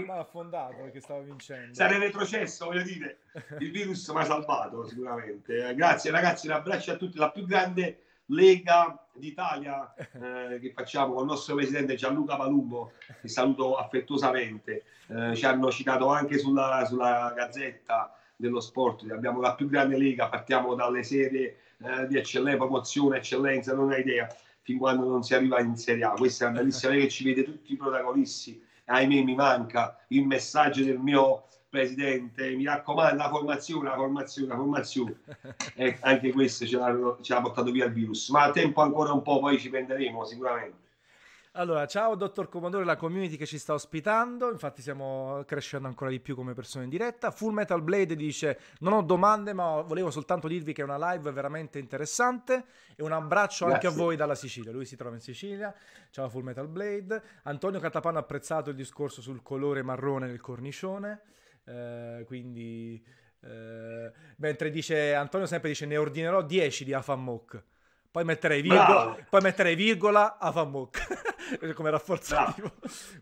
ha 0.09 0.19
affondato 0.19 0.75
perché 0.75 1.01
stavo 1.01 1.21
vincendo. 1.21 1.73
Sarei 1.73 1.97
retrocesso, 1.97 2.65
voglio 2.65 2.83
dire. 2.83 3.21
Il 3.57 3.71
virus 3.71 4.07
mi 4.09 4.19
ha 4.19 4.25
salvato 4.25 4.85
sicuramente. 4.85 5.73
Grazie 5.73 6.11
ragazzi, 6.11 6.45
un 6.45 6.53
abbraccio 6.53 6.91
a 6.91 6.95
tutti. 6.95 7.17
La 7.17 7.31
più 7.31 7.43
grande 7.47 8.03
Lega 8.27 9.07
d'Italia 9.13 9.93
eh, 9.95 10.59
che 10.59 10.71
facciamo 10.75 11.13
con 11.13 11.23
il 11.23 11.29
nostro 11.29 11.55
presidente 11.55 11.95
Gianluca 11.95 12.35
Palumbo, 12.35 12.93
che 13.21 13.27
saluto 13.27 13.75
affettuosamente. 13.75 14.83
Eh, 15.07 15.35
ci 15.35 15.45
hanno 15.45 15.71
citato 15.71 16.09
anche 16.09 16.37
sulla, 16.37 16.83
sulla 16.85 17.33
Gazzetta 17.35 18.13
dello 18.35 18.59
Sport. 18.59 19.09
Abbiamo 19.11 19.39
la 19.39 19.55
più 19.55 19.69
grande 19.69 19.97
lega, 19.97 20.27
partiamo 20.27 20.75
dalle 20.75 21.03
serie 21.03 21.57
eh, 21.77 22.07
di 22.07 22.17
eccellenza, 22.17 22.57
promozione, 22.57 23.17
eccellenza, 23.17 23.73
non 23.73 23.91
hai 23.91 24.01
idea 24.01 24.27
fin 24.61 24.77
quando 24.77 25.07
non 25.07 25.23
si 25.23 25.33
arriva 25.33 25.61
in 25.61 25.77
Serie 25.77 26.03
A. 26.03 26.09
Questa 26.09 26.45
è 26.45 26.49
una 26.49 26.59
bellissima 26.59 26.91
lega 26.91 27.05
che 27.05 27.09
ci 27.09 27.23
vede 27.23 27.43
tutti 27.43 27.71
i 27.71 27.77
protagonisti. 27.77 28.61
Ahimè, 28.85 29.23
mi 29.23 29.35
manca 29.35 29.97
il 30.09 30.25
messaggio 30.25 30.83
del 30.83 30.99
mio 30.99 31.47
presidente. 31.69 32.55
Mi 32.55 32.65
raccomando, 32.65 33.15
la 33.15 33.29
formazione, 33.29 33.89
la 33.89 33.95
formazione, 33.95 34.47
la 34.47 34.55
formazione. 34.55 35.15
E 35.75 35.97
anche 36.01 36.31
questo 36.31 36.65
ce 36.65 36.77
l'ha, 36.77 37.17
ce 37.21 37.33
l'ha 37.33 37.41
portato 37.41 37.71
via 37.71 37.85
il 37.85 37.93
virus. 37.93 38.29
Ma 38.29 38.43
a 38.43 38.51
tempo 38.51 38.81
ancora 38.81 39.11
un 39.11 39.21
po', 39.21 39.39
poi 39.39 39.59
ci 39.59 39.69
prenderemo 39.69 40.25
sicuramente. 40.25 40.85
Allora, 41.57 41.87
ciao 41.87 42.13
dottor 42.13 42.49
Comodore, 42.49 42.85
la 42.85 42.95
community 42.95 43.35
che 43.35 43.47
ci 43.47 43.57
sta 43.57 43.73
ospitando, 43.73 44.51
infatti 44.51 44.81
stiamo 44.81 45.43
crescendo 45.47 45.87
ancora 45.87 46.11
di 46.11 46.19
più 46.19 46.35
come 46.35 46.53
persone 46.53 46.83
in 46.83 46.89
diretta. 46.91 47.31
Full 47.31 47.51
Metal 47.51 47.81
Blade 47.81 48.15
dice, 48.15 48.59
non 48.81 48.93
ho 48.93 49.01
domande 49.01 49.53
ma 49.53 49.81
volevo 49.81 50.11
soltanto 50.11 50.47
dirvi 50.47 50.71
che 50.71 50.81
è 50.81 50.83
una 50.83 51.13
live 51.13 51.31
veramente 51.31 51.79
interessante 51.79 52.65
e 52.95 53.01
un 53.01 53.11
abbraccio 53.11 53.65
Grazie. 53.65 53.87
anche 53.87 53.99
a 53.99 54.03
voi 54.03 54.15
dalla 54.15 54.35
Sicilia. 54.35 54.71
Lui 54.71 54.85
si 54.85 54.95
trova 54.95 55.15
in 55.15 55.21
Sicilia, 55.21 55.73
ciao 56.11 56.29
Full 56.29 56.43
Metal 56.43 56.67
Blade. 56.67 57.23
Antonio 57.43 57.79
Catapano 57.79 58.19
ha 58.19 58.21
apprezzato 58.21 58.69
il 58.69 58.75
discorso 58.75 59.23
sul 59.23 59.41
colore 59.41 59.81
marrone 59.81 60.27
del 60.27 60.39
cornicione, 60.39 61.21
eh, 61.67 62.23
quindi... 62.25 63.03
Eh, 63.41 64.11
mentre 64.37 64.71
dice, 64.71 65.13
Antonio 65.13 65.45
sempre 65.45 65.69
dice, 65.69 65.85
ne 65.85 65.97
ordinerò 65.97 66.41
10 66.41 66.83
di 66.83 66.93
Afamok. 66.93 67.63
Poi 68.17 68.25
metterei 68.25 68.63
virgola, 68.63 69.15
poi 69.29 69.41
metterei 69.41 69.75
virgola 69.75 70.39
a 70.39 70.51
Famok 70.51 71.69
come 71.75 71.91
rafforzativo. 71.91 72.71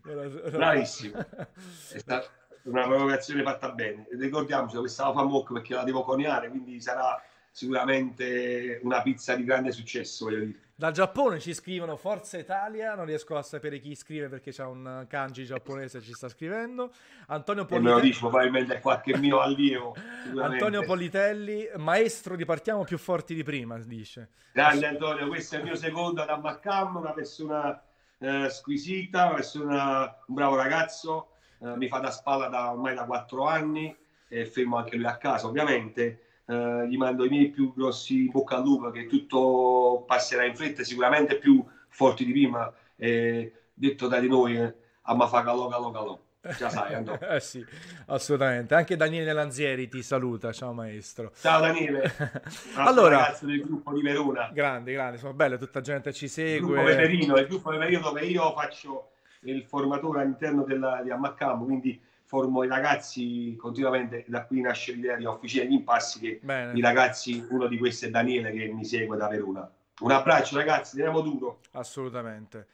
Bravissimo. 0.50 1.18
È 1.18 1.98
stata 1.98 2.26
una 2.62 2.86
provocazione 2.86 3.42
fatta 3.42 3.72
bene. 3.72 4.06
Ricordiamoci 4.12 4.76
questa 4.76 5.12
Famok 5.12 5.52
perché 5.52 5.74
la 5.74 5.84
devo 5.84 6.02
coniare, 6.02 6.48
quindi 6.48 6.80
sarà 6.80 7.22
sicuramente 7.50 8.80
una 8.84 9.02
pizza 9.02 9.34
di 9.34 9.44
grande 9.44 9.70
successo, 9.70 10.24
voglio 10.24 10.44
dire. 10.46 10.60
Dal 10.78 10.92
Giappone 10.92 11.40
ci 11.40 11.54
scrivono 11.54 11.96
Forza 11.96 12.36
Italia, 12.36 12.94
non 12.94 13.06
riesco 13.06 13.34
a 13.34 13.42
sapere 13.42 13.78
chi 13.78 13.94
scrive 13.94 14.28
perché 14.28 14.50
c'è 14.50 14.62
un 14.62 15.06
kanji 15.08 15.46
giapponese 15.46 16.00
che 16.00 16.04
ci 16.04 16.12
sta 16.12 16.28
scrivendo. 16.28 16.92
Antonio 17.28 17.64
Politelli. 17.64 17.94
me 17.94 18.00
lo 18.02 18.06
dico, 18.06 18.18
probabilmente 18.28 18.80
qualche 18.80 19.16
mio 19.16 19.40
allievo. 19.40 19.96
Antonio 20.38 20.82
Politelli, 20.82 21.66
maestro 21.76 22.36
di 22.36 22.44
partiamo 22.44 22.84
più 22.84 22.98
forti 22.98 23.34
di 23.34 23.42
prima, 23.42 23.78
dice. 23.78 24.32
Grande 24.52 24.84
Antonio, 24.84 25.28
questo 25.28 25.54
è 25.54 25.58
il 25.60 25.64
mio 25.64 25.76
secondo 25.76 26.20
ad 26.20 26.28
Ammaccam, 26.28 26.96
una 26.96 27.12
persona 27.12 27.82
eh, 28.18 28.50
squisita, 28.50 29.24
una 29.28 29.34
persona, 29.36 30.18
un 30.26 30.34
bravo 30.34 30.56
ragazzo, 30.56 31.30
eh, 31.58 31.74
mi 31.74 31.88
fa 31.88 32.00
da 32.00 32.10
spalla 32.10 32.48
da 32.48 32.70
ormai 32.70 32.94
da 32.94 33.06
quattro 33.06 33.46
anni, 33.46 33.96
e 34.28 34.44
fermo 34.44 34.76
anche 34.76 34.96
lui 34.96 35.06
a 35.06 35.16
casa 35.16 35.46
ovviamente 35.46 36.25
eh, 36.46 36.86
gli 36.88 36.96
mando 36.96 37.24
i 37.24 37.28
miei 37.28 37.48
più 37.48 37.72
grossi 37.74 38.30
bocca 38.30 38.56
al 38.56 38.62
lupo 38.62 38.90
che 38.90 39.06
tutto 39.06 40.04
passerà 40.06 40.44
in 40.44 40.54
fretta, 40.54 40.84
sicuramente 40.84 41.38
più 41.38 41.64
forti 41.88 42.24
di 42.24 42.32
prima. 42.32 42.72
Eh, 42.96 43.52
detto 43.74 44.08
da 44.08 44.20
di 44.20 44.28
noi, 44.28 44.56
eh, 44.56 44.74
a 45.02 45.26
fa 45.26 45.42
calò, 45.42 45.68
calò, 45.68 45.90
calò. 45.90 46.20
Già 46.56 46.68
sai, 46.68 46.94
Andò. 46.94 47.18
eh 47.18 47.40
sì, 47.40 47.64
assolutamente. 48.06 48.74
Anche 48.74 48.96
Daniele 48.96 49.32
Lanzieri 49.32 49.88
ti 49.88 50.02
saluta. 50.02 50.52
Ciao 50.52 50.72
maestro. 50.72 51.32
Ciao 51.40 51.60
Daniele. 51.60 52.12
allora, 52.76 53.18
ragazzo 53.18 53.46
del 53.46 53.60
gruppo 53.60 53.92
di 53.92 54.02
Verona. 54.02 54.50
Grande, 54.52 54.92
grande, 54.92 55.18
sono 55.18 55.34
bello, 55.34 55.58
tutta 55.58 55.80
gente 55.80 56.12
ci 56.12 56.28
segue. 56.28 56.54
Il 56.54 56.62
gruppo 56.62 56.84
Peperino, 56.84 57.36
il 57.36 57.46
gruppo 57.46 57.70
Peperino 57.70 58.00
dove 58.00 58.24
io 58.24 58.52
faccio 58.52 59.10
il 59.40 59.64
formatore 59.64 60.22
all'interno 60.22 60.62
della, 60.62 61.00
di 61.02 61.10
Ammaccampo, 61.10 61.64
quindi 61.64 62.00
formo 62.26 62.64
i 62.64 62.68
ragazzi 62.68 63.54
continuamente, 63.56 64.24
da 64.26 64.44
qui 64.44 64.60
nasce 64.60 64.92
l'idea 64.92 65.16
di 65.16 65.24
Officina 65.24 65.62
degli 65.62 65.74
Impassi, 65.74 66.18
che 66.18 66.40
Bene. 66.42 66.76
i 66.76 66.80
ragazzi, 66.80 67.46
uno 67.50 67.68
di 67.68 67.78
questi 67.78 68.06
è 68.06 68.10
Daniele 68.10 68.52
che 68.52 68.66
mi 68.66 68.84
segue 68.84 69.16
da 69.16 69.28
Verona. 69.28 69.70
Un 70.00 70.10
abbraccio 70.10 70.56
ragazzi, 70.56 70.96
teniamo 70.96 71.20
duro. 71.20 71.60
Assolutamente. 71.72 72.66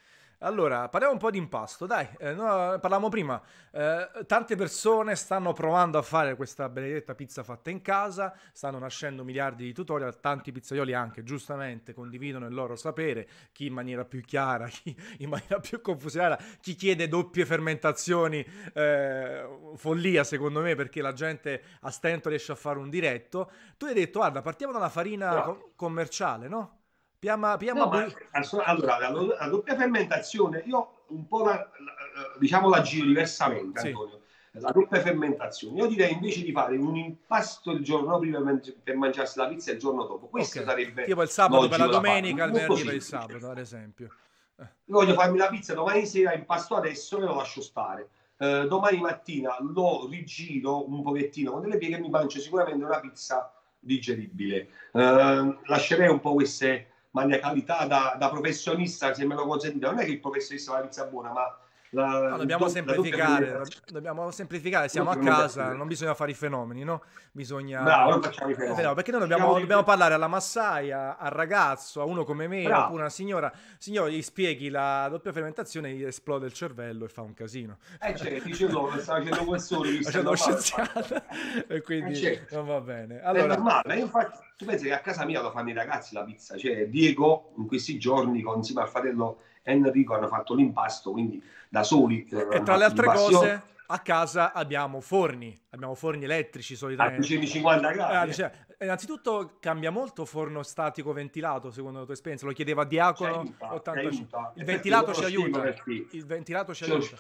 Allora, 0.45 0.89
parliamo 0.89 1.15
un 1.15 1.21
po' 1.21 1.31
di 1.31 1.39
impasto, 1.39 1.87
dai, 1.87 2.09
eh, 2.19 2.33
no, 2.33 2.45
parlavamo 2.81 3.09
prima, 3.09 3.41
eh, 3.71 4.09
tante 4.27 4.57
persone 4.57 5.15
stanno 5.15 5.53
provando 5.53 5.99
a 5.99 6.03
fare 6.03 6.35
questa 6.35 6.69
benedetta 6.69 7.15
pizza 7.15 7.45
fatta 7.45 7.71
in 7.71 7.81
casa, 7.81 8.37
stanno 8.53 8.81
nascendo 8.81 9.23
miliardi 9.23 9.65
di 9.65 9.73
tutorial, 9.73 10.19
tanti 10.19 10.51
pizzaioli 10.51 10.95
anche 10.95 11.23
giustamente 11.23 11.95
condividono 11.95 12.47
il 12.47 12.55
loro 12.55 12.75
sapere, 12.75 13.29
chi 13.53 13.67
in 13.67 13.73
maniera 13.73 14.05
più 14.05 14.21
chiara, 14.23 14.67
chi 14.67 14.97
in 15.19 15.29
maniera 15.29 15.61
più 15.61 15.81
confusionata, 15.81 16.43
chi 16.61 16.75
chiede 16.75 17.07
doppie 17.07 17.47
fermentazioni, 17.47 18.45
eh, 18.75 19.47
follia 19.77 20.25
secondo 20.25 20.61
me 20.61 20.75
perché 20.75 21.03
la 21.03 21.13
gente 21.13 21.63
a 21.83 21.91
stento 21.91 22.29
riesce 22.29 22.51
a 22.51 22.57
fare 22.57 22.81
un 22.81 22.91
diretto. 22.91 23.49
Tu 23.77 23.85
hai 23.87 23.95
detto, 23.95 24.19
guarda, 24.19 24.43
partiamo 24.43 24.73
dalla 24.73 24.89
farina 24.89 25.37
no. 25.37 25.43
co- 25.43 25.73
commerciale, 25.77 26.49
no? 26.49 26.81
Piama, 27.23 27.57
piama 27.57 27.85
no, 27.85 27.89
ma, 27.89 28.09
allora, 28.65 28.99
la, 28.99 29.11
la, 29.11 29.47
doppia 29.47 29.77
fermentazione, 29.77 30.65
io 30.67 31.05
un 31.11 31.29
po' 31.29 31.45
la, 31.45 31.53
la, 31.53 32.37
diciamo 32.37 32.69
la 32.69 32.83
giro 32.83 33.07
diversamente, 33.07 33.79
sì. 33.79 33.87
Antonio. 33.87 34.23
La 34.55 34.73
doppia 34.73 35.01
fermentazione, 35.01 35.79
io 35.79 35.87
direi 35.87 36.15
invece 36.15 36.43
di 36.43 36.51
fare 36.51 36.77
un 36.77 36.97
impasto 36.97 37.71
il 37.71 37.85
giorno 37.85 38.19
prima 38.19 38.43
per 38.83 38.97
mangiarsi 38.97 39.39
la 39.39 39.47
pizza 39.47 39.71
il 39.71 39.79
giorno 39.79 40.05
dopo. 40.05 40.27
Questo 40.27 40.59
okay. 40.59 40.71
sarebbe 40.71 41.05
tipo 41.05 41.23
il 41.23 41.29
sabato 41.29 41.69
per 41.69 41.79
la 41.79 41.87
domenica, 41.87 42.43
il 42.43 42.51
venerdì 42.51 42.83
per 42.83 42.95
il 42.95 43.03
sabato, 43.03 43.51
ad 43.51 43.59
esempio. 43.59 44.09
Io 44.57 44.67
voglio 44.87 45.15
farmi 45.15 45.39
la 45.39 45.47
pizza 45.47 45.75
domani 45.75 46.05
sera, 46.07 46.35
impasto 46.35 46.75
adesso 46.75 47.19
e 47.19 47.21
lo 47.21 47.37
lascio 47.37 47.63
stare. 47.63 48.09
Eh, 48.37 48.67
domani 48.67 48.99
mattina 49.01 49.59
lo 49.61 50.09
rigiro 50.11 50.91
un 50.91 51.05
pochettino 51.05 51.53
con 51.53 51.61
delle 51.61 51.79
pieghe 51.79 51.99
e 51.99 52.01
mi 52.01 52.11
mangio 52.11 52.41
sicuramente 52.41 52.85
una 52.85 52.99
pizza 52.99 53.55
digeribile. 53.79 54.69
Eh, 54.93 55.59
lascerei 55.67 56.09
un 56.09 56.19
po' 56.19 56.33
queste 56.33 56.89
maniacalità 57.13 57.87
da, 57.87 58.17
da 58.19 58.29
professionista, 58.29 59.15
se 59.15 59.25
me 59.25 59.35
lo 59.35 59.47
consentite, 59.47 59.87
non 59.87 59.99
è 60.01 60.05
che 60.05 60.13
il 60.13 60.21
professionista 60.21 60.81
pizza 60.81 61.05
buona, 61.07 61.33
ma 61.33 61.59
la, 61.95 62.31
no, 62.31 62.37
dobbiamo, 62.39 62.69
semplificare, 62.69 63.63
dobbiamo 63.89 64.31
semplificare, 64.31 64.89
siamo 64.89 65.11
a 65.11 65.17
casa, 65.19 65.75
non 65.75 65.87
bisogna 65.87 66.15
fare 66.15 66.31
i 66.31 66.35
fenomeni, 66.35 66.85
no? 66.85 67.03
Bisogna... 67.33 67.83
Bravo, 67.83 68.11
non 68.11 68.23
facciamo 68.23 68.51
i 68.51 68.55
fenomeni. 68.55 68.89
Eh, 68.89 68.95
perché 68.95 69.11
noi 69.11 69.21
dobbiamo, 69.21 69.59
dobbiamo 69.59 69.83
parlare 69.83 70.15
alla 70.15 70.27
massaia, 70.27 71.19
al 71.19 71.31
ragazzo, 71.31 72.01
a 72.01 72.05
uno 72.05 72.25
come 72.25 72.49
me, 72.49 72.63
Bravo. 72.63 72.85
oppure 72.85 73.01
una 73.01 73.11
signora. 73.11 73.53
Signora, 73.77 74.09
gli 74.09 74.23
spieghi 74.23 74.71
la 74.71 75.07
doppia 75.11 75.33
fermentazione, 75.33 75.93
gli 75.93 76.03
esplode 76.03 76.47
il 76.47 76.55
cervello 76.55 77.05
e 77.05 77.09
fa 77.09 77.21
un 77.21 77.35
casino. 77.35 77.77
Eh 78.01 78.17
certo, 78.17 78.45
dice 78.45 78.71
loro, 78.71 78.99
sta 78.99 79.17
facendo 79.17 79.45
professore, 79.45 80.01
facendo 80.01 80.35
scienziata, 80.35 81.25
e 81.69 81.83
quindi 81.83 82.13
eh, 82.13 82.17
certo. 82.17 82.57
non 82.57 82.67
va 82.69 82.81
bene. 82.81 83.21
Allora... 83.21 83.45
È 83.45 83.57
normale, 83.57 83.97
infatti, 83.99 84.39
tu 84.57 84.65
pensi 84.65 84.87
che 84.87 84.95
a 84.95 85.01
casa 85.01 85.27
mia 85.27 85.43
lo 85.43 85.51
fanno 85.51 85.69
i 85.69 85.75
ragazzi 85.75 86.15
la 86.15 86.25
pizza, 86.25 86.57
cioè 86.57 86.87
Diego 86.89 87.53
in 87.59 87.67
questi 87.67 87.99
giorni 87.99 88.41
con, 88.41 88.57
insieme 88.57 88.81
al 88.81 88.89
fratello 88.89 89.41
Enrico 89.63 90.15
hanno 90.15 90.29
fatto 90.29 90.55
l'impasto, 90.55 91.13
quindi 91.13 91.43
da 91.69 91.83
soli. 91.83 92.27
Eh, 92.31 92.49
e 92.51 92.63
tra 92.63 92.77
le 92.77 92.85
altre 92.85 93.07
cose, 93.07 93.63
a 93.87 93.99
casa 94.01 94.53
abbiamo 94.53 95.01
forni, 95.01 95.59
abbiamo 95.71 95.95
forni 95.95 96.25
elettrici 96.25 96.77
solitamente. 96.77 97.19
A 97.19 97.21
250 97.21 97.91
gradi. 97.93 98.31
Eh, 98.31 98.35
cioè, 98.35 98.53
innanzitutto 98.81 99.57
cambia 99.61 99.91
molto 99.91 100.25
forno 100.25 100.63
statico 100.63 101.13
ventilato, 101.13 101.71
secondo 101.71 101.99
la 101.99 102.05
tua 102.05 102.15
esperienza? 102.15 102.47
Lo 102.47 102.53
chiedeva 102.53 102.85
Diacono 102.85 103.41
aiuta, 103.41 103.75
85. 103.75 104.53
Il 104.55 104.65
ventilato 104.65 105.13
ci 105.13 105.25
aiuta. 105.25 105.75
Il 105.87 106.27
ventilato 106.27 106.75
ci 106.75 106.85
aiuta. 106.85 107.17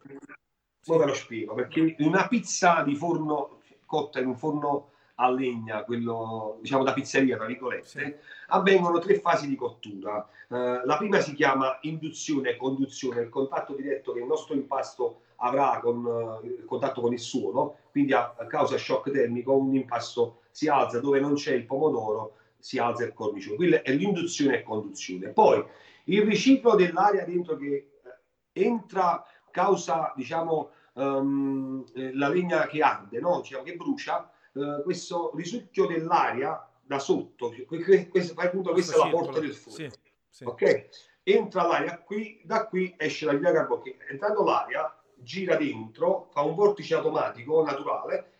Ora 0.87 1.03
sì. 1.03 1.09
lo 1.09 1.15
spiego, 1.15 1.55
perché 1.55 1.95
una 1.99 2.27
pizza 2.27 2.83
di 2.83 2.97
forno 2.97 3.61
cotta 3.87 4.21
in 4.21 4.27
un 4.27 4.37
forno 4.37 4.92
a 5.23 5.31
legna, 5.31 5.85
quello 5.85 6.59
diciamo 6.61 6.83
da 6.83 6.93
pizzeria, 6.93 7.37
tra 7.37 7.47
virgolette, 7.47 7.87
sì. 7.87 8.15
avvengono 8.49 8.99
tre 8.99 9.21
fasi 9.21 9.49
di 9.49 9.55
cottura. 9.55 10.27
Uh, 10.49 10.85
la 10.85 10.97
prima 10.99 11.21
si 11.21 11.35
chiama 11.35 11.79
induzione 11.83 12.51
e 12.51 12.57
conduzione, 12.57 13.23
il 13.23 13.29
contatto 13.29 13.75
diretto 13.75 14.13
che 14.13 14.19
il 14.19 14.27
nostro 14.27 14.55
impasto 14.55 15.21
avrà 15.37 15.79
con 15.81 16.05
uh, 16.05 16.45
il 16.45 16.65
contatto 16.67 17.01
con 17.01 17.13
il 17.13 17.21
suolo, 17.21 17.79
quindi 17.91 18.13
a, 18.13 18.35
a, 18.37 18.47
causa 18.47 18.77
shock 18.77 19.11
termico 19.11 19.55
un 19.55 19.75
impasto 19.75 20.41
si 20.51 20.69
alza 20.69 20.99
dove 20.99 21.21
non 21.21 21.35
c'è 21.35 21.55
il 21.55 21.67
pomodoro, 21.67 22.37
si 22.59 22.79
alza 22.79 23.05
il 23.05 23.13
cornicione. 23.13 23.57
Quella 23.57 23.83
è 23.83 23.93
l'induzione 23.93 24.59
e 24.59 24.63
conduzione. 24.63 25.29
Poi 25.29 25.65
il 26.05 26.23
riciclo 26.23 26.75
dell'aria 26.75 27.25
dentro 27.25 27.57
che 27.57 27.75
eh, 27.75 28.61
entra 28.61 29.25
causa, 29.51 30.13
diciamo, 30.17 30.71
um, 30.95 31.85
la 32.15 32.29
legna 32.29 32.67
che 32.67 32.83
arde, 32.83 33.21
no? 33.21 33.41
diciamo, 33.41 33.63
che 33.63 33.77
brucia, 33.77 34.32
eh, 34.55 34.83
questo 34.83 35.33
risucchio 35.35 35.87
dell'aria 35.87 36.69
da 36.83 36.99
sotto, 36.99 37.55
questo, 37.67 38.35
appunto, 38.37 38.73
questa 38.73 38.95
è 38.95 38.99
la 38.99 39.09
porta 39.09 39.41
del 39.41 39.55
forno. 39.55 39.79
Sì, 39.79 39.91
sì. 40.29 40.45
Ok? 40.45 40.89
Entra 41.23 41.67
l'aria 41.67 41.99
qui, 42.01 42.43
da 42.45 42.67
qui 42.67 42.95
esce 42.99 43.27
la 43.27 43.33
via 43.35 43.53
carbonica. 43.53 44.05
Entrando 44.09 44.43
l'aria, 44.43 44.95
gira 45.15 45.57
dentro, 45.57 46.29
fa 46.33 46.43
un 46.43 46.55
vortice 46.55 46.95
automatico 46.95 47.65
naturale, 47.65 48.31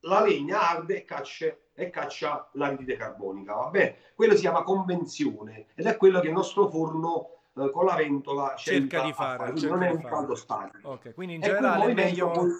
la 0.00 0.22
legna 0.22 0.70
arde 0.70 0.96
e 0.96 1.04
caccia, 1.04 1.54
e 1.74 1.90
caccia 1.90 2.48
l'anidride 2.54 2.96
carbonica. 2.96 3.54
Va 3.54 3.68
bene? 3.68 3.96
Quello 4.14 4.34
si 4.34 4.40
chiama 4.40 4.62
convenzione 4.62 5.66
ed 5.74 5.86
è 5.86 5.96
quello 5.96 6.20
che 6.20 6.28
il 6.28 6.32
nostro 6.32 6.68
forno 6.68 7.42
eh, 7.56 7.70
con 7.70 7.84
la 7.84 7.94
ventola 7.94 8.54
cerca 8.56 9.02
di 9.02 9.12
fare. 9.12 9.52
fare. 9.52 9.68
non 9.68 9.82
è 9.82 9.90
un 9.90 10.02
caldo 10.02 10.34
statico. 10.34 10.92
Okay, 10.92 11.12
quindi 11.12 11.34
in 11.34 11.40
generale 11.42 11.90
è 11.90 11.94
meglio... 11.94 12.30
Poi 12.30 12.50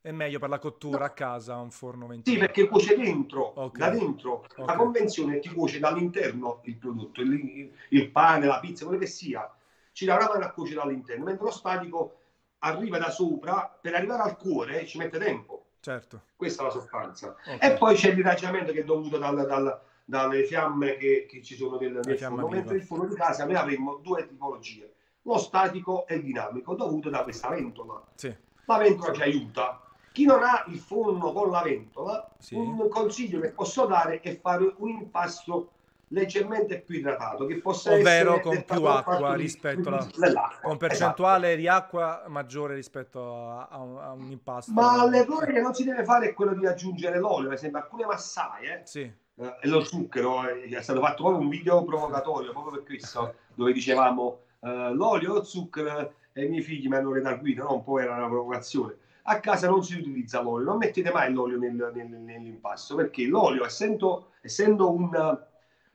è 0.00 0.10
meglio 0.12 0.38
per 0.38 0.48
la 0.48 0.58
cottura 0.58 0.98
no. 0.98 1.04
a 1.04 1.10
casa 1.10 1.56
un 1.56 1.70
forno 1.70 2.06
ventilato? 2.06 2.30
Sì, 2.30 2.38
perché 2.38 2.68
cuoce 2.68 2.96
dentro, 2.96 3.60
okay. 3.60 3.80
da 3.80 3.96
dentro. 3.96 4.44
Okay. 4.44 4.64
La 4.64 4.76
convenzione 4.76 5.38
ti 5.40 5.48
cuoce 5.50 5.78
dall'interno 5.78 6.60
il 6.64 6.76
prodotto, 6.76 7.20
il, 7.20 7.70
il, 7.90 8.10
pane, 8.10 8.46
la 8.46 8.60
pizza, 8.60 8.84
quello 8.84 9.00
che 9.00 9.06
sia. 9.06 9.52
Ci 9.92 10.04
dà 10.04 10.14
una 10.16 10.28
mano 10.28 10.44
a 10.44 10.50
cuocere 10.52 10.80
dall'interno, 10.80 11.24
mentre 11.24 11.44
lo 11.44 11.50
statico 11.50 12.20
arriva 12.60 12.98
da 12.98 13.10
sopra, 13.10 13.76
per 13.80 13.94
arrivare 13.94 14.22
al 14.22 14.36
cuore 14.36 14.86
ci 14.86 14.98
mette 14.98 15.18
tempo. 15.18 15.66
Certo. 15.80 16.22
Questa 16.36 16.62
è 16.62 16.66
la 16.66 16.72
sostanza. 16.72 17.36
Okay. 17.46 17.58
E 17.58 17.76
poi 17.76 17.94
c'è 17.94 18.10
il 18.10 18.16
diraggiamento 18.16 18.72
che 18.72 18.80
è 18.80 18.84
dovuto 18.84 19.18
dal, 19.18 19.46
dal, 19.46 19.80
dalle 20.04 20.44
fiamme 20.44 20.96
che, 20.96 21.26
che, 21.28 21.42
ci 21.42 21.54
sono 21.54 21.78
nel, 21.78 22.00
nel 22.02 22.18
forno, 22.18 22.48
mentre 22.48 22.76
il 22.76 22.82
forno 22.82 23.06
di 23.06 23.14
casa 23.14 23.44
noi 23.44 23.56
avremmo 23.56 23.96
due 23.96 24.26
tipologie, 24.26 24.94
lo 25.22 25.38
statico 25.38 26.06
e 26.06 26.14
il 26.14 26.22
dinamico, 26.22 26.74
dovuto 26.74 27.10
da 27.10 27.22
questa 27.22 27.48
ventola. 27.50 28.02
Sì. 28.14 28.34
La 28.64 28.78
ventola 28.78 29.12
ci 29.12 29.22
aiuta, 29.22 29.82
chi 30.18 30.24
non 30.24 30.42
ha 30.42 30.64
il 30.66 30.80
forno 30.80 31.30
con 31.30 31.48
la 31.48 31.62
ventola, 31.62 32.28
sì. 32.40 32.56
un 32.56 32.88
consiglio 32.88 33.38
che 33.38 33.52
posso 33.52 33.86
dare 33.86 34.18
è 34.18 34.36
fare 34.40 34.74
un 34.78 34.88
impasto 34.88 35.70
leggermente 36.08 36.80
più 36.80 36.96
idratato, 36.96 37.46
che 37.46 37.60
possa 37.60 37.92
ovvero 37.92 38.34
essere 38.34 38.40
con 38.40 38.64
più 38.64 38.84
acqua 38.86 39.34
rispetto 39.36 39.88
alla 39.90 40.58
con 40.60 40.76
percentuale 40.76 41.52
esatto. 41.52 41.60
di 41.60 41.68
acqua 41.68 42.24
maggiore 42.26 42.74
rispetto 42.74 43.48
a, 43.48 43.68
a, 43.68 43.78
un, 43.78 43.98
a, 43.98 44.10
un, 44.10 44.28
impasto. 44.32 44.72
Ma 44.72 45.08
l'errore 45.08 45.52
che 45.52 45.60
non 45.60 45.72
si 45.72 45.84
deve 45.84 46.02
fare 46.02 46.30
è 46.30 46.34
quello 46.34 46.54
di 46.54 46.66
aggiungere 46.66 47.20
l'olio, 47.20 47.46
per 47.50 47.56
esempio 47.56 47.78
alcune 47.78 48.04
massaie 48.04 48.82
sì. 48.86 49.02
eh, 49.02 49.56
e 49.60 49.68
lo 49.68 49.84
zucchero, 49.84 50.48
eh, 50.48 50.64
è 50.64 50.82
stato 50.82 50.98
fatto 50.98 51.22
proprio 51.22 51.44
un 51.44 51.48
video 51.48 51.84
provocatorio 51.84 52.50
proprio 52.50 52.72
per 52.72 52.82
questo, 52.82 53.34
dove 53.54 53.72
dicevamo 53.72 54.40
eh, 54.62 54.92
l'olio, 54.92 55.34
lo 55.34 55.44
zucchero 55.44 56.12
e 56.32 56.44
i 56.44 56.48
miei 56.48 56.62
figli 56.62 56.88
mi 56.88 56.96
hanno 56.96 57.12
redarguito, 57.12 57.62
no? 57.62 57.74
un 57.74 57.84
po' 57.84 58.00
era 58.00 58.16
una 58.16 58.26
provocazione 58.26 58.96
a 59.28 59.40
casa 59.40 59.68
non 59.68 59.84
si 59.84 59.98
utilizza 59.98 60.40
l'olio, 60.40 60.70
non 60.70 60.78
mettete 60.78 61.12
mai 61.12 61.32
l'olio 61.32 61.58
nel, 61.58 61.92
nel, 61.94 62.08
nell'impasto 62.08 62.94
perché 62.94 63.26
l'olio, 63.26 63.64
essendo, 63.64 64.30
essendo 64.40 64.90
un, 64.90 65.10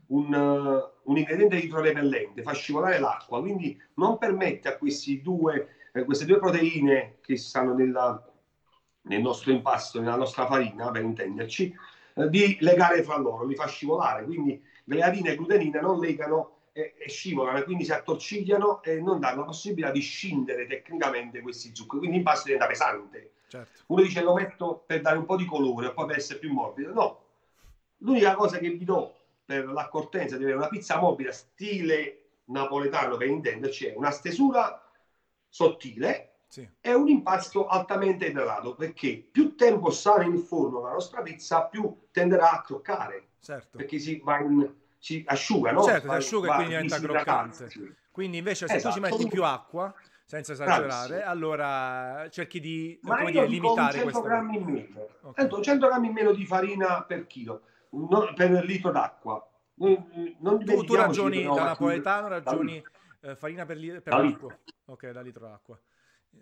un, 0.08 0.84
un, 1.04 1.18
ingrediente 1.18 1.58
idrorepellente, 1.58 2.44
fa 2.44 2.54
scivolare 2.54 3.00
l'acqua, 3.00 3.40
quindi 3.40 3.80
non 3.96 4.20
permette 4.20 4.70
a 4.70 4.78
due, 5.22 5.68
eh, 5.92 6.06
queste 6.06 6.26
due 6.26 6.38
proteine 6.38 7.18
che 7.22 7.36
stanno 7.36 7.74
nella, 7.74 8.24
nel 9.02 9.22
nostro 9.22 9.52
impasto, 9.52 10.00
nella 10.00 10.16
nostra 10.16 10.46
farina, 10.46 10.92
per 10.92 11.02
intenderci, 11.02 11.76
eh, 12.16 12.30
di 12.30 12.58
legare 12.60 13.02
fra 13.02 13.18
loro, 13.18 13.46
li 13.46 13.56
fa 13.56 13.66
scivolare, 13.66 14.26
quindi 14.26 14.62
gliadina 14.84 15.32
e 15.32 15.36
glutenina 15.36 15.82
non 15.82 16.00
legano 16.00 16.53
e, 16.74 16.96
e 16.98 17.10
scivolano 17.10 17.60
e 17.60 17.64
quindi 17.64 17.86
si 17.86 17.94
attorcigliano 17.94 18.82
e 18.82 19.00
non 19.00 19.20
danno 19.20 19.42
la 19.42 19.46
possibilità 19.46 19.92
di 19.92 20.02
scindere 20.02 20.66
tecnicamente 20.66 21.40
questi 21.42 21.74
zuccheri, 21.74 22.00
quindi 22.00 22.18
l'impasto 22.18 22.46
diventa 22.46 22.68
pesante. 22.68 23.32
Certo. 23.48 23.84
Uno 23.88 24.02
dice 24.02 24.22
lo 24.24 24.34
metto 24.34 24.84
per 24.86 25.02
dare 25.02 25.18
un 25.18 25.26
po' 25.26 25.36
di 25.36 25.46
colore 25.46 25.94
poi 25.94 26.08
per 26.08 26.18
essere 26.18 26.40
più 26.40 26.52
morbido. 26.52 26.92
No, 26.92 27.26
l'unica 27.98 28.34
cosa 28.34 28.58
che 28.58 28.70
vi 28.70 28.84
do 28.84 29.16
per 29.46 29.68
l'accortenza 29.68 30.36
di 30.36 30.44
avere 30.44 30.58
una 30.58 30.68
pizza 30.68 31.00
mobile 31.00 31.32
stile 31.32 32.18
napoletano 32.46 33.16
per 33.16 33.28
intenderci 33.28 33.86
è 33.86 33.94
una 33.96 34.12
stesura 34.12 34.92
sottile 35.48 36.46
sì. 36.48 36.68
e 36.82 36.94
un 36.94 37.08
impasto 37.08 37.68
altamente 37.68 38.26
idratato 38.26 38.76
perché 38.76 39.28
più 39.32 39.56
tempo 39.56 39.92
sta 39.92 40.22
in 40.24 40.40
forno 40.40 40.82
la 40.82 40.92
nostra 40.92 41.22
pizza 41.22 41.66
più 41.66 42.08
tenderà 42.12 42.52
a 42.52 42.62
croccare 42.62 43.34
certo. 43.40 43.78
perché 43.78 44.00
si 44.00 44.20
va 44.24 44.40
in 44.40 44.82
si 45.04 45.22
asciuga, 45.28 45.74
no? 45.74 45.84
Certo, 45.84 46.10
si 46.10 46.16
asciuga 46.16 46.48
e 46.48 46.56
quindi 46.56 46.76
diventa 46.76 46.98
croccante. 46.98 47.70
Quindi 48.10 48.38
invece 48.38 48.68
se 48.68 48.76
esatto. 48.76 48.96
tu 48.96 49.02
ci 49.02 49.06
esatto. 49.06 49.22
metti 49.22 49.36
più 49.36 49.44
acqua, 49.44 49.94
senza 50.24 50.54
esagerare, 50.54 50.88
Bravissimo. 50.88 51.30
allora 51.30 52.28
cerchi 52.30 52.62
di 52.62 52.98
Ma 53.02 53.18
come 53.18 53.32
dire, 53.32 53.46
limitare 53.46 54.00
100 54.00 54.22
grammi 54.22 54.56
in 54.56 54.64
meno. 54.64 55.08
Okay. 55.24 55.62
100 55.62 55.88
grammi 55.88 56.08
in 56.08 56.14
meno 56.14 56.32
di 56.32 56.46
farina 56.46 57.04
per 57.04 57.28
chilo, 57.28 57.64
non, 57.90 58.34
per 58.34 58.52
litro 58.64 58.92
d'acqua. 58.92 59.46
Non 59.76 60.64
tu, 60.64 60.84
tu 60.86 60.96
ragioni 60.96 61.44
da 61.44 61.64
napoletano, 61.64 62.30
ragioni 62.30 62.82
eh, 63.24 63.36
farina 63.36 63.66
per, 63.66 63.76
li- 63.76 64.00
per 64.00 64.14
l'acqua. 64.14 64.58
Ok, 64.86 65.10
da 65.10 65.20
litro 65.20 65.48
d'acqua. 65.48 65.78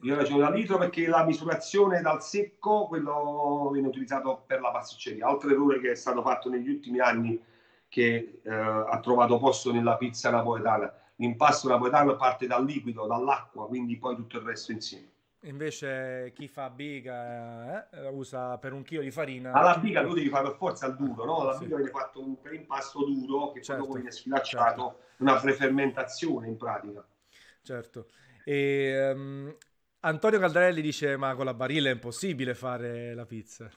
Io 0.03 0.15
ragiono 0.15 0.37
da 0.37 0.51
litro 0.51 0.77
perché 0.77 1.07
la 1.07 1.25
misurazione 1.25 2.01
dal 2.01 2.21
secco, 2.21 2.85
quello 2.85 3.69
viene 3.73 3.87
utilizzato 3.87 4.43
per 4.45 4.61
la 4.61 4.69
pasticceria. 4.69 5.25
Altro 5.25 5.49
errore 5.49 5.79
che 5.79 5.91
è 5.91 5.95
stato 5.95 6.21
fatto 6.21 6.47
negli 6.47 6.69
ultimi 6.69 6.99
anni 6.99 7.49
che 7.91 8.39
eh, 8.41 8.49
ha 8.49 8.97
trovato 9.01 9.37
posto 9.37 9.73
nella 9.73 9.97
pizza 9.97 10.29
napoletana. 10.29 10.93
L'impasto 11.15 11.67
napoletano 11.67 12.15
parte 12.15 12.47
dal 12.47 12.63
liquido, 12.63 13.05
dall'acqua, 13.05 13.67
quindi 13.67 13.97
poi 13.97 14.15
tutto 14.15 14.37
il 14.37 14.45
resto 14.45 14.71
insieme. 14.71 15.09
Invece 15.41 16.31
chi 16.33 16.47
fa 16.47 16.69
biga 16.69 17.89
eh, 17.89 18.07
usa 18.07 18.57
per 18.59 18.71
un 18.71 18.83
chilo 18.83 19.01
di 19.01 19.11
farina. 19.11 19.51
Alla 19.51 19.77
biga 19.77 20.03
tu 20.03 20.13
devi 20.13 20.29
fare 20.29 20.47
per 20.47 20.55
forza 20.55 20.85
il 20.87 20.95
duro, 20.95 21.25
no? 21.25 21.43
La 21.43 21.53
sì. 21.53 21.65
biga 21.65 21.75
viene 21.75 21.91
fatto 21.91 22.23
un 22.23 22.37
impasto 22.53 23.03
duro 23.03 23.51
che 23.51 23.61
certo, 23.61 23.83
poi 23.83 23.95
viene 23.95 24.11
sfilacciato, 24.11 24.81
certo. 24.81 25.23
una 25.23 25.37
prefermentazione 25.37 26.47
in 26.47 26.55
pratica. 26.55 27.05
Certo. 27.61 28.07
E, 28.45 29.11
um, 29.13 29.53
Antonio 29.99 30.39
Caldarelli 30.39 30.81
dice: 30.81 31.17
Ma 31.17 31.35
con 31.35 31.43
la 31.43 31.53
barilla 31.53 31.89
è 31.89 31.93
impossibile 31.93 32.55
fare 32.55 33.13
la 33.13 33.25
pizza. 33.25 33.69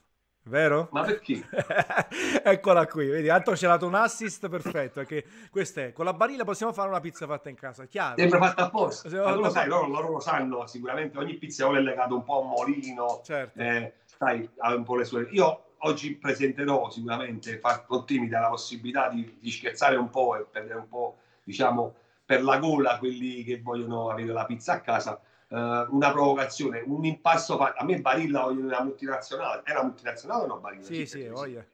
Vero? 0.47 0.89
Ma 0.93 1.03
perché? 1.03 1.43
Eccola 2.45 2.87
qui, 2.87 3.09
vedi, 3.09 3.31
Anto 3.31 3.57
ci 3.57 3.65
ha 3.65 3.69
dato 3.69 3.87
un 3.87 3.95
assist 3.95 4.49
perfetto, 4.49 5.01
perché 5.01 5.25
questo 5.51 5.81
è, 5.81 5.93
con 5.93 6.05
la 6.05 6.13
barilla 6.13 6.45
possiamo 6.45 6.73
fare 6.73 6.89
una 6.89 7.01
pizza 7.01 7.27
fatta 7.27 7.49
in 7.49 7.57
casa, 7.57 7.87
chiaro? 7.87 8.17
Sempre 8.19 8.39
fatta 8.39 8.65
apposta, 8.65 9.09
ma 9.09 9.33
tu 9.33 9.41
lo 9.41 9.51
sai, 9.51 9.67
loro, 9.67 9.89
loro, 9.89 10.11
lo 10.11 10.21
sanno, 10.21 10.67
sicuramente 10.67 11.17
ogni 11.17 11.35
pizzeria 11.35 11.79
è 11.79 11.83
legato 11.83 12.15
un 12.15 12.25
po' 12.25 12.35
a 12.35 12.39
un 12.41 12.49
molino, 12.49 13.23
certo. 13.25 13.59
eh, 13.59 13.95
sai, 14.05 14.49
ha 14.59 14.75
un 14.75 14.85
po' 14.85 14.97
le 14.97 15.05
sue... 15.05 15.29
Io 15.31 15.65
oggi 15.79 16.15
presenterò 16.17 16.91
sicuramente, 16.91 17.61
con 17.87 18.05
timida 18.05 18.41
la 18.41 18.49
possibilità 18.49 19.09
di, 19.09 19.39
di 19.41 19.51
scherzare 19.51 19.97
un 19.97 20.11
po' 20.11 20.37
e 20.37 20.45
prendere 20.51 20.79
un 20.79 20.89
po', 20.89 21.17
diciamo, 21.43 21.95
per 22.25 22.43
la 22.43 22.59
gola 22.59 22.99
quelli 22.99 23.43
che 23.45 23.61
vogliono 23.63 24.11
avere 24.11 24.33
la 24.33 24.45
pizza 24.45 24.75
a 24.75 24.81
casa, 24.81 25.19
una 25.55 26.11
provocazione, 26.11 26.83
un 26.85 27.05
impasto 27.05 27.57
fatto. 27.57 27.81
A 27.81 27.85
me 27.85 28.01
Barilla 28.01 28.43
voglio 28.43 28.65
una 28.65 28.83
multinazionale. 28.83 29.63
È 29.65 29.71
una 29.73 29.85
multinazionale 29.85 30.45
o 30.45 30.47
no 30.47 30.59
Barilla? 30.59 30.85
Sì, 30.85 31.07
sì, 31.07 31.27
voglia. 31.29 31.65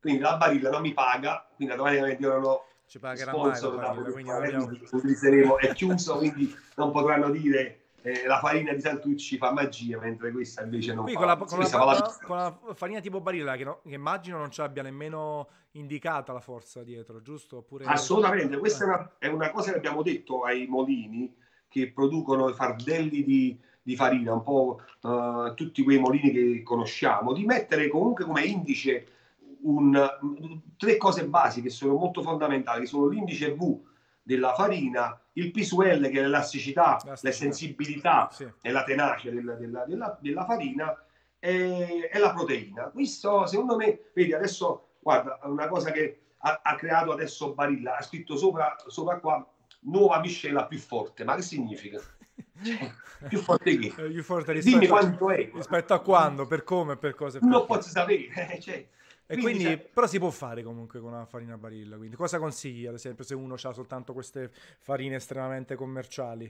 Quindi 0.00 0.20
la 0.20 0.36
Barilla 0.36 0.70
non 0.70 0.82
mi 0.82 0.92
paga, 0.92 1.46
quindi 1.56 1.74
io 1.74 2.28
non 2.28 2.44
ho 2.44 2.64
ci 2.86 2.98
pagherà 2.98 3.32
sponsor 3.32 3.76
mai 3.76 3.86
Barilla, 3.86 4.10
quindi 4.12 4.30
abbiamo... 4.30 4.64
utilizzeremo, 4.90 5.58
è 5.58 5.72
chiuso, 5.72 6.18
quindi 6.18 6.54
non 6.76 6.92
potranno 6.92 7.30
dire 7.30 7.86
eh, 8.02 8.26
la 8.26 8.38
farina 8.38 8.72
di 8.72 8.80
Santucci 8.80 9.38
fa 9.38 9.52
magia, 9.52 9.98
mentre 9.98 10.30
questa 10.30 10.62
invece 10.62 10.92
non 10.92 11.04
Qui 11.04 11.14
fa. 11.14 11.18
Con 11.18 11.26
la, 11.26 11.36
con, 11.36 11.58
la, 11.58 11.84
la, 11.84 12.18
con 12.22 12.36
la, 12.36 12.74
farina 12.74 13.00
tipo 13.00 13.20
Barilla, 13.20 13.56
che, 13.56 13.64
no, 13.64 13.80
che, 13.82 13.94
immagino 13.94 14.36
non 14.36 14.50
ci 14.50 14.60
abbia 14.60 14.82
nemmeno 14.82 15.48
indicata 15.72 16.32
la 16.32 16.40
forza 16.40 16.82
dietro, 16.82 17.22
giusto? 17.22 17.58
Oppure... 17.58 17.86
Assolutamente, 17.86 18.58
questa 18.58 18.84
è 18.84 18.86
una, 18.86 19.12
è 19.18 19.26
una, 19.28 19.50
cosa 19.50 19.70
che 19.70 19.78
abbiamo 19.78 20.02
detto 20.02 20.42
ai 20.42 20.66
molini 20.66 21.34
che 21.74 21.90
producono 21.90 22.48
i 22.48 22.54
fardelli 22.54 23.24
di, 23.24 23.58
di 23.82 23.96
farina, 23.96 24.32
un 24.32 24.44
po' 24.44 24.80
uh, 25.00 25.54
tutti 25.54 25.82
quei 25.82 25.98
molini 25.98 26.30
che 26.30 26.62
conosciamo, 26.62 27.32
di 27.32 27.44
mettere 27.44 27.88
comunque 27.88 28.24
come 28.24 28.44
indice 28.44 29.08
un, 29.62 30.08
tre 30.76 30.96
cose 30.96 31.26
basiche 31.26 31.66
che 31.66 31.74
sono 31.74 31.94
molto 31.94 32.22
fondamentali, 32.22 32.82
che 32.82 32.86
sono 32.86 33.08
l'indice 33.08 33.54
V 33.54 33.80
della 34.22 34.54
farina, 34.54 35.20
il 35.32 35.50
P 35.50 35.62
su 35.62 35.80
L 35.80 36.08
che 36.10 36.20
è 36.20 36.22
l'elasticità, 36.22 36.96
la 37.04 37.32
sensibilità 37.32 38.28
sì. 38.30 38.48
e 38.62 38.70
la 38.70 38.84
tenacia 38.84 39.30
della, 39.30 39.54
della, 39.54 39.84
della, 39.84 40.16
della 40.20 40.44
farina 40.44 40.96
e, 41.40 42.08
e, 42.12 42.18
la 42.20 42.32
proteina. 42.32 42.84
Questo 42.84 43.46
secondo 43.46 43.74
me, 43.74 44.10
vedi 44.14 44.32
adesso, 44.32 44.90
guarda, 45.00 45.40
una 45.42 45.66
cosa 45.66 45.90
che 45.90 46.20
ha, 46.38 46.60
ha 46.62 46.76
creato 46.76 47.10
adesso 47.10 47.52
Barilla, 47.52 47.96
ha 47.96 48.02
scritto 48.02 48.36
sopra, 48.36 48.76
sopra 48.86 49.18
qua 49.18 49.44
nuova 49.84 50.20
miscela 50.20 50.66
più 50.66 50.78
forte, 50.78 51.24
ma 51.24 51.34
che 51.36 51.42
significa? 51.42 52.00
Cioè, 52.62 52.92
più 53.28 53.38
forte 53.38 53.78
che? 53.78 53.90
più 53.90 54.22
forte 54.22 54.52
rispetto, 54.52 54.78
Dimmi 54.78 54.88
quanto 54.88 55.30
è. 55.30 55.50
Rispetto 55.52 55.94
a 55.94 56.00
quando, 56.00 56.46
per 56.46 56.64
come, 56.64 56.96
per 56.96 57.14
cose. 57.14 57.38
Non 57.40 57.50
lo 57.50 57.64
posso 57.64 57.88
sapere. 57.88 58.58
Cioè, 58.60 58.86
e 59.26 59.38
quindi, 59.38 59.64
quindi 59.64 59.88
però 59.92 60.06
si 60.06 60.18
può 60.18 60.28
fare 60.30 60.62
comunque 60.62 61.00
con 61.00 61.12
una 61.12 61.24
farina 61.24 61.56
barilla. 61.56 61.96
Quindi 61.96 62.14
cosa 62.14 62.38
consigli, 62.38 62.86
ad 62.86 62.94
esempio, 62.94 63.24
se 63.24 63.34
uno 63.34 63.54
ha 63.54 63.72
soltanto 63.72 64.12
queste 64.12 64.50
farine 64.80 65.16
estremamente 65.16 65.76
commerciali? 65.76 66.44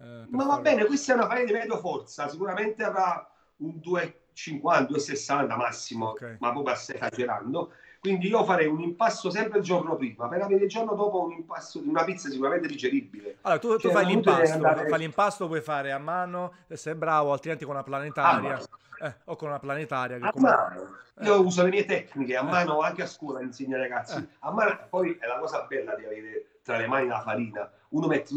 Eh, 0.00 0.26
Ma 0.28 0.44
va 0.44 0.58
bene, 0.58 0.84
questa 0.86 1.12
è 1.12 1.16
una 1.16 1.26
farina 1.26 1.46
di 1.46 1.52
medio 1.52 1.78
forza, 1.78 2.28
sicuramente 2.28 2.82
avrà 2.82 3.30
un 3.58 3.76
2,50, 3.76 4.88
2,60 4.88 5.56
massimo, 5.56 6.10
okay. 6.10 6.36
ma 6.40 6.50
proprio 6.50 6.74
stai 6.74 6.96
esagerando. 6.96 7.72
Quindi 8.00 8.28
io 8.28 8.42
farei 8.44 8.66
un 8.66 8.80
impasto 8.80 9.28
sempre 9.28 9.58
il 9.58 9.64
giorno 9.64 9.94
prima, 9.94 10.26
per 10.26 10.40
avere 10.40 10.64
il 10.64 10.70
giorno 10.70 10.94
dopo 10.94 11.22
un 11.22 11.32
impasto 11.32 11.80
di 11.80 11.88
una 11.88 12.02
pizza 12.02 12.30
sicuramente 12.30 12.66
digeribile. 12.66 13.36
Allora, 13.42 13.60
tu, 13.60 13.68
tu 13.72 13.78
cioè, 13.78 13.92
fai 13.92 14.06
l'impasto, 14.06 14.54
andare... 14.54 14.88
fai 14.88 14.98
l'impasto, 14.98 15.46
puoi 15.46 15.60
fare 15.60 15.92
a 15.92 15.98
mano, 15.98 16.54
se 16.66 16.76
sei 16.76 16.94
bravo, 16.94 17.32
altrimenti 17.32 17.66
con 17.66 17.74
una 17.74 17.82
planetaria. 17.82 18.58
Ah, 19.00 19.06
eh, 19.06 19.14
o 19.24 19.36
con 19.36 19.48
una 19.48 19.58
planetaria. 19.58 20.16
a 20.18 20.32
come... 20.32 20.48
mano. 20.48 20.80
Eh. 21.18 21.24
Io 21.26 21.44
uso 21.44 21.62
le 21.62 21.68
mie 21.68 21.84
tecniche, 21.84 22.36
a 22.36 22.42
mano 22.42 22.80
anche 22.80 23.02
a 23.02 23.06
scuola 23.06 23.42
insegno 23.42 23.74
ai 23.74 23.82
ragazzi. 23.82 24.16
Eh. 24.16 24.26
A 24.38 24.50
mano, 24.50 24.78
poi 24.88 25.18
è 25.20 25.26
la 25.26 25.38
cosa 25.38 25.66
bella 25.68 25.94
di 25.94 26.06
avere 26.06 26.46
tra 26.62 26.78
le 26.78 26.86
mani 26.86 27.06
la 27.06 27.20
farina. 27.20 27.70
Uno 27.90 28.06
mette, 28.06 28.34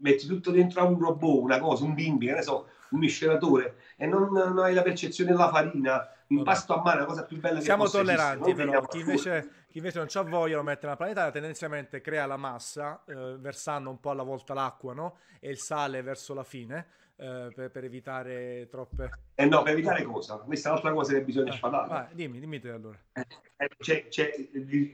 metti 0.00 0.26
tutto 0.26 0.50
dentro 0.50 0.80
a 0.80 0.84
un 0.84 0.98
robot, 0.98 1.42
una 1.42 1.58
cosa, 1.58 1.84
un 1.84 1.92
bimbi, 1.92 2.26
che 2.26 2.32
ne 2.32 2.42
so, 2.42 2.68
un 2.90 2.98
miscelatore, 2.98 3.76
e 3.96 4.06
non, 4.06 4.30
non 4.32 4.58
hai 4.58 4.72
la 4.72 4.82
percezione 4.82 5.32
della 5.32 5.50
farina. 5.50 6.08
L'impasto 6.34 6.74
a 6.74 6.82
mano 6.82 6.96
è 6.96 7.00
la 7.00 7.06
cosa 7.06 7.24
più 7.24 7.38
bella 7.38 7.58
che 7.58 7.64
Siamo 7.64 7.88
tolleranti, 7.88 8.54
però. 8.54 8.82
Chi 8.86 9.00
invece, 9.00 9.66
chi 9.70 9.78
invece, 9.78 9.98
non 9.98 10.06
c'ha 10.08 10.22
voglia 10.22 10.56
lo 10.56 10.62
mette 10.62 10.84
nella 10.84 10.96
planetaria, 10.96 11.30
tendenzialmente 11.30 12.00
crea 12.00 12.26
la 12.26 12.36
massa, 12.36 13.02
eh, 13.06 13.36
versando 13.38 13.90
un 13.90 14.00
po' 14.00 14.10
alla 14.10 14.22
volta 14.22 14.54
l'acqua, 14.54 14.94
no? 14.94 15.18
E 15.40 15.50
il 15.50 15.58
sale 15.58 16.02
verso 16.02 16.34
la 16.34 16.44
fine 16.44 16.86
eh, 17.16 17.52
per, 17.54 17.70
per, 17.70 17.84
evitare 17.84 18.66
troppe... 18.70 19.10
Eh 19.34 19.46
no, 19.46 19.62
per 19.62 19.74
evitare 19.74 20.02
cosa? 20.02 20.36
Questa 20.36 20.68
è 20.68 20.70
un'altra 20.72 20.92
cosa 20.92 21.12
che 21.12 21.22
bisogna 21.22 21.52
eh, 21.52 21.56
sfatare. 21.56 21.88
Vai, 21.88 22.06
dimmi, 22.12 22.40
dimmi 22.40 22.58
te 22.58 22.70
allora. 22.70 22.98
Eh, 23.12 23.26
eh, 23.56 23.68
c'è, 23.78 24.08
c'è 24.08 24.32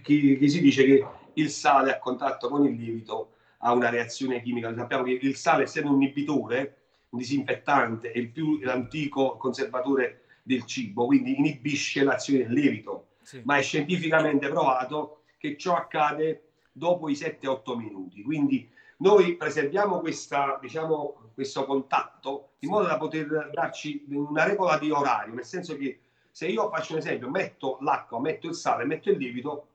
chi, 0.03 0.37
chi, 0.37 0.49
si 0.49 0.61
dice 0.61 0.85
che 0.85 1.07
il 1.35 1.51
sale 1.51 1.93
a 1.93 1.99
contatto 1.99 2.49
con 2.49 2.67
il 2.67 2.75
lievito 2.75 3.35
ha 3.59 3.73
una 3.73 3.89
reazione 3.89 4.43
chimica. 4.43 4.75
Sappiamo 4.75 5.05
che 5.05 5.19
il 5.21 5.37
sale, 5.37 5.63
essendo 5.63 5.91
un 5.91 6.03
inibitore, 6.03 6.77
un 7.11 7.19
disinfettante, 7.19 8.13
è 8.13 8.19
il 8.19 8.31
più 8.31 8.61
antico 8.67 9.37
conservatore 9.37 10.25
del 10.49 10.65
cibo, 10.65 11.05
quindi 11.05 11.37
inibisce 11.37 12.03
l'azione 12.03 12.47
del 12.47 12.53
lievito. 12.53 13.09
Sì. 13.21 13.43
Ma 13.45 13.59
è 13.59 13.63
scientificamente 13.63 14.49
provato 14.49 15.25
che 15.37 15.59
ciò 15.59 15.77
accade 15.77 16.45
dopo 16.73 17.11
i 17.11 17.13
7-8 17.13 17.77
minuti. 17.77 18.23
Quindi 18.23 18.69
noi 18.99 19.37
preserviamo 19.37 20.01
questa, 20.01 20.59
diciamo, 20.61 21.33
questo 21.35 21.67
contatto 21.67 22.53
in 22.61 22.71
modo 22.71 22.87
da 22.87 22.97
poter 22.97 23.51
darci 23.53 24.07
una 24.09 24.45
regola 24.45 24.79
di 24.79 24.91
orario, 24.91 25.35
nel 25.35 25.45
senso 25.45 25.77
che 25.77 26.01
se 26.31 26.47
io 26.47 26.71
faccio 26.71 26.95
un 26.95 27.01
esempio, 27.01 27.29
metto 27.29 27.77
l'acqua, 27.83 28.19
metto 28.19 28.49
il 28.49 28.55
sale, 28.55 28.87
metto 28.87 29.11
il 29.11 29.19
lievito, 29.19 29.67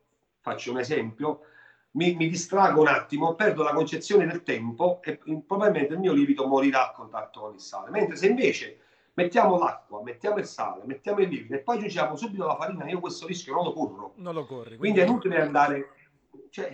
faccio 0.41 0.71
un 0.71 0.80
esempio, 0.80 1.41
mi, 1.91 2.15
mi 2.15 2.28
distrago 2.28 2.82
un 2.82 2.88
attimo, 2.88 3.36
perdo 3.36 3.61
la 3.61 3.74
concezione 3.74 4.26
del 4.26 4.41
tempo 4.41 5.01
e 5.03 5.19
probabilmente 5.45 5.93
il 5.93 5.99
mio 5.99 6.13
lievito 6.13 6.47
morirà 6.47 6.89
a 6.89 6.91
contatto 6.91 7.41
con 7.41 7.53
il 7.53 7.59
sale. 7.59 7.91
Mentre 7.91 8.15
se 8.15 8.28
invece 8.28 8.80
mettiamo 9.14 9.57
l'acqua, 9.57 10.01
mettiamo 10.03 10.38
il 10.38 10.45
sale, 10.45 10.84
mettiamo 10.86 11.20
il 11.20 11.30
lievito 11.30 11.53
e 11.55 11.59
poi 11.59 11.78
aggiungiamo 11.78 12.16
subito 12.16 12.45
la 12.45 12.55
farina, 12.55 12.88
io 12.89 12.99
questo 12.99 13.28
rischio 13.28 13.53
non 13.53 13.66
lo 13.66 13.74
corro. 13.74 14.14
Non 14.18 14.34
lo 14.34 14.45
corri. 14.45 14.78
Quindi, 14.78 14.78
quindi 14.78 14.99
è 14.99 15.03
inutile 15.03 15.41
andare... 15.41 15.89
Cioè, 16.49 16.72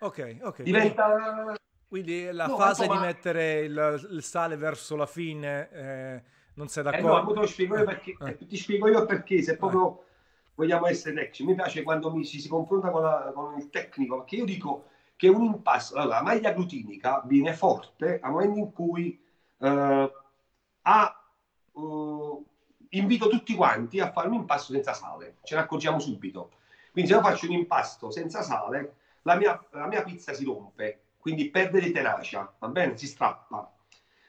ok, 0.00 0.38
ok. 0.42 0.62
Diventa... 0.62 1.56
Quindi 1.88 2.30
la 2.32 2.46
no, 2.46 2.56
fase 2.56 2.86
di 2.86 2.98
mettere 2.98 3.60
il, 3.60 4.08
il, 4.10 4.22
sale 4.22 4.56
verso 4.56 4.94
la 4.94 5.06
fine 5.06 5.70
eh, 5.70 6.22
non 6.58 6.68
sei 6.68 6.82
d'accordo? 6.82 7.30
Eh 7.30 7.34
no, 7.34 7.40
lo 7.40 7.46
spiego 7.46 7.78
io 7.78 7.84
perché, 7.84 8.14
eh. 8.20 8.36
ti 8.46 8.56
spiego 8.56 8.88
io 8.88 9.06
perché 9.06 9.40
se 9.40 9.56
proprio 9.56 10.04
vogliamo 10.54 10.86
essere 10.86 11.14
tecnici, 11.14 11.44
mi 11.44 11.54
piace 11.54 11.82
quando 11.82 12.12
mi, 12.12 12.26
ci 12.26 12.40
si 12.40 12.48
confronta 12.48 12.90
con, 12.90 13.02
la, 13.02 13.30
con, 13.32 13.56
il 13.56 13.70
tecnico, 13.70 14.18
perché 14.18 14.36
io 14.36 14.44
dico 14.44 14.88
che 15.14 15.28
un 15.28 15.44
impasto, 15.44 15.96
allora, 15.96 16.16
la 16.16 16.22
maglia 16.22 16.52
glutinica 16.52 17.22
viene 17.24 17.54
forte 17.54 18.18
al 18.20 18.32
momento 18.32 18.58
in 18.58 18.72
cui 18.72 19.18
eh, 19.58 20.12
ha, 20.82 21.17
uh, 21.80 22.46
invito 22.90 23.28
tutti 23.28 23.54
quanti 23.54 24.00
a 24.00 24.10
fare 24.10 24.28
un 24.28 24.34
impasto 24.34 24.72
senza 24.72 24.92
sale, 24.92 25.36
ce 25.42 25.54
ne 25.54 25.60
accorgiamo 25.62 25.98
subito. 25.98 26.50
Quindi 26.92 27.10
se 27.10 27.16
io 27.16 27.22
faccio 27.22 27.46
un 27.46 27.52
impasto 27.52 28.10
senza 28.10 28.42
sale, 28.42 28.94
la 29.22 29.36
mia, 29.36 29.62
la 29.70 29.86
mia 29.86 30.02
pizza 30.02 30.32
si 30.32 30.44
rompe 30.44 31.00
quindi 31.28 31.50
perde 31.50 31.80
di 31.80 31.90
tenacia, 31.90 32.50
va 32.58 32.68
bene? 32.68 32.96
Si 32.96 33.06
strappa. 33.06 33.70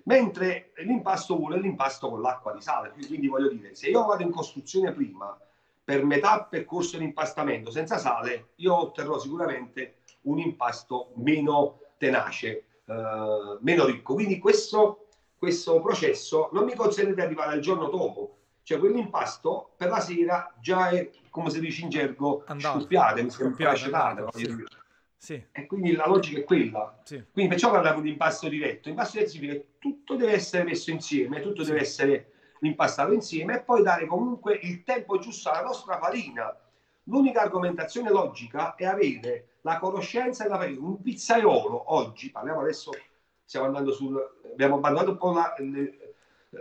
Mentre 0.04 0.72
l'impasto 0.78 1.38
vuole 1.38 1.60
l'impasto 1.60 2.10
con 2.10 2.22
l'acqua 2.22 2.52
di 2.52 2.62
sale, 2.62 2.92
quindi 3.08 3.28
voglio 3.28 3.50
dire, 3.50 3.76
se 3.76 3.90
io 3.90 4.06
vado 4.06 4.24
in 4.24 4.32
costruzione 4.32 4.92
prima, 4.92 5.38
per 5.82 6.04
metà 6.04 6.44
percorso 6.44 6.98
di 6.98 7.04
impastamento 7.06 7.72
senza 7.72 7.98
sale, 7.98 8.50
io 8.56 8.76
otterrò 8.76 9.18
sicuramente 9.18 10.00
un 10.24 10.40
impasto 10.40 11.12
meno 11.16 11.80
tenace, 11.98 12.66
eh, 12.86 13.58
meno 13.62 13.86
ricco. 13.86 14.16
Quindi 14.16 14.40
questo, 14.40 15.08
questo 15.40 15.80
processo 15.80 16.50
non 16.52 16.66
mi 16.66 16.76
consente 16.76 17.16
di 17.16 17.22
arrivare 17.22 17.54
al 17.54 17.62
giorno 17.62 17.88
dopo, 17.88 18.40
cioè 18.64 18.78
quell'impasto 18.78 19.72
per 19.78 19.90
la 19.90 20.02
sera 20.02 20.54
già 20.60 20.90
è, 20.90 21.10
come 21.30 21.50
si 21.50 21.62
dice 21.62 21.84
in 21.84 21.90
gergo, 21.90 22.44
scoppiato, 22.58 23.24
mi 23.24 23.30
sembra 23.30 23.72
acetato. 23.72 24.30
Sì. 24.34 24.66
Sì. 25.16 25.44
E 25.52 25.66
quindi 25.66 25.94
la 25.94 26.08
logica 26.08 26.40
è 26.40 26.44
quella. 26.44 26.98
Sì. 27.04 27.24
Quindi 27.32 27.52
perciò 27.52 27.72
parliamo 27.72 28.00
di 28.02 28.10
impasto 28.10 28.48
diretto. 28.48 28.88
Impasto 28.88 29.18
diretto 29.18 29.32
significa 29.32 29.60
che 29.60 29.68
tutto 29.80 30.16
deve 30.16 30.34
essere 30.34 30.64
messo 30.64 30.92
insieme, 30.92 31.42
tutto 31.42 31.64
deve 31.64 31.80
essere 31.80 32.32
impastato 32.62 33.12
insieme 33.12 33.56
e 33.56 33.62
poi 33.62 33.82
dare 33.82 34.06
comunque 34.06 34.60
il 34.62 34.84
tempo 34.84 35.20
giusto 35.20 35.50
alla 35.50 35.64
nostra 35.64 35.98
farina. 36.00 36.56
L'unica 37.04 37.42
argomentazione 37.42 38.10
logica 38.10 38.76
è 38.76 38.86
avere 38.86 39.56
la 39.62 39.78
conoscenza 39.78 40.44
della 40.44 40.58
farina. 40.58 40.80
Un 40.80 41.02
pizzaiolo 41.02 41.94
oggi, 41.94 42.30
parliamo 42.30 42.62
adesso, 42.62 42.92
stiamo 43.50 43.66
andando 43.66 43.92
sul... 43.92 44.16
abbiamo 44.52 44.76
abbandonato 44.76 45.10
un 45.10 45.18
po' 45.18 45.34
la, 45.34 45.56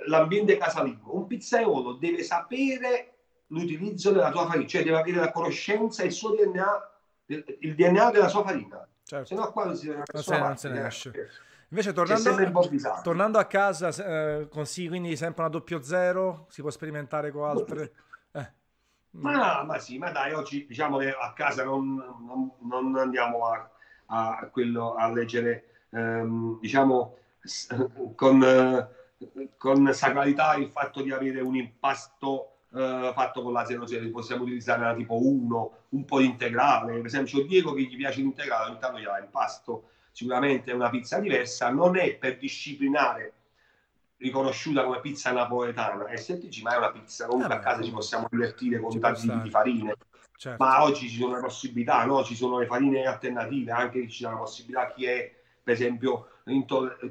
l'ambiente 0.07 0.57
casalingo. 0.57 1.15
Un 1.15 1.27
pizzaiolo 1.27 1.93
deve 1.93 2.23
sapere 2.23 3.17
l'utilizzo 3.49 4.11
della 4.11 4.31
tua 4.31 4.47
farina, 4.47 4.67
cioè 4.67 4.85
deve 4.85 4.97
avere 4.97 5.19
la 5.19 5.31
conoscenza 5.31 6.03
e 6.03 6.07
il 6.07 6.13
suo 6.13 6.35
DNA 6.35 6.91
il 7.27 7.75
DNA 7.75 8.11
della 8.11 8.29
sua 8.29 8.43
farina. 8.43 8.89
Certo. 9.05 9.27
Se 9.27 9.35
no 9.35 9.53
qua 9.53 9.67
non, 9.67 9.77
si, 9.77 9.89
non, 9.89 10.03
se, 10.15 10.39
non 10.39 10.57
se 10.57 10.69
ne 10.71 10.87
esce. 10.87 11.29
Invece 11.69 11.93
tornando, 11.93 13.01
tornando 13.03 13.39
a 13.39 13.45
casa, 13.45 13.89
eh, 13.89 14.49
consigli 14.49 14.89
quindi 14.89 15.15
sempre 15.15 15.43
una 15.43 15.51
doppio 15.51 15.83
zero? 15.83 16.47
Si 16.49 16.63
può 16.63 16.71
sperimentare 16.71 17.31
con 17.31 17.45
altre? 17.45 17.93
Eh. 18.33 18.53
Ma, 19.11 19.63
ma, 19.63 19.79
sì, 19.79 19.99
ma 19.99 20.11
dai, 20.11 20.33
oggi 20.33 20.65
diciamo 20.67 20.97
che 20.97 21.11
a 21.11 21.35
casa 21.35 21.65
non, 21.65 21.97
non, 22.25 22.51
non 22.63 22.97
andiamo 22.97 23.45
a, 23.47 23.71
a, 24.07 24.49
quello, 24.51 24.95
a 24.95 25.13
leggere, 25.13 25.78
ehm, 25.91 26.59
diciamo, 26.61 27.17
con, 28.15 28.89
con 29.57 29.93
sacralità 29.93 30.55
il 30.57 30.69
fatto 30.69 31.03
di 31.03 31.13
avere 31.13 31.41
un 31.41 31.57
impasto 31.57 32.53
eh, 32.75 33.13
fatto 33.15 33.43
con 33.43 33.53
la 33.53 33.65
00, 33.65 34.11
possiamo 34.11 34.43
utilizzare 34.43 34.83
la 34.83 34.95
tipo 34.95 35.15
1, 35.15 35.73
un 35.91 36.05
po' 36.05 36.19
di 36.19 36.27
integrale. 36.27 36.95
Per 36.95 37.07
esempio, 37.07 37.45
Diego 37.45 37.73
che 37.73 37.83
gli 37.83 37.97
piace 37.97 38.21
l'integrale, 38.21 38.71
ogni 38.71 38.79
tanto 38.79 38.99
gli 38.99 39.05
va 39.05 39.19
in 39.19 39.31
pasto, 39.31 39.91
sicuramente 40.13 40.71
è 40.71 40.75
una 40.75 40.91
pizza 40.91 41.19
diversa, 41.19 41.71
non 41.71 41.97
è 41.97 42.15
per 42.15 42.39
disciplinare 42.39 43.33
riconosciuta 44.19 44.85
come 44.85 45.01
pizza 45.01 45.31
napoletana 45.31 46.07
e 46.07 46.17
se 46.17 46.39
dici 46.39 46.61
ma 46.63 46.75
è 46.75 46.77
una 46.77 46.91
pizza 46.91 47.27
comunque 47.27 47.55
ah, 47.55 47.59
a 47.59 47.61
casa 47.61 47.83
ci 47.83 47.93
possiamo 47.93 48.27
divertire 48.29 48.81
con 48.81 48.99
tanti 48.99 49.21
tipi 49.21 49.43
di 49.43 49.51
farine 49.51 49.95
certo. 50.37 50.63
ma 50.63 50.83
oggi 50.83 51.09
ci 51.09 51.19
sono 51.19 51.37
le 51.37 51.41
possibilità 51.41 52.05
no? 52.05 52.25
ci 52.25 52.35
sono 52.35 52.59
le 52.59 52.67
farine 52.67 53.07
alternative 53.07 53.71
anche 53.71 54.09
ci 54.09 54.23
sono 54.23 54.35
la 54.35 54.41
possibilità 54.41 54.93
chi 54.93 55.05
è 55.05 55.38
per 55.69 55.77
esempio 55.77 56.29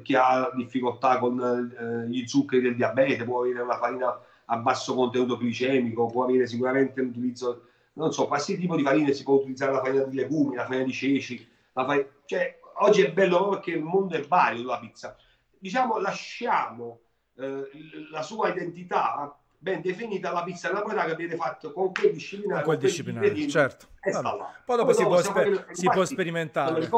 chi 0.02 0.14
ha 0.16 0.50
difficoltà 0.54 1.18
con 1.18 1.38
eh, 1.40 2.08
gli 2.08 2.26
zuccheri 2.26 2.62
del 2.62 2.74
diabete 2.74 3.24
può 3.24 3.42
avere 3.42 3.60
una 3.60 3.78
farina 3.78 4.20
a 4.46 4.56
basso 4.56 4.94
contenuto 4.94 5.38
glicemico 5.38 6.06
può 6.06 6.24
avere 6.24 6.46
sicuramente 6.46 7.00
l'utilizzo 7.00 7.66
non 7.92 8.12
so 8.12 8.26
qualsiasi 8.26 8.60
tipo 8.60 8.74
di 8.74 8.82
farina 8.82 9.12
si 9.12 9.22
può 9.22 9.34
utilizzare 9.34 9.72
la 9.72 9.80
farina 9.80 10.04
di 10.04 10.16
legumi 10.16 10.56
la 10.56 10.64
farina 10.64 10.84
di 10.84 10.92
ceci 10.92 11.48
farina... 11.72 12.04
cioè 12.24 12.58
oggi 12.78 13.02
è 13.02 13.12
bello 13.12 13.48
perché 13.50 13.72
il 13.72 13.82
mondo 13.82 14.16
è 14.16 14.22
vario 14.22 14.60
della 14.60 14.78
pizza. 14.78 15.16
Diciamo, 15.58 15.98
lasciamo 15.98 17.00
eh, 17.36 17.70
la 18.10 18.22
sua 18.22 18.50
identità 18.50 19.36
ben 19.58 19.80
definita 19.82 20.30
alla 20.30 20.44
pizza 20.44 20.70
napoletana 20.70 21.08
che 21.08 21.16
viene 21.16 21.36
fatto 21.36 21.72
con 21.72 21.92
quel 21.92 22.12
disciplinare. 22.12 22.62
Con 22.62 22.76
quel 22.76 22.78
disciplinare, 22.78 23.48
certo. 23.48 23.88
Poi 24.64 24.76
dopo 24.76 24.92
si, 24.92 25.02
può, 25.02 25.20
sper- 25.20 25.66
che, 25.66 25.74
si 25.74 25.88
può 25.88 26.04
sperimentare. 26.04 26.88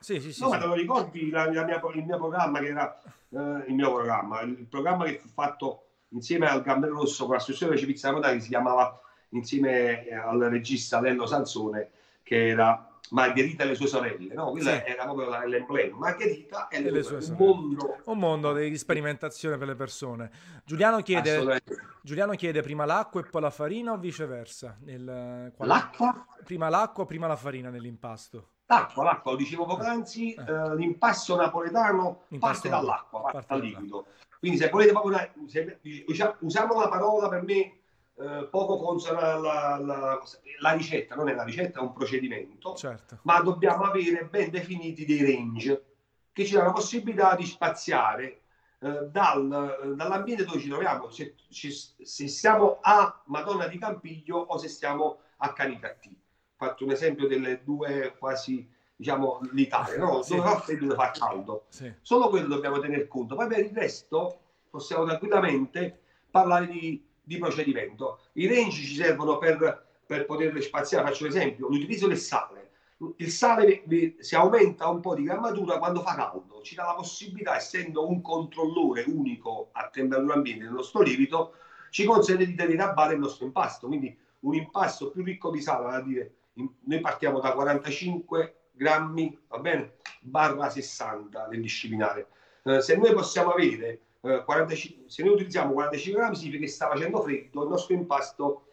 Sì, 0.00 0.20
sì, 0.20 0.32
sì, 0.32 0.42
no, 0.42 0.50
sì. 0.50 0.58
te 0.58 0.66
lo 0.66 0.74
ricordi 0.74 1.30
la, 1.30 1.50
la 1.52 1.64
mia, 1.64 1.80
il 1.94 2.04
mio 2.04 2.16
programma 2.18 2.58
che 2.60 2.66
era 2.66 3.00
eh, 3.30 3.64
il 3.68 3.74
mio 3.74 3.92
programma, 3.94 4.40
il 4.42 4.66
programma 4.68 5.04
che 5.04 5.18
fu 5.18 5.28
fatto 5.28 5.84
insieme 6.08 6.46
al 6.46 6.62
Gambero 6.62 6.94
Rosso 6.94 7.26
con 7.26 7.34
l'associazione 7.34 7.76
di 7.76 7.86
pizza 7.86 8.08
napoletana 8.08 8.36
che 8.36 8.42
si 8.42 8.48
chiamava 8.48 9.00
insieme 9.30 10.06
eh, 10.06 10.14
al 10.14 10.38
regista 10.40 11.00
Lello 11.00 11.26
Sansone 11.26 11.90
che 12.22 12.48
era 12.48 12.87
Margherita 13.10 13.64
e 13.64 13.66
le 13.66 13.74
sue 13.74 13.86
sorelle, 13.86 14.34
no? 14.34 14.50
Quella 14.50 14.76
sì. 14.76 14.90
era 14.90 15.04
proprio 15.04 15.46
l'emblema. 15.46 15.96
Margherita 15.96 16.68
e, 16.68 16.76
e 16.78 16.90
le, 16.90 17.02
sue 17.02 17.20
sorelle. 17.20 17.42
Un 17.42 17.58
mondo... 17.58 17.96
un 18.04 18.18
mondo 18.18 18.52
di 18.54 18.76
sperimentazione 18.76 19.56
per 19.56 19.68
le 19.68 19.74
persone. 19.74 20.30
Giuliano 20.64 21.00
chiede, 21.00 21.62
Giuliano 22.02 22.32
chiede 22.32 22.62
prima 22.62 22.84
l'acqua 22.84 23.20
e 23.20 23.24
poi 23.24 23.40
la 23.40 23.50
farina 23.50 23.92
o 23.92 23.96
viceversa? 23.98 24.76
Nel. 24.80 25.52
L'acqua? 25.56 26.26
Prima 26.44 26.68
l'acqua 26.68 27.06
prima 27.06 27.26
la 27.26 27.36
farina 27.36 27.70
nell'impasto? 27.70 28.50
L'acqua, 28.66 29.02
l'acqua, 29.02 29.30
lo 29.30 29.36
dicevo 29.38 29.64
poc'anzi, 29.64 30.34
eh. 30.34 30.42
eh, 30.42 30.76
l'impasto 30.76 31.36
napoletano 31.36 32.24
impasto 32.28 32.68
parte 32.68 32.68
dall'acqua, 32.68 33.20
parte, 33.20 33.36
parte 33.38 33.54
dal 33.54 33.60
liquido. 33.62 34.06
Quindi 34.38 34.58
se 34.58 34.68
volete 34.68 34.90
proprio 34.90 35.14
una, 35.14 35.32
se, 35.46 35.78
diciamo, 35.80 36.34
usiamo 36.40 36.76
una 36.76 36.88
parola 36.88 37.28
per 37.28 37.42
me 37.44 37.77
eh, 38.20 38.48
poco 38.50 38.78
consona 38.78 39.36
la, 39.36 39.78
la, 39.78 40.20
la, 40.60 40.72
ricetta, 40.72 41.14
non 41.14 41.28
è 41.28 41.34
una 41.34 41.44
ricetta, 41.44 41.78
è 41.78 41.82
un 41.82 41.92
procedimento, 41.92 42.74
certo. 42.74 43.20
ma 43.22 43.40
dobbiamo 43.40 43.84
avere 43.84 44.24
ben 44.26 44.50
definiti 44.50 45.04
dei 45.04 45.24
range 45.24 45.84
che 46.32 46.44
ci 46.44 46.54
danno 46.54 46.66
la 46.66 46.72
possibilità 46.72 47.36
di 47.36 47.46
spaziare 47.46 48.42
eh, 48.80 49.08
dal, 49.10 49.94
dall'ambiente 49.96 50.44
dove 50.44 50.58
ci 50.58 50.68
troviamo, 50.68 51.10
se, 51.10 51.36
ci, 51.48 51.70
se, 51.70 52.26
siamo 52.26 52.78
a 52.82 53.22
Madonna 53.26 53.68
di 53.68 53.78
Campiglio 53.78 54.36
o 54.36 54.58
se 54.58 54.68
stiamo 54.68 55.18
a 55.36 55.52
Canicattì. 55.52 56.20
Fatto 56.56 56.84
un 56.84 56.90
esempio 56.90 57.28
delle 57.28 57.62
due 57.62 58.16
quasi 58.18 58.68
diciamo 58.96 59.38
l'Italia, 59.52 59.96
no? 59.98 60.22
Sì. 60.22 60.34
dove 60.34 60.48
fa 60.48 60.58
freddo 60.58 60.86
dove 60.86 60.96
fa 60.96 61.10
caldo. 61.12 61.66
Sì. 61.68 61.92
Solo 62.02 62.28
quello 62.30 62.48
dobbiamo 62.48 62.80
tener 62.80 63.06
conto. 63.06 63.36
Poi 63.36 63.46
per 63.46 63.60
il 63.60 63.70
resto 63.72 64.40
possiamo 64.68 65.04
tranquillamente 65.04 66.00
parlare 66.30 66.66
di 66.66 67.07
di 67.28 67.38
procedimento. 67.38 68.20
I 68.32 68.48
range 68.48 68.82
ci 68.82 68.94
servono 68.94 69.36
per, 69.36 69.86
per 70.06 70.24
poter 70.24 70.60
spaziare, 70.62 71.06
faccio 71.06 71.24
un 71.24 71.30
esempio, 71.30 71.68
l'utilizzo 71.68 72.08
del 72.08 72.16
sale. 72.16 72.70
Il 73.18 73.30
sale 73.30 73.84
si 74.18 74.34
aumenta 74.34 74.88
un 74.88 75.00
po' 75.00 75.14
di 75.14 75.22
grammatura 75.22 75.78
quando 75.78 76.00
fa 76.00 76.16
caldo, 76.16 76.62
ci 76.62 76.74
dà 76.74 76.84
la 76.84 76.94
possibilità, 76.94 77.54
essendo 77.54 78.08
un 78.08 78.20
controllore 78.22 79.04
unico 79.06 79.68
a 79.72 79.88
temperatura 79.88 80.34
ambiente 80.34 80.64
del 80.64 80.72
nostro 80.72 81.02
lievito, 81.02 81.52
ci 81.90 82.04
consente 82.04 82.44
di 82.44 82.54
tenere 82.54 82.82
a 82.82 82.92
bada 82.92 83.12
il 83.12 83.20
nostro 83.20 83.44
impasto. 83.44 83.86
Quindi 83.86 84.18
un 84.40 84.54
impasto 84.54 85.10
più 85.10 85.22
ricco 85.22 85.50
di 85.50 85.60
sale, 85.60 85.94
a 85.94 86.00
dire, 86.00 86.34
noi 86.54 87.00
partiamo 87.00 87.38
da 87.38 87.52
45 87.52 88.70
grammi, 88.72 89.38
va 89.48 89.58
bene, 89.58 89.96
barra 90.20 90.70
60 90.70 91.46
del 91.48 91.60
disciplinare. 91.60 92.28
Eh, 92.64 92.80
se 92.80 92.96
noi 92.96 93.12
possiamo 93.12 93.52
avere 93.52 94.00
45, 94.20 95.04
eh, 95.04 95.10
se 95.10 95.22
noi 95.22 95.32
utilizziamo 95.34 95.72
45 95.72 96.20
grammi 96.20 96.36
significa 96.36 96.64
che 96.64 96.70
sta 96.70 96.88
facendo 96.88 97.20
freddo, 97.20 97.62
il 97.62 97.68
nostro 97.68 97.94
impasto, 97.94 98.66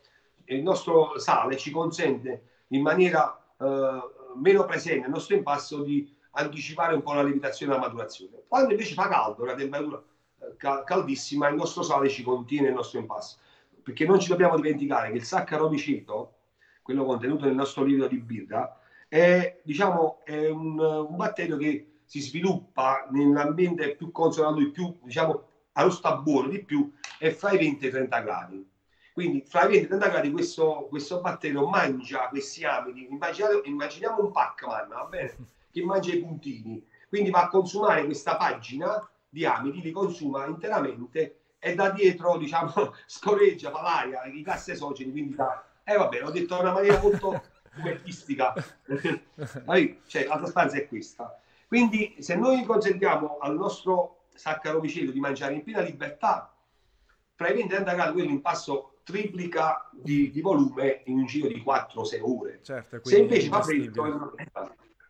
il 0.46 0.62
nostro 0.62 1.18
sale 1.20 1.58
ci 1.58 1.72
consente 1.72 2.64
in 2.70 2.82
maniera 2.82 3.40
eh, 3.60 4.00
meno 4.36 4.66
presente 4.66 5.06
il 5.06 5.12
nostro 5.12 5.36
impasto 5.36 5.82
di 5.82 6.14
anticipare 6.32 6.94
un 6.94 7.02
po' 7.02 7.14
la 7.14 7.24
lievitazione 7.24 7.74
e 7.74 7.76
la 7.76 7.82
maturazione. 7.82 8.44
Quando 8.48 8.72
invece 8.72 8.94
fa 8.94 9.08
caldo, 9.08 9.44
una 9.44 9.54
temperatura 9.54 10.04
eh, 10.40 10.84
caldissima, 10.84 11.48
il 11.48 11.56
nostro 11.56 11.84
sale 11.84 12.10
ci 12.10 12.24
contiene 12.24 12.70
il 12.70 12.74
nostro 12.74 13.00
impasto. 13.00 13.42
Perché 13.82 14.06
non 14.06 14.20
ci 14.20 14.30
dobbiamo 14.30 14.56
dimenticare 14.56 15.12
che 15.12 15.18
il 15.18 15.24
saccaromicido, 15.24 16.34
quello 16.82 17.06
contenuto 17.06 17.46
nel 17.46 17.56
nostro 17.56 17.84
lievito 17.84 18.08
di 18.08 18.18
birra, 18.18 18.80
è, 19.08 19.62
diciamo, 19.64 20.22
è 20.24 20.50
un, 20.50 20.80
un 20.80 21.16
batterio 21.16 21.56
che 21.56 21.95
si 22.06 22.22
sviluppa 22.22 23.08
nell'ambiente 23.12 23.96
più 23.96 24.12
consono 24.12 24.48
a 24.48 24.52
lui, 24.52 24.72
più 24.72 24.96
diciamo 25.02 25.44
allo 25.74 25.90
sta 25.90 26.16
buono 26.16 26.48
di 26.50 26.64
più, 26.64 26.92
è 27.20 27.32
fra 27.32 27.52
i 27.52 27.58
20 27.58 27.86
e 27.86 27.88
i 27.88 27.92
30 27.92 28.20
gradi. 28.22 28.70
Quindi 29.14 29.44
fra 29.48 29.66
i 29.66 29.68
20 29.68 29.78
e 29.78 29.84
i 29.84 29.88
30 29.88 30.08
gradi 30.08 30.32
questo, 30.32 30.88
questo 30.90 31.22
batterio 31.22 31.68
mangia 31.68 32.28
questi 32.30 32.66
amidi. 32.66 33.08
Immaginiamo 33.64 34.22
un 34.22 34.32
Pac-Man, 34.32 34.88
va 34.90 35.06
bene? 35.06 35.36
Che 35.76 35.84
mangia 35.84 36.14
i 36.14 36.22
puntini. 36.22 36.82
Quindi 37.10 37.32
va 37.32 37.44
a 37.44 37.48
consumare 37.50 38.06
questa 38.06 38.38
pagina 38.38 39.06
di 39.28 39.44
amidi, 39.46 39.82
li 39.82 39.92
consuma 39.92 40.46
interamente 40.46 41.40
e 41.60 41.76
da 41.76 41.90
dietro, 41.90 42.38
diciamo, 42.38 42.94
scorreggia, 43.06 43.72
fa 43.72 43.82
l'aria, 43.82 44.24
i 44.26 44.42
gas 44.42 44.70
esogeni, 44.70 45.12
quindi 45.12 45.36
da... 45.36 45.66
Eh 45.84 45.98
vabbè, 45.98 46.22
l'ho 46.22 46.32
detto 46.32 46.54
in 46.56 46.62
una 46.62 46.72
maniera 46.72 47.02
molto 47.02 47.42
fumettistica. 47.74 48.54
cioè, 50.06 50.26
la 50.26 50.40
sostanza 50.40 50.78
è 50.78 50.88
questa. 50.88 51.38
Quindi 51.68 52.16
se 52.20 52.36
noi 52.36 52.64
consentiamo 52.64 53.38
al 53.40 53.56
nostro 53.56 54.26
saccaromicelo 54.34 55.12
di 55.12 55.20
mangiare 55.20 55.54
in 55.54 55.64
piena 55.64 55.82
libertà, 55.82 56.54
fra 57.36 57.50
i 57.50 57.54
20 57.54 57.66
e 57.66 57.76
30 57.76 57.94
gradi 57.94 58.14
quell'impasto 58.14 59.00
triplica 59.04 59.90
di, 59.92 60.32
di, 60.32 60.42
volume 60.42 61.02
in 61.06 61.20
un 61.20 61.26
giro 61.26 61.48
di 61.48 61.64
4-6 61.66 62.22
ore. 62.22 62.60
Certo, 62.64 63.00
se 63.04 63.20
invece 63.20 63.48
fa 63.50 63.62
freddo... 63.62 64.34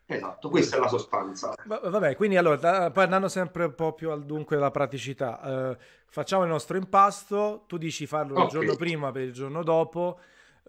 Esatto, 0.08 0.50
questa 0.50 0.78
è 0.78 0.80
la 0.80 0.88
sostanza. 0.88 1.56
Vabbè, 1.66 2.16
quindi 2.16 2.38
allora, 2.38 2.92
poi 2.92 3.04
andando 3.04 3.28
sempre 3.28 3.66
un 3.66 3.74
po' 3.74 3.94
più 3.94 4.12
al 4.12 4.24
dunque 4.24 4.56
della 4.56 4.70
praticità, 4.70 5.72
eh, 5.72 5.78
facciamo 6.08 6.44
il 6.44 6.50
nostro 6.50 6.78
impasto, 6.78 7.64
tu 7.68 7.78
dici 7.78 8.06
farlo 8.06 8.34
okay. 8.34 8.46
il 8.46 8.52
giorno 8.52 8.76
prima 8.76 9.12
per 9.12 9.24
il 9.24 9.34
giorno 9.34 9.64
dopo, 9.64 10.20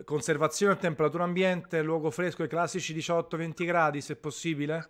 conservazione 0.05 0.72
a 0.72 0.76
temperatura 0.76 1.24
ambiente, 1.24 1.82
luogo 1.82 2.11
fresco, 2.11 2.45
i 2.45 2.49
classici 2.49 2.95
18-20 2.95 3.66
gradi 3.66 4.01
se 4.01 4.16
possibile? 4.16 4.89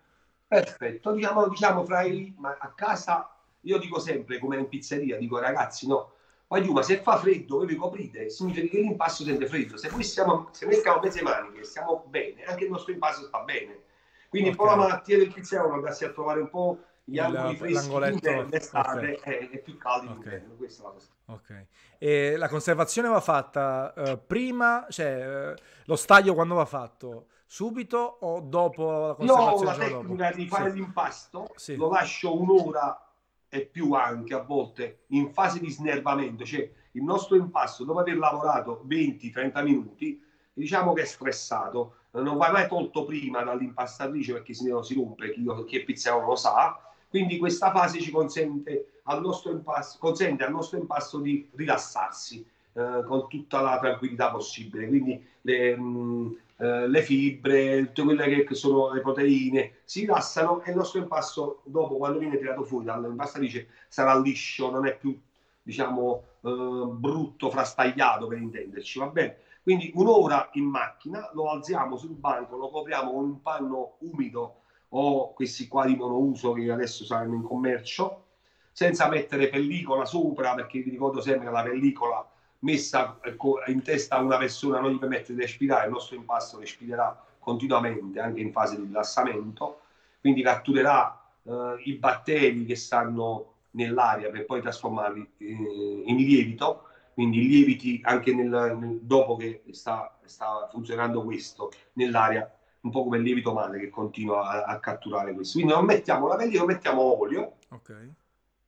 Perfetto, 0.48 1.12
diciamo, 1.12 1.48
diciamo 1.48 1.84
fra 1.84 2.02
i, 2.02 2.34
ma 2.38 2.56
a 2.58 2.72
casa 2.72 3.30
io 3.62 3.78
dico 3.78 3.98
sempre 3.98 4.38
come 4.38 4.56
in 4.56 4.68
pizzeria, 4.68 5.18
dico 5.18 5.38
ragazzi 5.38 5.86
no, 5.88 6.12
ma 6.48 6.82
se 6.82 7.00
fa 7.00 7.18
freddo 7.18 7.56
voi 7.56 7.66
vi 7.66 7.74
coprite, 7.74 8.30
significa 8.30 8.68
che 8.68 8.80
l'impasto 8.80 9.24
sente 9.24 9.46
freddo. 9.48 9.76
Se, 9.76 9.90
noi 9.90 10.04
stiamo, 10.04 10.48
se 10.52 10.64
noi 10.66 10.74
stiamo 10.74 11.00
mezze 11.00 11.22
maniche, 11.22 11.64
stiamo 11.64 12.04
bene, 12.08 12.44
anche 12.44 12.64
il 12.64 12.70
nostro 12.70 12.92
impasto 12.92 13.26
sta 13.26 13.40
bene. 13.40 13.80
Quindi 14.28 14.50
okay. 14.50 14.50
un 14.50 14.56
po' 14.56 14.64
la 14.64 14.76
malattia 14.76 15.18
del 15.18 15.32
pizzaiolo 15.32 15.74
andarsi 15.74 16.04
a 16.04 16.10
trovare 16.10 16.40
un 16.40 16.50
po' 16.50 16.78
gli 17.02 17.18
angoli 17.18 17.56
freschi 17.56 18.20
d'estate 18.48 19.16
okay. 19.18 19.48
è, 19.50 19.58
più 19.58 19.76
caldo 19.76 20.10
okay. 20.10 20.22
inverno. 20.22 20.54
Questa 20.54 20.82
è 20.82 20.86
la 20.86 20.92
cosa. 20.92 21.08
Ok. 21.26 21.66
E 21.98 22.36
la 22.36 22.48
conservazione 22.48 23.08
va 23.08 23.20
fatta 23.20 23.92
uh, 23.96 24.26
prima, 24.26 24.86
cioè 24.88 25.52
uh, 25.52 25.54
lo 25.84 25.96
staglio 25.96 26.34
quando 26.34 26.54
va 26.54 26.64
fatto? 26.64 27.26
Subito 27.48 28.18
o 28.20 28.40
dopo 28.40 28.90
la 29.00 29.14
conservazione? 29.14 29.54
Io 29.54 29.56
ho 29.56 29.62
la 29.62 29.74
tecnica 29.74 30.24
dopo? 30.26 30.36
di 30.36 30.48
fare 30.48 30.70
sì. 30.70 30.76
l'impasto, 30.76 31.46
sì. 31.54 31.76
lo 31.76 31.88
lascio 31.88 32.38
un'ora 32.38 33.06
e 33.48 33.60
più 33.64 33.92
anche 33.92 34.34
a 34.34 34.42
volte 34.42 35.04
in 35.08 35.32
fase 35.32 35.60
di 35.60 35.70
snervamento, 35.70 36.44
cioè 36.44 36.68
il 36.92 37.02
nostro 37.02 37.36
impasto 37.36 37.84
dopo 37.84 38.00
aver 38.00 38.18
lavorato 38.18 38.84
20-30 38.88 39.62
minuti, 39.62 40.20
diciamo 40.52 40.92
che 40.92 41.02
è 41.02 41.04
stressato, 41.04 41.94
non 42.10 42.36
va 42.36 42.50
mai 42.50 42.66
tolto 42.66 43.04
prima 43.04 43.42
dall'impastatrice 43.42 44.32
perché 44.32 44.52
se 44.52 44.68
no 44.68 44.82
si 44.82 44.94
rompe, 44.94 45.30
chi, 45.30 45.44
chi 45.66 45.78
è 45.78 45.84
pizzaiolo 45.84 46.26
lo 46.26 46.36
sa, 46.36 46.80
quindi 47.08 47.38
questa 47.38 47.70
fase 47.70 48.00
ci 48.00 48.10
consente 48.10 49.00
al 49.04 49.20
nostro 49.20 49.52
impasto, 49.52 49.98
consente 50.00 50.44
al 50.44 50.50
nostro 50.50 50.78
impasto 50.78 51.18
di 51.18 51.48
rilassarsi 51.54 52.44
eh, 52.72 53.04
con 53.06 53.28
tutta 53.28 53.60
la 53.60 53.78
tranquillità 53.78 54.30
possibile, 54.30 54.88
quindi 54.88 55.24
le, 55.42 55.76
mh, 55.76 56.36
eh, 56.58 56.88
le 56.88 57.02
fibre, 57.02 57.92
tutte 57.92 58.02
quelle 58.02 58.44
che 58.44 58.54
sono 58.54 58.92
le 58.92 59.00
proteine, 59.00 59.80
si 59.84 60.00
rilassano 60.00 60.62
e 60.62 60.70
il 60.70 60.76
nostro 60.76 61.00
impasto 61.00 61.62
dopo 61.64 61.96
quando 61.96 62.18
viene 62.18 62.38
tirato 62.38 62.64
fuori 62.64 62.86
dall'impastatrice 62.86 63.68
sarà 63.88 64.18
liscio, 64.18 64.70
non 64.70 64.86
è 64.86 64.96
più 64.96 65.18
diciamo 65.62 66.22
eh, 66.42 66.86
brutto, 66.92 67.50
frastagliato 67.50 68.26
per 68.26 68.38
intenderci, 68.38 68.98
va 68.98 69.06
bene? 69.08 69.38
Quindi 69.62 69.90
un'ora 69.94 70.50
in 70.52 70.64
macchina, 70.66 71.28
lo 71.34 71.50
alziamo 71.50 71.96
sul 71.96 72.14
banco, 72.14 72.56
lo 72.56 72.70
copriamo 72.70 73.12
con 73.12 73.24
un 73.24 73.42
panno 73.42 73.96
umido 73.98 74.60
o 74.90 75.32
questi 75.32 75.66
qua 75.66 75.84
di 75.84 75.96
monouso 75.96 76.52
che 76.52 76.70
adesso 76.70 77.04
saranno 77.04 77.34
in 77.34 77.42
commercio, 77.42 78.26
senza 78.70 79.08
mettere 79.08 79.48
pellicola 79.48 80.04
sopra, 80.04 80.54
perché 80.54 80.80
vi 80.80 80.90
ricordo 80.90 81.20
sempre 81.20 81.46
che 81.46 81.52
la 81.52 81.62
pellicola 81.62 82.30
messa 82.66 83.18
ecco, 83.22 83.60
in 83.68 83.82
testa 83.82 84.16
a 84.16 84.20
una 84.20 84.36
persona 84.36 84.80
non 84.80 84.90
gli 84.90 84.98
permette 84.98 85.32
di 85.32 85.40
respirare, 85.40 85.86
il 85.86 85.92
nostro 85.92 86.16
impasto 86.16 86.58
respirerà 86.58 87.24
continuamente 87.38 88.18
anche 88.18 88.40
in 88.40 88.50
fase 88.50 88.76
di 88.76 88.82
rilassamento, 88.82 89.82
quindi 90.20 90.42
catturerà 90.42 91.24
eh, 91.44 91.76
i 91.84 91.92
batteri 91.92 92.64
che 92.64 92.74
stanno 92.74 93.52
nell'aria 93.70 94.30
per 94.30 94.44
poi 94.46 94.60
trasformarli 94.60 95.30
eh, 95.38 96.02
in 96.06 96.16
lievito, 96.16 96.88
quindi 97.14 97.46
lieviti 97.46 98.00
anche 98.02 98.34
nel, 98.34 98.48
nel, 98.48 98.98
dopo 99.00 99.36
che 99.36 99.62
sta, 99.70 100.18
sta, 100.24 100.68
funzionando 100.68 101.22
questo 101.22 101.70
nell'aria, 101.92 102.52
un 102.80 102.90
po' 102.90 103.04
come 103.04 103.18
il 103.18 103.22
lievito 103.22 103.52
male 103.52 103.78
che 103.78 103.90
continua 103.90 104.64
a, 104.64 104.74
a 104.74 104.80
catturare 104.80 105.32
questo. 105.32 105.58
Quindi 105.58 105.72
non 105.72 105.84
mettiamo 105.84 106.26
la 106.26 106.34
pellicola, 106.34 106.72
mettiamo 106.72 107.00
olio. 107.20 107.58
Okay 107.68 108.12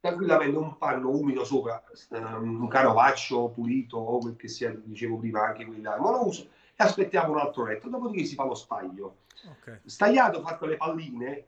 tranquillamente 0.01 0.57
un 0.57 0.79
panno 0.79 1.11
umido 1.11 1.45
sopra 1.45 1.83
um, 2.11 2.63
un 2.63 2.69
canovaccio 2.69 3.49
pulito 3.49 3.99
o 3.99 4.19
quel 4.19 4.37
che 4.37 4.49
sia, 4.49 4.73
dicevo 4.75 5.17
prima, 5.17 5.45
anche 5.45 5.65
quelli 5.65 5.81
da 5.81 5.99
monouso 5.99 6.49
e 6.81 6.85
aspettiamo 6.85 7.33
un 7.33 7.39
altro 7.39 7.65
letto, 7.65 7.89
dopodiché 7.89 8.25
si 8.25 8.35
fa 8.35 8.45
lo 8.45 8.55
staglio. 8.55 9.17
Okay. 9.61 9.81
Stagliato, 9.85 10.41
fatto 10.43 10.67
le 10.67 10.77
palline, 10.77 11.37
eh, 11.37 11.47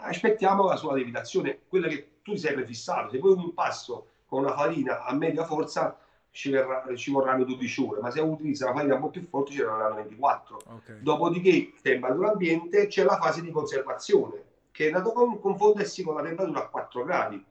aspettiamo 0.00 0.66
la 0.66 0.76
sua 0.76 0.94
lievitazione, 0.94 1.60
quella 1.68 1.88
che 1.88 2.20
tu 2.22 2.32
ti 2.32 2.38
sei 2.38 2.54
prefissato. 2.54 3.10
Se 3.10 3.18
vuoi 3.18 3.32
un 3.32 3.40
impasto 3.40 4.08
con 4.26 4.42
una 4.42 4.54
farina 4.54 5.04
a 5.04 5.14
media 5.14 5.44
forza 5.44 5.98
ci, 6.30 6.50
verrà, 6.50 6.84
ci 6.94 7.10
vorranno 7.10 7.44
12 7.44 7.82
ore, 7.82 8.00
ma 8.00 8.10
se 8.10 8.20
utilizza 8.20 8.66
una 8.66 8.74
farina 8.74 8.94
un 8.96 9.00
po' 9.00 9.10
più 9.10 9.26
forte 9.26 9.52
ci 9.52 9.62
vorranno 9.62 9.94
24. 9.94 10.60
Okay. 10.66 11.00
Dopodiché, 11.00 11.72
temperatura 11.80 12.32
ambiente, 12.32 12.86
c'è 12.86 13.04
la 13.04 13.16
fase 13.16 13.40
di 13.40 13.50
conservazione, 13.50 14.44
che 14.70 14.88
è 14.88 14.90
da 14.90 15.00
confondersi 15.00 16.02
con 16.02 16.16
la 16.16 16.22
temperatura 16.22 16.64
a 16.64 16.68
4 16.68 17.04
gradi 17.04 17.44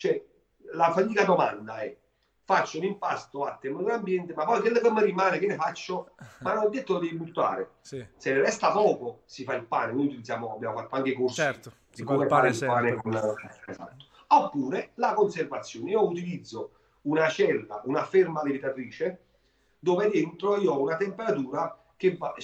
cioè, 0.00 0.24
la 0.72 0.92
fatica 0.92 1.24
domanda 1.24 1.80
è, 1.80 1.94
faccio 2.42 2.78
un 2.78 2.84
impasto 2.84 3.44
a 3.44 3.58
temperatura 3.60 3.96
ambiente, 3.96 4.32
ma 4.32 4.46
poi 4.46 4.62
che 4.62 4.70
mi 4.90 5.02
rimane, 5.02 5.38
che 5.38 5.46
ne 5.46 5.56
faccio? 5.56 6.12
Ma 6.40 6.54
non 6.54 6.64
ho 6.64 6.68
detto 6.70 6.94
lo 6.94 7.00
devi 7.00 7.16
buttare. 7.16 7.72
Sì. 7.82 8.02
Se 8.16 8.32
ne 8.32 8.40
resta 8.40 8.70
poco, 8.70 9.20
si 9.26 9.44
fa 9.44 9.54
il 9.56 9.66
pane. 9.66 9.92
Noi 9.92 10.06
utilizziamo, 10.06 10.54
abbiamo 10.54 10.78
fatto 10.78 10.94
anche 10.94 11.12
corsi 11.12 11.34
certo, 11.34 11.72
si 11.90 12.02
come 12.02 12.26
fare 12.28 12.48
il 12.48 12.58
pane 12.58 12.94
con... 12.94 13.14
Esatto. 13.66 14.06
Oppure 14.28 14.92
la 14.94 15.12
conservazione. 15.12 15.90
Io 15.90 16.08
utilizzo 16.08 16.70
una 17.02 17.28
cella, 17.28 17.82
una 17.84 18.04
ferma 18.04 18.42
lievitatrice, 18.42 19.20
dove 19.78 20.08
dentro 20.08 20.56
io 20.56 20.72
ho 20.72 20.80
una 20.80 20.96
temperatura 20.96 21.78
che, 21.94 22.16
va, 22.16 22.34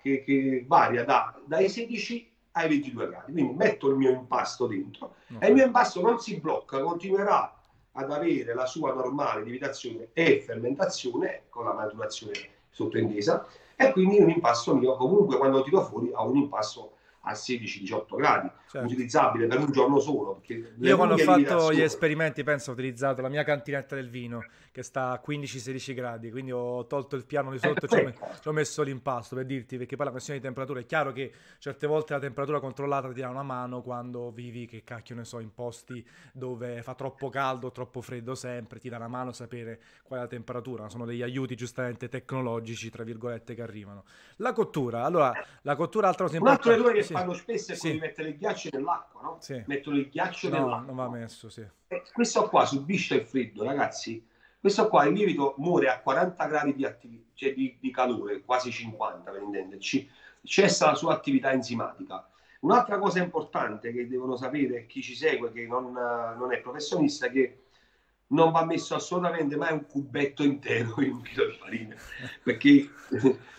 che, 0.00 0.22
che 0.22 0.64
varia 0.64 1.04
da, 1.04 1.36
dai 1.44 1.68
16 1.68 2.29
ai 2.52 2.68
22 2.68 3.08
gradi. 3.08 3.32
Quindi 3.32 3.54
metto 3.54 3.88
il 3.88 3.96
mio 3.96 4.10
impasto 4.10 4.66
dentro 4.66 5.14
okay. 5.34 5.38
e 5.38 5.48
il 5.48 5.54
mio 5.54 5.64
impasto 5.64 6.00
non 6.00 6.18
si 6.18 6.38
blocca, 6.40 6.80
continuerà 6.80 7.54
ad 7.92 8.10
avere 8.10 8.54
la 8.54 8.66
sua 8.66 8.92
normale 8.92 9.42
lievitazione 9.42 10.10
e 10.12 10.40
fermentazione 10.40 11.44
con 11.48 11.64
la 11.64 11.72
maturazione 11.72 12.58
sottintesa 12.70 13.46
e 13.74 13.92
quindi 13.92 14.20
un 14.20 14.30
impasto 14.30 14.74
mio 14.76 14.96
comunque 14.96 15.36
quando 15.36 15.62
tiro 15.62 15.82
fuori 15.82 16.10
ha 16.14 16.22
un 16.22 16.36
impasto 16.36 16.96
a 17.22 17.32
16-18 17.32 18.16
gradi, 18.16 18.50
certo. 18.70 18.86
utilizzabile 18.86 19.46
per 19.48 19.58
un 19.58 19.72
giorno 19.72 19.98
solo. 19.98 20.40
Io 20.80 20.96
quando 20.96 21.14
ho 21.14 21.18
fatto 21.18 21.72
gli 21.72 21.80
esperimenti 21.80 22.44
penso 22.44 22.70
ho 22.70 22.74
utilizzato 22.74 23.20
la 23.20 23.28
mia 23.28 23.42
cantinetta 23.42 23.96
del 23.96 24.08
vino 24.08 24.44
che 24.70 24.84
sta 24.84 25.10
a 25.10 25.22
15-16 25.26 25.94
gradi, 25.94 26.30
quindi 26.30 26.52
ho 26.52 26.86
tolto 26.86 27.16
il 27.16 27.24
piano 27.24 27.50
di 27.50 27.58
sotto 27.58 27.86
e 27.86 27.88
ci 27.88 27.96
ho, 27.96 28.14
ci 28.40 28.48
ho, 28.48 28.52
messo 28.52 28.82
l'impasto 28.82 29.34
per 29.34 29.44
dirti, 29.44 29.76
perché 29.76 29.96
poi 29.96 30.06
la 30.06 30.12
questione 30.12 30.38
di 30.38 30.44
temperatura 30.44 30.78
è 30.78 30.86
chiaro 30.86 31.10
che 31.12 31.32
certe 31.58 31.88
volte 31.88 32.12
la 32.12 32.20
temperatura 32.20 32.60
controllata 32.60 33.12
ti 33.12 33.20
dà 33.20 33.28
una 33.28 33.42
mano 33.42 33.82
quando 33.82 34.30
vivi, 34.30 34.66
che 34.66 34.84
cacchio 34.84 35.16
ne 35.16 35.24
so, 35.24 35.40
in 35.40 35.52
posti 35.52 36.06
dove 36.32 36.82
fa 36.82 36.94
troppo 36.94 37.28
caldo, 37.28 37.72
troppo 37.72 38.00
freddo 38.00 38.36
sempre, 38.36 38.78
ti 38.78 38.88
dà 38.88 38.96
una 38.96 39.08
mano 39.08 39.30
a 39.30 39.32
sapere 39.32 39.80
qual 40.04 40.20
è 40.20 40.22
la 40.22 40.28
temperatura, 40.28 40.88
sono 40.88 41.04
degli 41.04 41.22
aiuti 41.22 41.56
giustamente 41.56 42.08
tecnologici, 42.08 42.88
tra 42.90 43.02
virgolette, 43.02 43.54
che 43.54 43.62
arrivano. 43.62 44.04
La 44.36 44.52
cottura, 44.52 45.04
allora, 45.04 45.32
la 45.62 45.74
cottura 45.74 46.06
altra 46.06 46.26
cosa 46.26 46.36
importante... 46.36 46.68
Un 46.68 46.72
altro 46.74 46.84
errore 46.84 47.00
che 47.00 47.06
sì. 47.06 47.12
fanno 47.12 47.32
spesso 47.32 47.72
è 47.72 47.74
sì. 47.74 47.80
quello 47.80 47.94
di 47.94 48.00
mettere 48.00 48.28
il 48.28 48.36
ghiaccio 48.36 48.59
nell'acqua, 48.72 49.22
no? 49.22 49.36
Sì. 49.40 49.62
Mettono 49.66 49.96
il 49.96 50.08
ghiaccio 50.08 50.48
no, 50.48 50.58
nell'acqua. 50.58 50.86
non 50.86 50.96
va 50.96 51.08
messo, 51.08 51.48
sì. 51.48 51.66
E 51.88 52.02
questo 52.12 52.48
qua 52.48 52.66
subisce 52.66 53.14
il 53.14 53.24
freddo, 53.24 53.64
ragazzi 53.64 54.28
questo 54.60 54.88
qua, 54.88 55.06
il 55.06 55.14
lievito, 55.14 55.54
muore 55.56 55.88
a 55.88 56.00
40 56.00 56.46
gradi 56.46 56.74
di, 56.74 56.84
attiv- 56.84 57.28
cioè 57.32 57.54
di, 57.54 57.78
di 57.80 57.90
calore, 57.90 58.42
quasi 58.42 58.70
50 58.70 59.30
per 59.30 59.40
intenderci, 59.40 60.06
cessa 60.42 60.86
la 60.86 60.94
sua 60.94 61.14
attività 61.14 61.50
enzimatica. 61.50 62.28
Un'altra 62.60 62.98
cosa 62.98 63.22
importante 63.22 63.90
che 63.90 64.06
devono 64.06 64.36
sapere 64.36 64.84
chi 64.84 65.00
ci 65.00 65.16
segue, 65.16 65.50
che 65.50 65.66
non, 65.66 65.92
non, 65.92 66.52
è 66.52 66.60
professionista, 66.60 67.24
è 67.26 67.30
che 67.30 67.62
non 68.30 68.50
va 68.52 68.64
messo 68.64 68.94
assolutamente 68.94 69.56
mai 69.56 69.72
un 69.72 69.86
cubetto 69.86 70.42
intero 70.42 71.00
in 71.00 71.12
un 71.12 71.22
chilo 71.22 71.46
di 71.46 71.56
farina, 71.58 71.94
perché, 72.42 72.90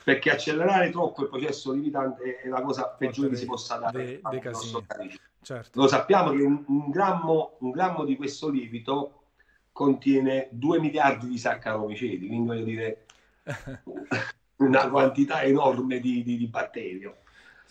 perché 0.03 0.31
accelerare 0.31 0.89
troppo 0.89 1.23
il 1.23 1.29
processo 1.29 1.71
lievitante 1.71 2.39
è 2.41 2.47
la 2.47 2.61
cosa 2.61 2.87
peggiore 2.87 3.29
che 3.29 3.35
si 3.35 3.45
possa 3.45 3.77
dare 3.77 4.21
de, 4.21 4.39
de 4.39 5.19
certo. 5.41 5.79
Lo 5.79 5.87
sappiamo 5.87 6.31
che 6.31 6.43
un, 6.43 6.63
un, 6.67 6.89
grammo, 6.89 7.57
un 7.59 7.71
grammo 7.71 8.05
di 8.05 8.15
questo 8.15 8.49
lievito 8.49 9.23
contiene 9.71 10.47
2 10.51 10.79
miliardi 10.79 11.27
di 11.27 11.37
saccaromiceti, 11.37 12.27
quindi 12.27 12.47
voglio 12.47 12.63
dire 12.63 13.05
una 14.57 14.89
quantità 14.89 15.41
enorme 15.43 15.99
di, 15.99 16.23
di, 16.23 16.37
di 16.37 16.47
batterio. 16.47 17.17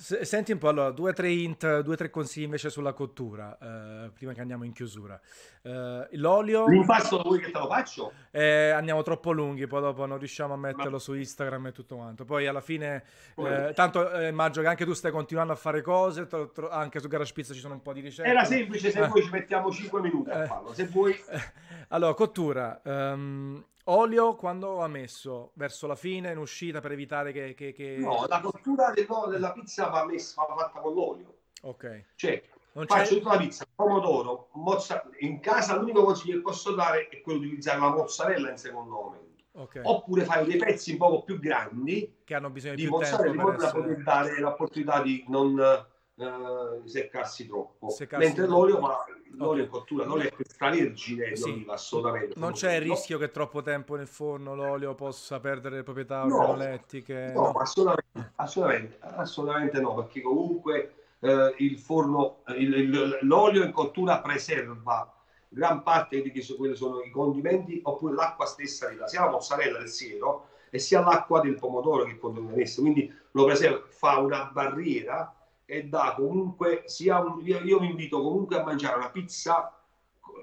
Senti 0.01 0.53
un 0.53 0.57
po', 0.57 0.69
allora, 0.69 0.91
due 0.93 1.11
o 1.11 1.13
tre 1.13 1.31
int, 1.31 1.81
due 1.81 1.93
o 1.93 1.97
tre 1.97 2.09
consigli 2.09 2.45
invece 2.45 2.71
sulla 2.71 2.95
cottura, 2.95 3.59
eh, 3.61 4.11
prima 4.11 4.33
che 4.33 4.41
andiamo 4.41 4.65
in 4.65 4.73
chiusura. 4.73 5.21
Eh, 5.61 6.09
l'olio... 6.13 6.67
L'impasto 6.69 7.21
vuoi 7.21 7.39
che 7.39 7.51
te 7.51 7.59
lo 7.59 7.67
faccio? 7.67 8.11
Eh, 8.31 8.71
andiamo 8.71 9.03
troppo 9.03 9.31
lunghi, 9.31 9.67
poi 9.67 9.83
dopo 9.83 10.07
non 10.07 10.17
riusciamo 10.17 10.55
a 10.55 10.57
metterlo 10.57 10.93
Ma... 10.93 10.99
su 10.99 11.13
Instagram 11.13 11.67
e 11.67 11.73
tutto 11.73 11.97
quanto. 11.97 12.25
Poi 12.25 12.47
alla 12.47 12.63
fine, 12.63 13.05
eh, 13.37 13.73
tanto 13.75 14.11
eh, 14.11 14.29
immagino 14.29 14.63
che 14.63 14.71
anche 14.71 14.87
tu 14.87 14.95
stai 14.95 15.11
continuando 15.11 15.53
a 15.53 15.57
fare 15.57 15.83
cose, 15.83 16.27
tro, 16.27 16.51
tro, 16.51 16.71
anche 16.71 16.99
su 16.99 17.07
Garage 17.07 17.35
Pizza 17.35 17.53
ci 17.53 17.61
sono 17.61 17.75
un 17.75 17.83
po' 17.83 17.93
di 17.93 18.01
ricette. 18.01 18.27
Era 18.27 18.45
semplice, 18.45 18.91
se 18.91 19.07
vuoi 19.07 19.23
ci 19.23 19.31
mettiamo 19.31 19.71
5 19.71 20.01
minuti 20.01 20.31
a 20.31 20.47
farlo, 20.47 20.73
se 20.73 20.87
vuoi... 20.87 21.15
Allora, 21.93 22.15
cottura. 22.15 22.81
Um, 22.85 23.63
Olio 23.91 24.37
quando 24.37 24.81
ha 24.81 24.89
messo? 24.89 25.51
Verso 25.55 25.87
la 25.87 25.97
fine, 25.97 26.31
in 26.31 26.39
uscita 26.39 26.81
per 26.81 26.93
evitare 26.93 27.33
che... 27.33 27.55
che, 27.55 27.73
che... 27.73 27.97
No, 27.99 28.25
la 28.29 28.41
cottura 28.41 28.93
della 28.93 29.53
pizza 29.53 29.89
va, 29.89 30.05
messa, 30.05 30.45
va 30.49 30.55
fatta 30.57 30.81
con 30.81 30.95
l'olio. 30.95 31.39
Ok. 31.63 32.05
Cioè, 32.15 32.43
non 32.73 32.87
faccio 32.87 33.17
tutta 33.17 33.33
la 33.33 33.39
pizza, 33.39 33.67
pomodoro, 33.75 34.51
mozzarella. 34.53 35.17
In 35.19 35.41
casa 35.41 35.77
l'unico 35.77 36.05
consiglio 36.05 36.37
che 36.37 36.43
posso 36.43 36.73
dare 36.73 37.09
è 37.09 37.21
quello 37.21 37.41
di 37.41 37.47
utilizzare 37.47 37.81
la 37.81 37.91
mozzarella 37.91 38.51
in 38.51 38.57
secondo 38.59 38.95
momento. 38.95 39.29
Okay. 39.53 39.83
Oppure 39.85 40.25
fare 40.25 40.45
dei 40.45 40.57
pezzi 40.57 40.93
un 40.93 40.99
po' 40.99 41.25
più 41.25 41.41
grandi 41.41 42.19
che 42.23 42.35
hanno 42.37 42.51
bisogno 42.51 42.77
di 42.77 42.83
più 42.83 42.93
mozzarella 42.93 43.33
tempo 43.33 43.45
per 43.47 43.55
essere... 43.57 43.81
poter 43.81 44.03
dare 44.05 44.41
l'opportunità 44.41 45.03
di 45.03 45.25
non 45.27 45.89
uh, 46.25 46.87
seccarsi 46.87 47.47
troppo. 47.47 47.91
Seccarsi 47.91 48.27
Mentre 48.27 48.47
l'olio 48.47 48.81
va 48.81 49.05
l'olio 49.33 49.51
okay. 49.51 49.65
in 49.65 49.69
cottura, 49.69 50.05
l'olio 50.05 50.29
è 50.29 50.35
extravergine 50.37 51.37
sì. 51.37 51.51
oliva, 51.51 51.75
assolutamente. 51.75 52.39
Non 52.39 52.53
c'è 52.53 52.75
il 52.75 52.83
rischio 52.83 53.19
che 53.19 53.31
troppo 53.31 53.63
tempo 53.63 53.97
nel 53.97 54.07
forno 54.07 54.55
l'olio 54.55 54.95
possa 54.95 55.41
perdere 55.41 55.77
le 55.77 55.83
proprietà 55.83 56.25
no, 56.25 56.37
organolettiche? 56.37 57.33
No, 57.35 57.41
no, 57.41 57.51
Assolutamente, 57.53 58.29
assolutamente, 58.37 58.99
assolutamente 59.01 59.81
no, 59.81 59.95
perché 59.95 60.21
comunque 60.21 60.95
eh, 61.21 61.55
il 61.59 61.79
forno, 61.79 62.43
il, 62.57 62.75
il, 62.75 63.19
l'olio 63.23 63.65
in 63.65 63.73
cottura 63.73 64.21
preserva 64.21 65.15
gran 65.53 65.83
parte 65.83 66.23
di 66.23 66.33
quelli 66.57 66.77
sono 66.77 67.01
i 67.01 67.11
condimenti 67.11 67.81
oppure 67.83 68.15
l'acqua 68.15 68.47
stessa 68.47 68.89
sia 69.07 69.25
la 69.25 69.31
mozzarella 69.31 69.79
del 69.79 69.89
siero 69.89 70.47
e 70.71 70.79
sia 70.79 71.01
l'acqua 71.01 71.41
del 71.41 71.57
pomodoro 71.57 72.05
che 72.05 72.17
contiene 72.19 72.63
esso, 72.63 72.81
quindi 72.81 73.13
lo 73.33 73.45
preserva, 73.45 73.83
fa 73.89 74.19
una 74.19 74.45
barriera 74.53 75.35
e 75.71 75.85
dà 75.85 76.15
comunque 76.17 76.83
sia 76.87 77.21
un, 77.21 77.41
io 77.45 77.79
vi 77.79 77.87
invito 77.87 78.21
comunque 78.21 78.59
a 78.59 78.65
mangiare 78.65 78.97
una 78.97 79.11
pizza 79.11 79.81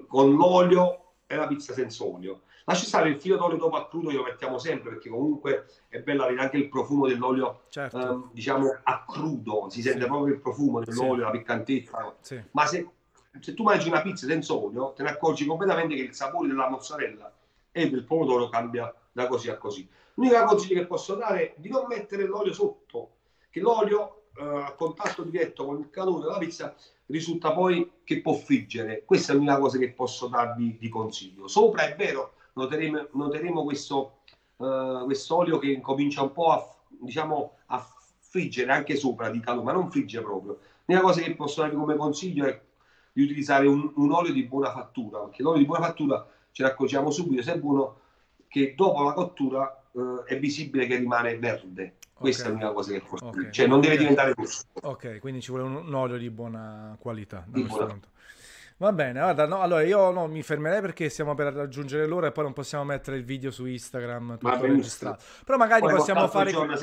con 0.06 0.34
l'olio 0.34 1.16
e 1.26 1.36
la 1.36 1.46
pizza 1.46 1.74
senza 1.74 2.02
olio. 2.02 2.44
Lasci 2.64 2.86
stare 2.86 3.10
il 3.10 3.20
filo 3.20 3.36
d'olio 3.36 3.58
dopo 3.58 3.76
a 3.76 3.86
crudo, 3.88 4.10
io 4.10 4.18
lo 4.18 4.24
mettiamo 4.24 4.56
sempre 4.56 4.88
perché 4.88 5.10
comunque 5.10 5.66
è 5.88 5.98
bello 6.00 6.22
avere 6.22 6.40
anche 6.40 6.56
il 6.56 6.70
profumo 6.70 7.06
dell'olio, 7.06 7.64
certo. 7.68 7.98
ehm, 7.98 8.30
diciamo 8.32 8.74
a 8.82 9.04
crudo, 9.06 9.68
si 9.68 9.82
sente 9.82 10.00
sì. 10.00 10.06
proprio 10.06 10.34
il 10.34 10.40
profumo 10.40 10.80
dell'olio, 10.80 11.16
sì. 11.16 11.20
la 11.20 11.30
piccantezza. 11.30 12.16
Sì. 12.20 12.42
Ma 12.52 12.64
se, 12.64 12.88
se, 13.38 13.52
tu 13.52 13.64
mangi 13.64 13.88
una 13.88 14.00
pizza 14.00 14.26
senza 14.26 14.54
olio, 14.54 14.92
te 14.92 15.02
ne 15.02 15.10
accorgi 15.10 15.44
completamente 15.44 15.94
che 15.94 16.02
il 16.02 16.14
sapore 16.14 16.48
della 16.48 16.70
mozzarella 16.70 17.30
e 17.70 17.90
del 17.90 18.04
pomodoro 18.04 18.48
cambia 18.48 18.94
da 19.12 19.26
così 19.26 19.50
a 19.50 19.58
così. 19.58 19.86
L'unica 20.14 20.44
consiglio 20.44 20.80
che 20.80 20.86
posso 20.86 21.16
dare 21.16 21.40
è 21.40 21.54
di 21.58 21.68
non 21.68 21.84
mettere 21.86 22.24
l'olio 22.24 22.54
sotto, 22.54 23.10
che 23.50 23.60
l'olio 23.60 24.17
eh, 24.38 24.44
a 24.44 24.72
contatto 24.72 25.22
diretto 25.22 25.66
con 25.66 25.80
il 25.80 25.90
calore 25.90 26.26
della 26.26 26.38
pizza 26.38 26.74
risulta 27.06 27.52
poi 27.52 27.90
che 28.04 28.20
può 28.20 28.34
friggere. 28.34 29.02
Questa 29.04 29.32
è 29.32 29.34
l'unica 29.34 29.58
cosa 29.58 29.78
che 29.78 29.90
posso 29.90 30.28
darvi 30.28 30.76
di 30.78 30.88
consiglio. 30.88 31.48
Sopra 31.48 31.88
è 31.88 31.96
vero, 31.96 32.34
noteremo, 32.54 33.08
noteremo 33.12 33.64
questo, 33.64 34.18
uh, 34.56 35.10
olio 35.28 35.58
che 35.58 35.80
comincia 35.80 36.22
un 36.22 36.32
po' 36.32 36.50
a, 36.52 36.74
diciamo, 36.88 37.56
a 37.66 37.86
friggere 38.20 38.72
anche 38.72 38.96
sopra 38.96 39.30
di 39.30 39.40
calore, 39.40 39.64
ma 39.64 39.72
non 39.72 39.90
frigge 39.90 40.20
proprio. 40.20 40.58
L'unica 40.84 41.06
cosa 41.06 41.20
che 41.22 41.34
posso 41.34 41.62
darvi 41.62 41.76
come 41.76 41.96
consiglio 41.96 42.46
è 42.46 42.60
di 43.12 43.22
utilizzare 43.22 43.66
un, 43.66 43.90
un, 43.96 44.12
olio 44.12 44.32
di 44.32 44.44
buona 44.44 44.70
fattura, 44.70 45.20
perché 45.20 45.42
l'olio 45.42 45.58
di 45.58 45.66
buona 45.66 45.86
fattura 45.86 46.28
ce 46.52 46.62
ne 46.62 47.10
subito 47.10 47.42
se 47.42 47.54
è 47.54 47.58
buono 47.58 48.00
che 48.48 48.74
dopo 48.76 49.02
la 49.02 49.12
cottura 49.12 49.84
eh, 49.92 50.34
è 50.34 50.38
visibile 50.38 50.86
che 50.86 50.96
rimane 50.96 51.38
verde. 51.38 51.96
Questa 52.18 52.48
okay. 52.48 52.52
è 52.52 52.58
l'unica 52.58 52.72
cosa 52.72 52.92
che 52.92 53.00
può 53.00 53.18
okay. 53.28 53.52
cioè 53.52 53.66
non 53.68 53.80
deve 53.80 53.96
diventare 53.96 54.34
rosso. 54.34 54.64
Ok, 54.82 55.20
quindi 55.20 55.40
ci 55.40 55.50
vuole 55.50 55.64
un, 55.64 55.76
un 55.76 55.94
olio 55.94 56.18
di 56.18 56.28
buona 56.30 56.96
qualità. 56.98 57.44
Di 57.46 57.62
buona. 57.62 57.98
Va 58.80 58.92
bene, 58.92 59.18
guarda, 59.18 59.44
no, 59.44 59.60
allora 59.60 59.82
io 59.82 60.12
no, 60.12 60.28
mi 60.28 60.40
fermerei 60.40 60.80
perché 60.80 61.08
stiamo 61.08 61.34
per 61.34 61.52
raggiungere 61.52 62.06
l'ora 62.06 62.28
e 62.28 62.30
poi 62.30 62.44
non 62.44 62.52
possiamo 62.52 62.84
mettere 62.84 63.16
il 63.16 63.24
video 63.24 63.50
su 63.50 63.66
Instagram 63.66 64.38
tutto 64.38 64.60
registrato. 64.60 65.20
Però 65.44 65.58
magari 65.58 65.80
poi 65.80 65.96
possiamo 65.96 66.28
fare 66.28 66.52
giorno, 66.52 66.74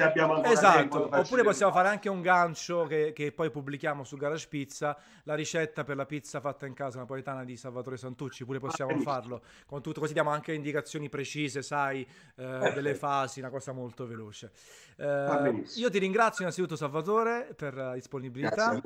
esatto, 0.43 1.09
oppure 1.09 1.43
possiamo 1.43 1.71
fare 1.71 1.87
anche 1.87 2.09
un 2.09 2.19
gancio 2.19 2.85
che, 2.85 3.13
che, 3.13 3.31
poi 3.31 3.49
pubblichiamo 3.49 4.03
su 4.03 4.17
Garage 4.17 4.47
Pizza, 4.49 4.97
la 5.23 5.35
ricetta 5.35 5.85
per 5.85 5.95
la 5.95 6.05
pizza 6.05 6.41
fatta 6.41 6.65
in 6.65 6.73
casa 6.73 6.99
napoletana 6.99 7.45
di 7.45 7.55
Salvatore 7.55 7.95
Santucci, 7.95 8.43
pure 8.43 8.59
possiamo 8.59 8.91
ah, 8.91 8.99
farlo 8.99 9.41
con 9.65 9.81
tutto, 9.81 10.01
così 10.01 10.11
diamo 10.11 10.31
anche 10.31 10.51
indicazioni 10.51 11.07
precise, 11.07 11.61
sai, 11.61 12.05
eh, 12.35 12.71
delle 12.73 12.95
fasi, 12.95 13.39
una 13.39 13.49
cosa 13.49 13.71
molto 13.71 14.05
veloce. 14.05 14.51
Eh, 14.97 15.63
io 15.75 15.89
ti 15.89 15.99
ringrazio 15.99 16.41
innanzitutto 16.41 16.75
Salvatore 16.75 17.53
per 17.55 17.73
la 17.73 17.93
disponibilità, 17.93 18.81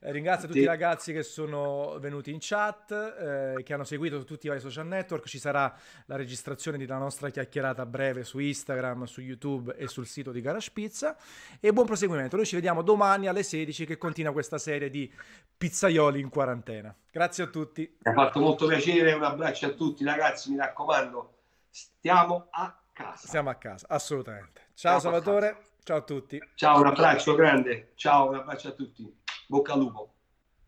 eh, 0.00 0.12
ringrazio 0.12 0.46
tutti 0.46 0.60
i 0.60 0.64
ragazzi 0.64 1.12
che 1.12 1.24
sono 1.24 1.96
venuti 1.98 2.30
in 2.30 2.38
chat 2.38 2.50
chat 2.52 2.92
eh, 2.92 3.62
che 3.62 3.72
hanno 3.72 3.84
seguito 3.84 4.22
tutti 4.24 4.44
i 4.44 4.48
vari 4.50 4.60
social 4.60 4.86
network. 4.86 5.26
Ci 5.26 5.38
sarà 5.38 5.74
la 6.04 6.16
registrazione 6.16 6.76
della 6.76 6.98
nostra 6.98 7.30
chiacchierata 7.30 7.86
breve 7.86 8.24
su 8.24 8.38
Instagram, 8.38 9.04
su 9.04 9.22
YouTube 9.22 9.74
e 9.76 9.88
sul 9.88 10.06
sito 10.06 10.30
di 10.32 10.42
Garage 10.42 10.70
Pizza. 10.70 11.16
E 11.60 11.72
buon 11.72 11.86
proseguimento. 11.86 12.36
Noi 12.36 12.44
ci 12.44 12.54
vediamo 12.54 12.82
domani 12.82 13.26
alle 13.26 13.42
16 13.42 13.86
che 13.86 13.96
continua 13.96 14.32
questa 14.32 14.58
serie 14.58 14.90
di 14.90 15.10
pizzaioli 15.56 16.20
in 16.20 16.28
quarantena. 16.28 16.94
Grazie 17.10 17.44
a 17.44 17.46
tutti. 17.46 17.96
Mi 18.02 18.10
ha 18.10 18.14
fatto 18.14 18.40
molto 18.40 18.66
piacere. 18.66 19.14
Un 19.14 19.24
abbraccio 19.24 19.66
a 19.66 19.70
tutti, 19.70 20.04
ragazzi. 20.04 20.50
Mi 20.50 20.58
raccomando, 20.58 21.38
stiamo 21.70 22.48
a 22.50 22.78
casa. 22.92 23.26
Stiamo 23.26 23.48
a 23.48 23.54
casa, 23.54 23.86
assolutamente. 23.88 24.60
Ciao 24.74 24.98
stiamo 24.98 25.14
Salvatore. 25.16 25.62
Ciao 25.84 25.96
a 25.96 26.02
tutti. 26.02 26.38
Ciao, 26.54 26.80
un 26.80 26.86
abbraccio 26.86 27.34
grande. 27.34 27.92
Ciao, 27.94 28.28
un 28.28 28.34
abbraccio 28.36 28.68
a 28.68 28.72
tutti. 28.72 29.20
Bocca 29.48 29.72
al 29.72 29.78
lupo. 29.80 30.12